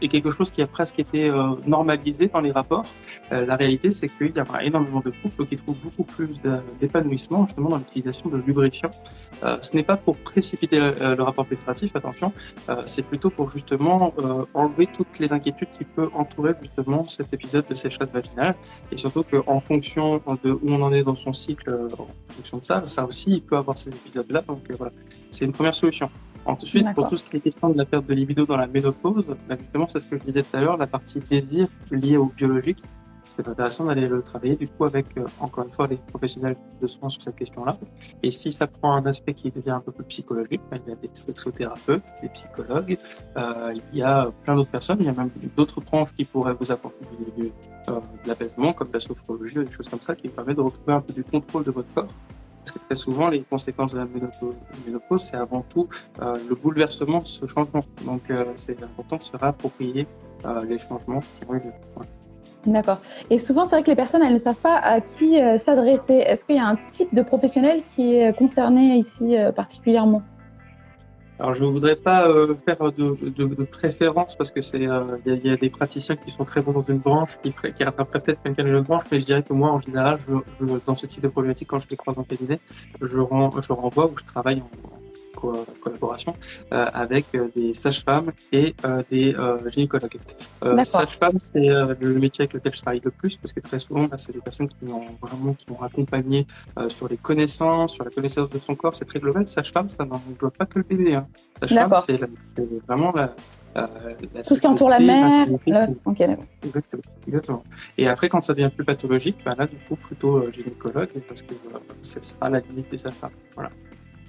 est 0.02 0.08
quelque 0.08 0.32
chose 0.32 0.52
qui 0.52 0.62
a 0.62 0.68
presque 0.68 1.00
été 1.00 1.30
euh, 1.30 1.56
normalisé 1.66 2.28
dans 2.28 2.40
les 2.40 2.52
rapports. 2.52 2.86
Euh, 3.32 3.46
la 3.46 3.56
réalité 3.56 3.92
c'est 3.92 4.08
qu'il 4.08 4.34
y 4.36 4.40
a 4.40 4.64
énormément 4.64 5.02
de 5.02 5.12
couples 5.22 5.46
qui 5.46 5.56
trouvent 5.56 5.80
beaucoup 5.80 6.04
plus 6.04 6.42
d'épanouissement 6.80 7.46
justement 7.46 7.70
dans 7.70 7.78
l'utilisation 7.78 8.30
de 8.30 8.38
lubrifiants. 8.38 8.92
Euh, 9.44 9.58
ce 9.62 9.76
n'est 9.76 9.84
pas 9.84 9.98
pour 9.98 10.18
précipiter 10.18 10.80
le, 10.80 11.16
le 11.16 11.24
rapport 11.24 11.46
pénétratif, 11.46 11.96
attention, 11.96 12.32
c'est 12.86 13.06
plutôt 13.06 13.30
pour 13.30 13.50
justement 13.50 14.14
enlever 14.54 14.88
toutes 14.88 15.20
les 15.20 15.32
inquiétudes 15.32 15.70
qui 15.72 15.84
peuvent 15.84 16.10
entourer 16.14 16.54
justement 16.60 17.04
cet 17.06 17.34
épisode 17.34 17.66
de 17.66 17.74
sécheresse 17.74 18.12
vaginale 18.12 18.56
et 18.92 18.98
surtout 18.98 19.24
qu'en 19.24 19.60
fonction 19.60 20.22
de 20.44 20.52
où 20.52 20.72
on 20.72 20.82
en 20.82 20.94
est 20.94 21.04
dans 21.04 21.16
son 21.16 21.34
cycle, 21.34 21.70
en 21.98 22.34
fonction 22.34 22.58
de 22.58 22.64
ça, 22.64 22.86
ça 22.86 23.06
aussi 23.06 23.32
il 23.32 23.42
peut 23.42 23.58
avoir 23.58 23.78
ces 23.78 23.90
épisodes-là. 23.90 24.44
Donc 24.48 24.70
euh, 24.70 24.76
voilà, 24.78 24.94
c'est 25.32 25.46
une 25.46 25.52
première 25.52 25.74
solution. 25.74 26.10
Ensuite, 26.48 26.94
pour 26.94 27.08
tout 27.08 27.18
ce 27.18 27.24
qui 27.24 27.38
est 27.38 27.40
question 27.42 27.70
de 27.70 27.78
la 27.78 27.86
perte 27.86 28.06
de 28.06 28.14
libido 28.14 28.46
dans 28.46 28.56
la 28.56 28.68
ménopause, 28.68 29.36
bah 29.50 29.56
justement, 29.60 29.86
c'est 29.86 30.00
ce 30.00 30.10
que 30.10 30.18
je 30.18 30.24
disais 30.24 30.44
tout 30.44 30.56
à 30.56 30.62
l'heure, 30.62 30.78
la 30.78 30.88
partie 30.88 31.20
désir 31.20 31.68
liée 31.92 32.18
au 32.18 32.28
biologique. 32.28 32.80
C'est 33.26 33.46
intéressant 33.46 33.86
d'aller 33.86 34.08
le 34.08 34.22
travailler 34.22 34.56
du 34.56 34.70
coup 34.70 34.86
avec, 34.86 35.18
euh, 35.18 35.26
encore 35.42 35.66
une 35.66 35.72
fois, 35.72 35.86
les 35.88 35.98
professionnels 35.98 36.56
de 36.82 36.88
soins 36.88 37.10
sur 37.10 37.22
cette 37.22 37.36
question-là. 37.36 37.78
Et 38.24 38.32
si 38.32 38.54
ça 38.54 38.68
prend 38.68 38.94
un 38.94 39.06
aspect 39.06 39.34
qui 39.34 39.52
devient 39.52 39.72
un 39.72 39.82
peu 39.82 39.92
plus 39.92 40.06
psychologique, 40.06 40.62
bah, 40.72 40.78
il 40.84 40.90
y 40.90 40.94
a 40.94 40.96
des 40.96 41.10
sexothérapeutes, 41.14 42.06
des 42.22 42.30
psychologues, 42.30 42.98
euh, 43.36 43.74
il 43.92 43.98
y 43.98 44.02
a 44.02 44.32
plein 44.44 44.56
d'autres 44.56 44.72
personnes, 44.72 44.98
il 45.02 45.08
y 45.08 45.10
a 45.10 45.14
même 45.14 45.30
d'autres 45.58 45.82
branches 45.82 46.14
qui 46.14 46.24
pourraient 46.24 46.56
vous 46.58 46.72
apporter 46.72 47.06
du, 47.36 47.52
euh, 47.90 47.92
de 47.92 48.28
l'apaisement, 48.28 48.72
comme 48.72 48.90
la 48.94 49.02
sophrologie, 49.02 49.56
des 49.56 49.72
choses 49.72 49.90
comme 49.90 50.02
ça, 50.02 50.16
qui 50.16 50.30
permettent 50.30 50.58
de 50.58 50.62
retrouver 50.62 50.94
un 50.94 51.02
peu 51.02 51.14
du 51.14 51.26
contrôle 51.26 51.66
de 51.66 51.72
votre 51.72 51.94
corps 51.94 52.08
parce 52.68 52.80
que 52.80 52.86
très 52.86 52.96
souvent, 52.96 53.30
les 53.30 53.44
conséquences 53.44 53.94
de 53.94 54.00
la 54.00 54.06
ménopause, 54.06 55.22
c'est 55.22 55.38
avant 55.38 55.62
tout 55.62 55.88
euh, 56.22 56.38
le 56.50 56.56
bouleversement 56.56 57.24
ce 57.24 57.46
changement. 57.48 57.84
Donc, 58.06 58.24
euh, 58.30 58.44
c'est 58.56 58.82
important 58.84 59.16
de 59.16 59.24
se 59.24 59.38
réapproprier 59.38 60.06
euh, 60.46 60.66
les 60.66 60.78
changements 60.78 61.22
qui 61.22 61.46
ont 61.48 61.54
eu 61.54 61.60
lieu. 61.60 61.72
D'accord. 62.66 63.00
Et 63.30 63.38
souvent, 63.38 63.64
c'est 63.64 63.78
vrai 63.78 63.84
que 63.84 63.90
les 63.90 63.96
personnes, 63.96 64.22
elles 64.22 64.34
ne 64.34 64.38
savent 64.38 64.56
pas 64.56 64.76
à 64.76 65.00
qui 65.00 65.40
s'adresser. 65.58 66.16
Est-ce 66.16 66.44
qu'il 66.44 66.58
y 66.58 66.60
a 66.60 66.68
un 66.68 66.78
type 66.92 67.14
de 67.16 67.22
professionnel 67.22 67.84
qui 67.96 68.16
est 68.16 68.38
concerné 68.38 68.98
ici 68.98 69.36
particulièrement? 69.56 70.22
Alors 71.39 71.54
je 71.54 71.63
ne 71.63 71.69
voudrais 71.69 71.95
pas 71.95 72.28
euh, 72.28 72.56
faire 72.65 72.91
de, 72.91 73.63
préférence 73.65 74.36
parce 74.36 74.52
que 74.52 74.62
c'est 74.62 74.80
il 74.80 74.89
euh, 74.89 75.17
y, 75.26 75.32
a, 75.32 75.36
y, 75.36 75.50
a 75.50 75.58
des 75.58 75.69
praticiens 75.69 76.15
qui 76.15 76.32
sont 76.32 76.45
très 76.45 76.62
bons 76.62 76.71
dans 76.71 76.82
une 76.82 76.97
branche 76.97 77.38
qui, 77.43 77.54
qui 77.73 77.84
rattraperaient 77.84 78.21
peut-être 78.21 78.41
quelqu'un 78.41 78.63
d'une 78.63 78.76
autre 78.76 78.88
branche, 78.88 79.04
mais 79.12 79.19
je 79.19 79.26
dirais 79.26 79.43
que 79.43 79.54
moi 79.54 79.71
en 79.71 79.80
général, 79.80 80.17
je, 80.19 80.65
dans 80.86 80.95
ce 80.95 81.06
type 81.06 81.21
de 81.21 81.28
problématique, 81.28 81.67
quand 81.67 81.80
je 81.80 81.88
les 81.89 81.97
croise 81.97 82.17
en 82.17 82.23
cabinet, 82.23 82.60
je, 83.02 83.08
je 83.08 83.71
renvoie 83.71 84.06
ou 84.08 84.17
je 84.17 84.26
travaille 84.26 84.62
en, 84.62 84.97
co 85.39 85.65
collaboration 85.84 86.34
euh, 86.73 86.86
avec 86.93 87.26
euh, 87.36 87.47
des 87.56 87.73
sages-femmes 87.73 88.32
et 88.52 88.76
euh, 88.86 89.04
des 89.10 89.36
gynécologues. 89.67 90.17
Sage-femme, 90.84 91.39
c'est 91.39 91.67
le 91.69 92.19
métier 92.19 92.43
avec 92.43 92.54
lequel 92.54 92.73
je 92.73 92.82
travaille 92.82 93.02
le 93.04 93.12
plus 93.12 93.38
parce 93.38 93.54
que 93.54 93.60
très 93.60 93.80
souvent, 93.80 94.06
bah, 94.06 94.17
c'est 94.17 94.34
des 94.34 94.41
personnes 94.41 94.67
qui 94.67 94.86
m'ont 94.86 95.06
vraiment 95.21 95.54
qui 95.54 95.65
m'ont 95.71 95.82
accompagné 95.82 96.45
sur 96.88 97.08
les 97.08 97.17
connaissances, 97.17 97.93
sur 97.93 98.04
la 98.04 98.12
connaissance 98.12 98.50
de 98.50 98.60
son 98.60 98.76
corps. 98.76 98.95
C'est 98.95 99.06
très 99.06 99.19
global. 99.19 99.47
Sage-femme, 99.47 99.89
ça 99.89 100.06
n'englobe 100.06 100.56
pas 100.58 100.65
que 100.65 100.80
le 100.80 100.86
bébé. 100.86 101.15
Hein. 101.15 101.28
Sage-femme, 101.60 101.93
c'est 102.06 102.19
vraiment 102.88 103.12
la, 103.13 103.34
euh, 103.78 104.13
la 104.34 104.41
tout 104.41 104.56
ce 104.56 104.60
qui 104.60 104.67
entoure 104.67 104.89
la 104.89 105.00
mère. 105.00 105.47
Okay, 106.06 106.26
exactement, 106.63 107.04
exactement. 107.28 107.63
Et 107.97 108.08
après, 108.08 108.30
quand 108.30 108.41
ça 108.41 108.54
devient 108.54 108.71
plus 108.76 108.86
pathologique, 108.86 109.38
bah 109.45 109.56
là, 109.58 109.67
du 109.67 109.76
coup, 109.88 109.95
plutôt 109.95 110.38
euh, 110.38 110.52
gynécologue, 110.52 111.10
parce 111.28 111.43
que 111.43 111.54
euh, 111.54 111.80
ce 112.02 112.21
sera 112.21 112.50
la 112.50 112.60
limite 112.60 112.89
des 112.89 112.97
sages-femmes. 112.97 113.32
Voilà. 113.56 113.69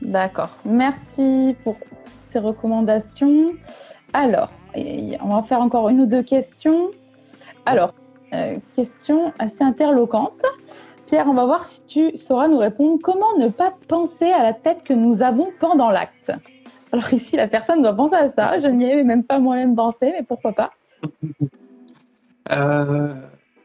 D'accord. 0.03 0.51
Merci 0.65 1.57
pour 1.65 1.77
ces 2.29 2.39
recommandations. 2.39 3.53
Alors, 4.13 4.51
on 4.75 5.29
va 5.29 5.43
faire 5.43 5.61
encore 5.61 5.89
une 5.89 6.03
ou 6.03 6.07
deux 6.07 6.23
questions. 6.23 6.91
Alors, 7.67 7.95
euh, 8.33 8.57
question 8.77 9.33
assez 9.39 9.63
interloquante. 9.63 10.45
Pierre, 11.07 11.27
on 11.27 11.35
va 11.35 11.47
voir 11.47 11.65
si 11.65 11.85
tu 11.87 12.17
sauras 12.17 12.49
nous 12.49 12.59
répondre. 12.59 12.99
Comment 13.03 13.37
ne 13.39 13.49
pas 13.49 13.75
penser 13.89 14.31
à 14.31 14.43
la 14.43 14.53
tête 14.53 14.85
que 14.85 14.93
nous 14.93 15.23
avons 15.23 15.49
pendant 15.59 15.91
l'acte? 15.91 16.33
Alors 16.93 17.13
ici, 17.13 17.37
la 17.37 17.49
personne 17.49 17.83
doit 17.83 17.95
penser 17.95 18.17
à 18.17 18.29
ça. 18.29 18.61
Je 18.61 18.67
n'y 18.67 18.91
ai 18.91 19.03
même 19.03 19.25
pas 19.25 19.39
moi-même 19.39 19.75
pensé, 19.75 20.13
mais 20.13 20.23
pourquoi 20.23 20.53
pas? 20.53 20.71
Euh, 22.51 23.13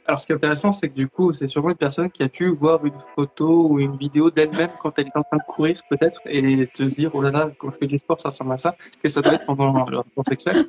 alors, 0.05 0.19
ce 0.19 0.25
qui 0.25 0.33
est 0.33 0.35
intéressant, 0.35 0.71
c'est 0.73 0.89
que 0.89 0.95
du 0.95 1.07
coup, 1.07 1.31
c'est 1.31 1.47
sûrement 1.47 1.69
une 1.69 1.75
personne 1.75 2.11
qui 2.11 2.23
a 2.23 2.29
pu 2.29 2.49
voir 2.49 2.85
une 2.85 2.97
photo 3.15 3.69
ou 3.69 3.79
une 3.79 3.95
vidéo 3.95 4.29
d'elle-même 4.31 4.71
quand 4.79 4.99
elle 4.99 5.07
est 5.07 5.17
en 5.17 5.23
train 5.23 5.37
de 5.37 5.43
courir, 5.47 5.77
peut-être, 5.89 6.19
et 6.25 6.67
te 6.67 6.83
dire, 6.83 7.11
oh 7.13 7.21
là 7.21 7.31
là, 7.31 7.51
quand 7.57 7.71
je 7.71 7.77
fais 7.77 7.87
du 7.87 7.97
sport, 7.97 8.19
ça 8.19 8.29
ressemble 8.29 8.51
à 8.53 8.57
ça, 8.57 8.75
que 9.01 9.09
ça 9.09 9.21
doit 9.21 9.35
être 9.35 9.45
pendant 9.45 9.85
le 9.89 9.97
rapport 9.97 10.25
sexuel. 10.27 10.67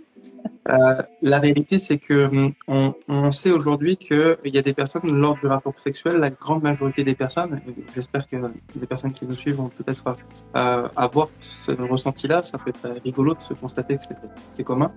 Euh, 0.68 1.02
la 1.20 1.40
réalité, 1.40 1.78
c'est 1.78 1.98
que 1.98 2.30
on, 2.68 2.94
on 3.08 3.30
sait 3.30 3.50
aujourd'hui 3.50 3.96
qu'il 3.96 4.38
y 4.44 4.58
a 4.58 4.62
des 4.62 4.72
personnes 4.72 5.02
lors 5.04 5.36
du 5.36 5.46
rapport 5.46 5.76
sexuel, 5.78 6.16
la 6.16 6.30
grande 6.30 6.62
majorité 6.62 7.02
des 7.02 7.14
personnes, 7.14 7.60
j'espère 7.94 8.28
que 8.28 8.36
les 8.78 8.86
personnes 8.86 9.12
qui 9.12 9.26
nous 9.26 9.36
suivent 9.36 9.56
vont 9.56 9.68
peut-être 9.68 10.16
euh, 10.56 10.88
avoir 10.96 11.28
ce 11.40 11.72
ressenti-là. 11.72 12.42
Ça 12.44 12.58
peut 12.58 12.70
être 12.70 12.88
rigolo 13.04 13.34
de 13.34 13.42
se 13.42 13.52
constater 13.52 13.96
que 13.96 14.04
c'est 14.56 14.64
commun. 14.64 14.92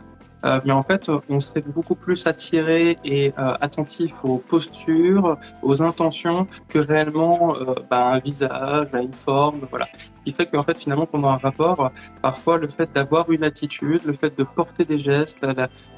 Euh, 0.46 0.60
mais 0.66 0.74
en 0.74 0.84
fait, 0.84 1.10
on 1.30 1.40
serait 1.40 1.62
beaucoup 1.62 1.96
plus 1.96 2.28
attiré 2.28 2.98
et 3.04 3.34
euh, 3.38 3.56
attentif 3.60 4.24
aux 4.24 4.38
postures, 4.38 5.38
aux 5.64 5.82
intentions, 5.82 6.48
que 6.68 6.80
réellement 6.80 7.56
euh, 7.56 7.76
bah, 7.90 8.06
un 8.08 8.20
visage, 8.20 8.90
une 8.94 9.14
forme, 9.14 9.62
voilà. 9.70 9.88
Ce 10.16 10.22
qui 10.24 10.32
fait 10.32 10.46
qu'en 10.46 10.64
fait, 10.64 10.78
finalement, 10.78 11.06
pendant 11.06 11.30
un 11.30 11.38
rapport, 11.38 11.92
parfois, 12.22 12.58
le 12.58 12.68
fait 12.68 12.90
d'avoir 12.94 13.32
une 13.32 13.44
attitude, 13.44 14.02
le 14.06 14.14
fait 14.14 14.38
de 14.38 14.44
porter 14.44 14.86
des 14.86 14.98
gestes, 14.98 15.40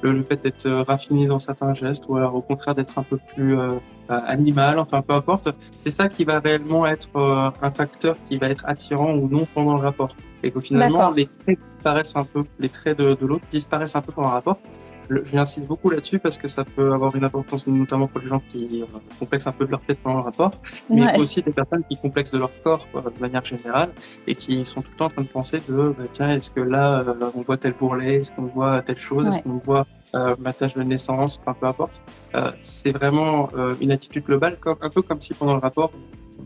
le, 0.02 0.12
le, 0.12 0.22
fait 0.22 0.42
d'être 0.42 0.68
raffiné 0.86 1.26
dans 1.26 1.38
certains 1.38 1.74
gestes, 1.74 2.06
ou 2.08 2.16
alors 2.16 2.34
au 2.34 2.42
contraire 2.42 2.74
d'être 2.74 2.98
un 2.98 3.02
peu 3.02 3.18
plus 3.34 3.56
euh, 4.10 4.20
animal, 4.26 4.80
enfin 4.80 5.02
peu 5.02 5.12
importe, 5.12 5.50
c'est 5.70 5.90
ça 5.90 6.08
qui 6.08 6.24
va 6.24 6.40
réellement 6.40 6.84
être 6.84 7.08
euh, 7.14 7.48
un 7.62 7.70
facteur 7.70 8.16
qui 8.24 8.38
va 8.38 8.48
être 8.48 8.64
attirant 8.66 9.12
ou 9.14 9.28
non 9.28 9.46
pendant 9.54 9.74
le 9.74 9.82
rapport. 9.82 10.16
Et 10.42 10.50
que 10.50 10.60
finalement, 10.60 11.10
les 11.10 11.26
traits 11.26 11.58
disparaissent 11.70 12.16
un 12.16 12.22
peu, 12.22 12.44
les 12.58 12.68
traits 12.68 12.98
de, 12.98 13.14
de 13.14 13.26
l'autre 13.26 13.44
disparaissent 13.50 13.96
un 13.96 14.02
peu 14.02 14.12
pendant 14.12 14.28
le 14.28 14.34
rapport. 14.34 14.58
J'insiste 15.24 15.66
beaucoup 15.66 15.90
là-dessus 15.90 16.20
parce 16.20 16.38
que 16.38 16.46
ça 16.46 16.64
peut 16.64 16.92
avoir 16.92 17.14
une 17.16 17.24
importance 17.24 17.66
notamment 17.66 18.06
pour 18.06 18.20
les 18.20 18.28
gens 18.28 18.40
qui 18.48 18.82
euh, 18.82 18.98
complexent 19.18 19.48
un 19.48 19.52
peu 19.52 19.66
de 19.66 19.70
leur 19.72 19.80
tête 19.80 19.98
pendant 20.02 20.18
le 20.18 20.22
rapport, 20.22 20.52
mais 20.88 21.02
ouais. 21.02 21.18
aussi 21.18 21.42
des 21.42 21.50
personnes 21.50 21.82
qui 21.90 21.96
complexent 21.96 22.30
de 22.30 22.38
leur 22.38 22.50
corps 22.62 22.86
euh, 22.94 23.00
de 23.00 23.20
manière 23.20 23.44
générale 23.44 23.90
et 24.28 24.36
qui 24.36 24.64
sont 24.64 24.82
tout 24.82 24.90
le 24.92 24.96
temps 24.98 25.06
en 25.06 25.08
train 25.08 25.22
de 25.22 25.28
penser 25.28 25.60
de 25.68 25.94
bah, 25.98 26.04
tiens 26.12 26.30
est-ce 26.30 26.52
que 26.52 26.60
là 26.60 27.00
euh, 27.00 27.30
on 27.34 27.42
voit 27.42 27.56
tel 27.56 27.72
bourrelet, 27.72 28.18
est-ce 28.18 28.30
qu'on 28.30 28.42
voit 28.42 28.82
telle 28.82 28.98
chose, 28.98 29.24
ouais. 29.24 29.28
est-ce 29.34 29.40
qu'on 29.40 29.58
voit 29.58 29.84
euh, 30.14 30.36
ma 30.38 30.52
tâche 30.52 30.74
de 30.74 30.82
naissance, 30.84 31.40
enfin 31.40 31.56
peu 31.58 31.66
importe. 31.66 32.00
C'est 32.60 32.92
vraiment 32.92 33.48
une 33.80 33.90
attitude 33.90 34.24
globale, 34.24 34.58
comme, 34.60 34.76
un 34.80 34.90
peu 34.90 35.02
comme 35.02 35.20
si 35.20 35.34
pendant 35.34 35.54
le 35.54 35.60
rapport 35.60 35.90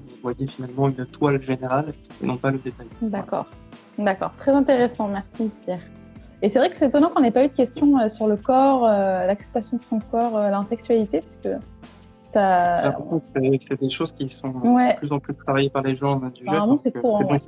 vous 0.08 0.16
voyez 0.22 0.46
finalement 0.46 0.88
une 0.88 1.06
toile 1.06 1.40
générale 1.40 1.94
et 2.22 2.26
non 2.26 2.36
pas 2.36 2.50
le 2.50 2.58
détail. 2.58 2.86
D'accord, 3.02 3.46
d'accord, 3.98 4.32
très 4.38 4.52
intéressant, 4.52 5.08
merci 5.08 5.50
Pierre. 5.64 5.80
Et 6.44 6.50
c'est 6.50 6.58
vrai 6.58 6.68
que 6.68 6.76
c'est 6.76 6.88
étonnant 6.88 7.08
qu'on 7.08 7.22
n'ait 7.22 7.30
pas 7.30 7.42
eu 7.42 7.48
de 7.48 7.54
questions 7.54 7.98
euh, 7.98 8.10
sur 8.10 8.28
le 8.28 8.36
corps, 8.36 8.84
euh, 8.84 9.26
l'acceptation 9.26 9.78
de 9.78 9.82
son 9.82 9.98
corps, 9.98 10.36
euh, 10.36 10.50
l'insexualité, 10.50 11.22
puisque 11.22 11.48
ça. 12.32 12.94
C'est 13.22 13.80
des 13.80 13.88
choses 13.88 14.12
qui 14.12 14.28
sont 14.28 14.50
ouais. 14.50 14.92
de 14.92 14.98
plus 14.98 15.12
en 15.12 15.20
plus 15.20 15.34
travaillées 15.34 15.70
par 15.70 15.82
les 15.82 15.94
gens 15.94 16.16
du 16.16 16.46
Apparemment, 16.46 16.76
c'est 16.76 16.92
courant. 16.92 17.22
Bon 17.22 17.30
ouais. 17.30 17.38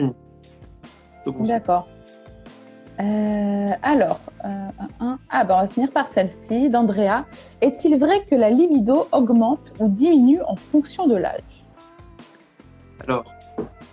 bon 1.27 1.43
D'accord. 1.43 1.89
alors, 3.83 4.21
un, 5.01 5.19
ah, 5.29 5.45
bah, 5.45 5.59
on 5.59 5.63
va 5.63 5.69
finir 5.69 5.91
par 5.91 6.07
celle-ci 6.07 6.71
d'Andrea. 6.71 7.27
Est-il 7.61 7.99
vrai 7.99 8.25
que 8.25 8.35
la 8.35 8.49
libido 8.49 9.09
augmente 9.13 9.75
ou 9.79 9.89
diminue 9.89 10.41
en 10.47 10.57
fonction 10.57 11.07
de 11.07 11.17
l'âge? 11.17 11.56
Alors. 13.07 13.25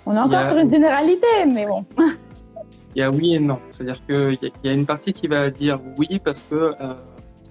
On 0.06 0.16
est 0.16 0.20
encore 0.20 0.40
a... 0.40 0.48
sur 0.48 0.58
une 0.58 0.70
généralité, 0.70 1.28
mais 1.48 1.66
bon. 1.66 1.86
il 2.96 3.00
y 3.00 3.02
a 3.02 3.10
oui 3.10 3.36
et 3.36 3.40
non. 3.40 3.60
C'est-à-dire 3.70 4.06
qu'il 4.06 4.38
y, 4.42 4.68
y, 4.68 4.70
a 4.70 4.74
une 4.74 4.86
partie 4.86 5.14
qui 5.14 5.28
va 5.28 5.50
dire 5.50 5.80
oui 5.98 6.20
parce 6.24 6.44
que 6.44 6.56
euh, 6.56 6.94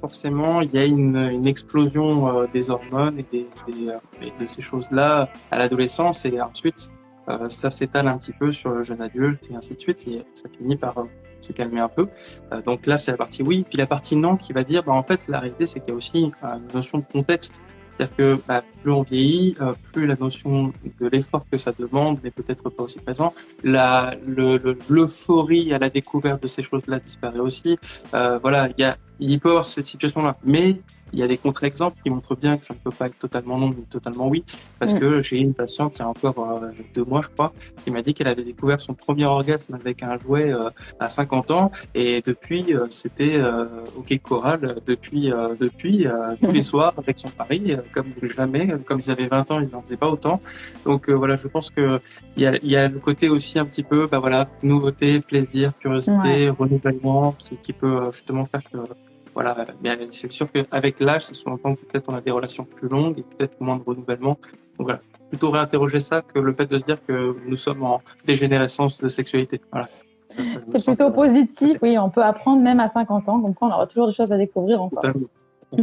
forcément, 0.00 0.60
il 0.60 0.72
y 0.72 0.78
a 0.78 0.84
une, 0.84 1.16
une 1.16 1.46
explosion 1.46 2.28
euh, 2.28 2.46
des 2.52 2.70
hormones 2.70 3.18
et, 3.18 3.26
des, 3.32 3.46
des, 3.66 3.88
euh, 3.88 3.98
et 4.20 4.32
de 4.40 4.46
ces 4.46 4.62
choses-là 4.62 5.28
à 5.50 5.58
l'adolescence 5.58 6.24
et 6.24 6.40
ensuite 6.40 6.90
ça 7.48 7.70
s'étale 7.70 8.08
un 8.08 8.18
petit 8.18 8.32
peu 8.32 8.50
sur 8.50 8.72
le 8.72 8.82
jeune 8.82 9.00
adulte 9.00 9.48
et 9.48 9.54
ainsi 9.54 9.74
de 9.74 9.80
suite 9.80 10.08
et 10.08 10.24
ça 10.34 10.48
finit 10.58 10.76
par 10.76 10.96
se 11.40 11.52
calmer 11.52 11.78
un 11.78 11.88
peu. 11.88 12.08
Donc 12.66 12.84
là, 12.84 12.98
c'est 12.98 13.12
la 13.12 13.16
partie 13.16 13.44
oui. 13.44 13.64
Puis 13.66 13.78
la 13.78 13.86
partie 13.86 14.16
non 14.16 14.36
qui 14.36 14.52
va 14.52 14.64
dire, 14.64 14.82
bah, 14.82 14.92
en 14.92 15.04
fait, 15.04 15.28
la 15.28 15.38
réalité, 15.38 15.66
c'est 15.66 15.78
qu'il 15.78 15.90
y 15.90 15.92
a 15.92 15.94
aussi 15.94 16.18
une 16.18 16.74
notion 16.74 16.98
de 16.98 17.04
contexte. 17.04 17.62
C'est-à-dire 17.96 18.16
que 18.16 18.38
bah, 18.48 18.62
plus 18.82 18.92
on 18.92 19.02
vieillit, 19.02 19.54
plus 19.92 20.06
la 20.06 20.16
notion 20.16 20.72
de 21.00 21.08
l'effort 21.08 21.44
que 21.50 21.58
ça 21.58 21.72
demande 21.78 22.18
n'est 22.24 22.30
peut-être 22.30 22.70
pas 22.70 22.84
aussi 22.84 22.98
présent. 22.98 23.34
La, 23.62 24.14
le, 24.26 24.78
l'euphorie 24.88 25.72
à 25.72 25.78
la 25.78 25.90
découverte 25.90 26.42
de 26.42 26.48
ces 26.48 26.62
choses-là 26.62 26.98
disparaît 26.98 27.38
aussi. 27.38 27.78
Euh, 28.14 28.38
voilà, 28.38 28.68
il 28.76 28.80
y 28.80 28.84
a, 28.84 28.96
il 29.22 29.40
peut 29.40 29.48
y 29.48 29.52
avoir 29.52 29.64
cette 29.64 29.86
situation-là, 29.86 30.36
mais 30.44 30.76
il 31.12 31.18
y 31.18 31.22
a 31.22 31.28
des 31.28 31.36
contre-exemples 31.36 31.98
qui 32.02 32.10
montrent 32.10 32.36
bien 32.36 32.56
que 32.56 32.64
ça 32.64 32.74
ne 32.74 32.78
peut 32.78 32.90
pas 32.90 33.06
être 33.06 33.18
totalement 33.18 33.58
non, 33.58 33.68
mais 33.68 33.84
totalement 33.88 34.28
oui. 34.28 34.44
Parce 34.78 34.94
mm. 34.94 35.00
que 35.00 35.20
j'ai 35.20 35.38
une 35.38 35.54
patiente, 35.54 35.96
il 35.96 35.98
y 36.00 36.02
a 36.02 36.08
encore 36.08 36.38
euh, 36.38 36.70
deux 36.94 37.04
mois, 37.04 37.20
je 37.22 37.28
crois, 37.28 37.52
qui 37.84 37.90
m'a 37.90 38.02
dit 38.02 38.14
qu'elle 38.14 38.28
avait 38.28 38.44
découvert 38.44 38.80
son 38.80 38.94
premier 38.94 39.26
orgasme 39.26 39.74
avec 39.74 40.02
un 40.02 40.16
jouet 40.16 40.52
euh, 40.52 40.70
à 40.98 41.08
50 41.08 41.50
ans. 41.50 41.70
Et 41.94 42.22
depuis, 42.24 42.74
euh, 42.74 42.86
c'était 42.88 43.36
euh, 43.36 43.66
OK 43.96 44.18
Choral, 44.22 44.76
depuis, 44.86 45.30
euh, 45.30 45.54
depuis 45.58 46.06
tous 46.42 46.52
les 46.52 46.60
mm. 46.60 46.62
soirs 46.62 46.94
avec 46.96 47.18
son 47.18 47.28
mari, 47.38 47.76
comme 47.92 48.12
jamais. 48.34 48.74
Comme 48.86 49.00
ils 49.00 49.10
avaient 49.10 49.28
20 49.28 49.50
ans, 49.50 49.60
ils 49.60 49.70
n'en 49.70 49.82
faisaient 49.82 49.96
pas 49.96 50.08
autant. 50.08 50.40
Donc 50.84 51.10
voilà, 51.10 51.36
je 51.36 51.48
pense 51.48 51.70
que 51.70 52.00
il 52.36 52.42
y 52.42 52.46
a, 52.46 52.56
il 52.56 52.70
y 52.70 52.76
a 52.76 52.88
le 52.88 52.98
côté 52.98 53.28
aussi 53.28 53.58
un 53.58 53.66
petit 53.66 53.82
peu, 53.82 54.06
bah 54.06 54.18
voilà, 54.18 54.48
nouveauté, 54.62 55.20
plaisir, 55.20 55.72
curiosité, 55.78 56.14
ouais. 56.22 56.48
renouvellement, 56.48 57.32
qui, 57.38 57.56
qui 57.56 57.72
peut 57.72 58.10
justement 58.12 58.46
faire 58.46 58.62
que 58.62 58.78
voilà, 59.34 59.56
mais 59.82 59.96
c'est 60.10 60.30
sûr 60.30 60.50
qu'avec 60.52 61.00
l'âge, 61.00 61.24
ça 61.24 61.34
sous-entend 61.34 61.74
que 61.74 61.80
peut-être 61.84 62.08
on 62.10 62.14
a 62.14 62.20
des 62.20 62.30
relations 62.30 62.64
plus 62.64 62.88
longues 62.88 63.18
et 63.18 63.22
peut-être 63.22 63.60
moins 63.60 63.76
de 63.76 63.82
renouvellement. 63.82 64.38
Donc 64.78 64.86
voilà, 64.88 65.00
plutôt 65.30 65.50
réinterroger 65.50 66.00
ça 66.00 66.20
que 66.22 66.38
le 66.38 66.52
fait 66.52 66.66
de 66.66 66.78
se 66.78 66.84
dire 66.84 66.98
que 67.04 67.36
nous 67.46 67.56
sommes 67.56 67.82
en 67.82 68.02
dégénérescence 68.26 69.00
de 69.00 69.08
sexualité. 69.08 69.60
Voilà. 69.70 69.88
C'est 70.68 70.84
plutôt 70.84 71.10
positif, 71.10 71.78
oui, 71.82 71.98
on 71.98 72.10
peut 72.10 72.22
apprendre 72.22 72.62
même 72.62 72.80
à 72.80 72.88
50 72.88 73.28
ans, 73.28 73.40
comme 73.40 73.54
quoi 73.54 73.68
on 73.68 73.72
aura 73.72 73.86
toujours 73.86 74.08
des 74.08 74.14
choses 74.14 74.32
à 74.32 74.38
découvrir 74.38 74.82
encore. 74.82 75.02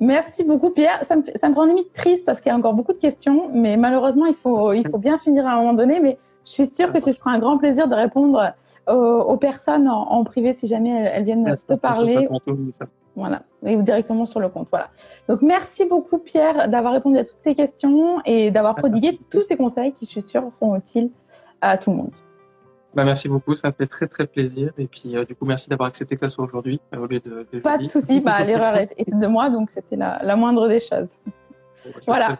Merci 0.00 0.44
beaucoup 0.44 0.70
Pierre. 0.70 1.04
Ça 1.06 1.16
me, 1.16 1.22
ça 1.36 1.48
me 1.48 1.54
rend 1.54 1.64
limite 1.64 1.92
triste 1.92 2.24
parce 2.24 2.40
qu'il 2.40 2.50
y 2.50 2.52
a 2.52 2.56
encore 2.56 2.74
beaucoup 2.74 2.92
de 2.92 2.98
questions, 2.98 3.50
mais 3.52 3.76
malheureusement 3.76 4.26
il 4.26 4.34
faut, 4.34 4.72
il 4.72 4.86
faut 4.88 4.98
bien 4.98 5.18
finir 5.18 5.46
à 5.46 5.52
un 5.52 5.56
moment 5.56 5.74
donné. 5.74 6.00
Mais 6.00 6.18
je 6.44 6.50
suis 6.50 6.66
sûre 6.66 6.92
que 6.92 6.98
tu 6.98 7.12
feras 7.12 7.32
un 7.32 7.38
grand 7.38 7.58
plaisir 7.58 7.88
de 7.88 7.94
répondre 7.94 8.52
aux, 8.86 8.92
aux 8.92 9.36
personnes 9.36 9.88
en, 9.88 10.10
en, 10.10 10.24
privé 10.24 10.52
si 10.52 10.68
jamais 10.68 10.90
elles, 10.90 11.10
elles 11.14 11.24
viennent 11.24 11.48
Ouais, 11.48 11.54
te 11.56 11.74
parler. 11.74 12.28
Voilà, 13.16 13.42
ou 13.62 13.82
directement 13.82 14.26
sur 14.26 14.40
le 14.40 14.48
compte. 14.48 14.66
Voilà. 14.70 14.88
Donc 15.28 15.40
merci 15.40 15.84
beaucoup 15.84 16.18
Pierre 16.18 16.68
d'avoir 16.68 16.92
répondu 16.92 17.16
à 17.16 17.24
toutes 17.24 17.40
ces 17.40 17.54
questions 17.54 18.20
et 18.24 18.50
d'avoir 18.50 18.74
prodigué 18.74 19.20
tous 19.30 19.44
ces 19.44 19.56
conseils 19.56 19.92
qui, 19.92 20.06
je 20.06 20.10
suis 20.10 20.22
sûre, 20.22 20.42
sont 20.58 20.74
utiles 20.74 21.10
à 21.60 21.78
tout 21.78 21.90
le 21.90 21.96
monde. 21.96 22.10
Bah, 22.94 23.04
merci 23.04 23.28
beaucoup, 23.28 23.54
ça 23.54 23.68
me 23.68 23.72
fait 23.72 23.86
très 23.86 24.06
très 24.06 24.26
plaisir. 24.26 24.72
Et 24.78 24.86
puis 24.86 25.16
euh, 25.16 25.24
du 25.24 25.34
coup, 25.34 25.44
merci 25.44 25.68
d'avoir 25.68 25.88
accepté 25.88 26.14
que 26.16 26.20
ça 26.20 26.28
soit 26.28 26.44
aujourd'hui 26.44 26.80
euh, 26.92 26.98
au 26.98 27.06
lieu 27.06 27.20
de. 27.20 27.46
de 27.52 27.60
Pas 27.60 27.78
de 27.78 27.84
souci, 27.84 28.20
bah, 28.20 28.42
l'erreur 28.44 28.76
était 28.78 29.04
de 29.10 29.26
moi, 29.26 29.50
donc 29.50 29.70
c'était 29.70 29.96
la, 29.96 30.20
la, 30.22 30.36
moindre 30.36 30.68
des 30.68 30.80
choses. 30.80 31.16
Bah, 31.84 31.90
voilà. 32.06 32.36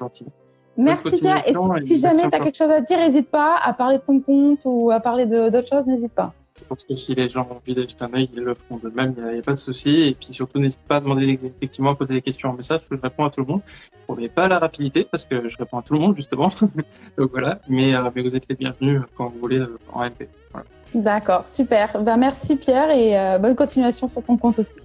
Merci 0.77 1.11
Pierre. 1.21 1.43
Et 1.47 1.55
si, 1.85 2.01
jamais 2.01 2.29
tu 2.29 2.35
as 2.35 2.41
quelque 2.41 2.57
chose 2.57 2.71
à 2.71 2.81
dire, 2.81 2.99
n'hésite 2.99 3.29
pas 3.29 3.57
à 3.63 3.73
parler 3.73 3.99
de 3.99 4.03
ton 4.03 4.21
compte 4.21 4.61
ou 4.65 4.91
à 4.91 5.01
parler 5.01 5.27
d'autres 5.27 5.69
choses, 5.69 5.87
n'hésite 5.87 6.13
pas. 6.13 6.33
Je 6.57 6.69
pense 6.69 6.85
que 6.85 6.95
si 6.95 7.15
les 7.15 7.29
gens 7.29 7.47
ont 7.51 7.57
envie 7.57 7.75
d'acheter 7.75 8.05
un 8.05 8.09
mail, 8.09 8.29
ils 8.33 8.41
le 8.41 8.55
feront 8.55 8.79
de 8.79 8.89
même, 8.89 9.15
il 9.19 9.35
n'y 9.35 9.39
a, 9.41 9.43
pas 9.43 9.53
de 9.53 9.59
souci. 9.59 9.91
Et 9.91 10.15
puis 10.15 10.29
surtout, 10.33 10.59
n'hésite 10.59 10.81
pas 10.87 10.97
à 10.97 11.01
demander 11.01 11.39
effectivement 11.43 11.91
à 11.91 11.95
poser 11.95 12.15
des 12.15 12.23
questions 12.23 12.51
en 12.51 12.55
message, 12.55 12.89
que 12.89 12.97
je 12.97 13.03
réponds 13.03 13.25
à 13.25 13.31
tout 13.31 13.41
le 13.41 13.47
monde. 13.47 13.61
Je 13.67 13.73
ne 13.73 14.05
promets 14.05 14.29
pas 14.29 14.49
la 14.49 14.59
rapidité, 14.59 15.07
parce 15.11 15.25
que 15.27 15.49
je 15.49 15.57
réponds 15.59 15.79
à 15.79 15.83
tout 15.83 15.95
le 15.95 16.01
monde, 16.01 16.15
justement. 16.15 16.49
Donc 17.19 17.31
voilà, 17.33 17.59
mais, 17.69 17.95
euh, 17.95 18.09
mais, 18.15 18.23
vous 18.23 18.37
êtes 18.37 18.49
les 18.49 18.55
bienvenus 18.55 19.03
quand 19.17 19.29
vous 19.29 19.39
voulez 19.39 19.59
euh, 19.59 19.79
en 19.93 20.05
MP. 20.07 20.29
Voilà. 20.53 20.67
D'accord, 20.95 21.47
super. 21.49 22.01
Ben, 22.01 22.17
merci 22.17 22.55
Pierre 22.55 22.91
et 22.91 23.19
euh, 23.19 23.39
bonne 23.39 23.57
continuation 23.57 24.09
sur 24.09 24.23
ton 24.23 24.37
compte 24.37 24.61
aussi. 24.61 24.77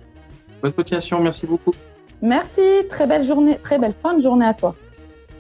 Bonne 0.62 0.73
continuation, 0.73 1.21
merci 1.21 1.45
beaucoup. 1.45 1.73
Merci, 2.21 2.62
très 2.89 3.06
belle 3.06 3.23
journée, 3.23 3.58
très 3.60 3.78
belle 3.78 3.93
fin 4.02 4.17
de 4.17 4.23
journée 4.23 4.45
à 4.45 4.54
toi. 4.54 4.75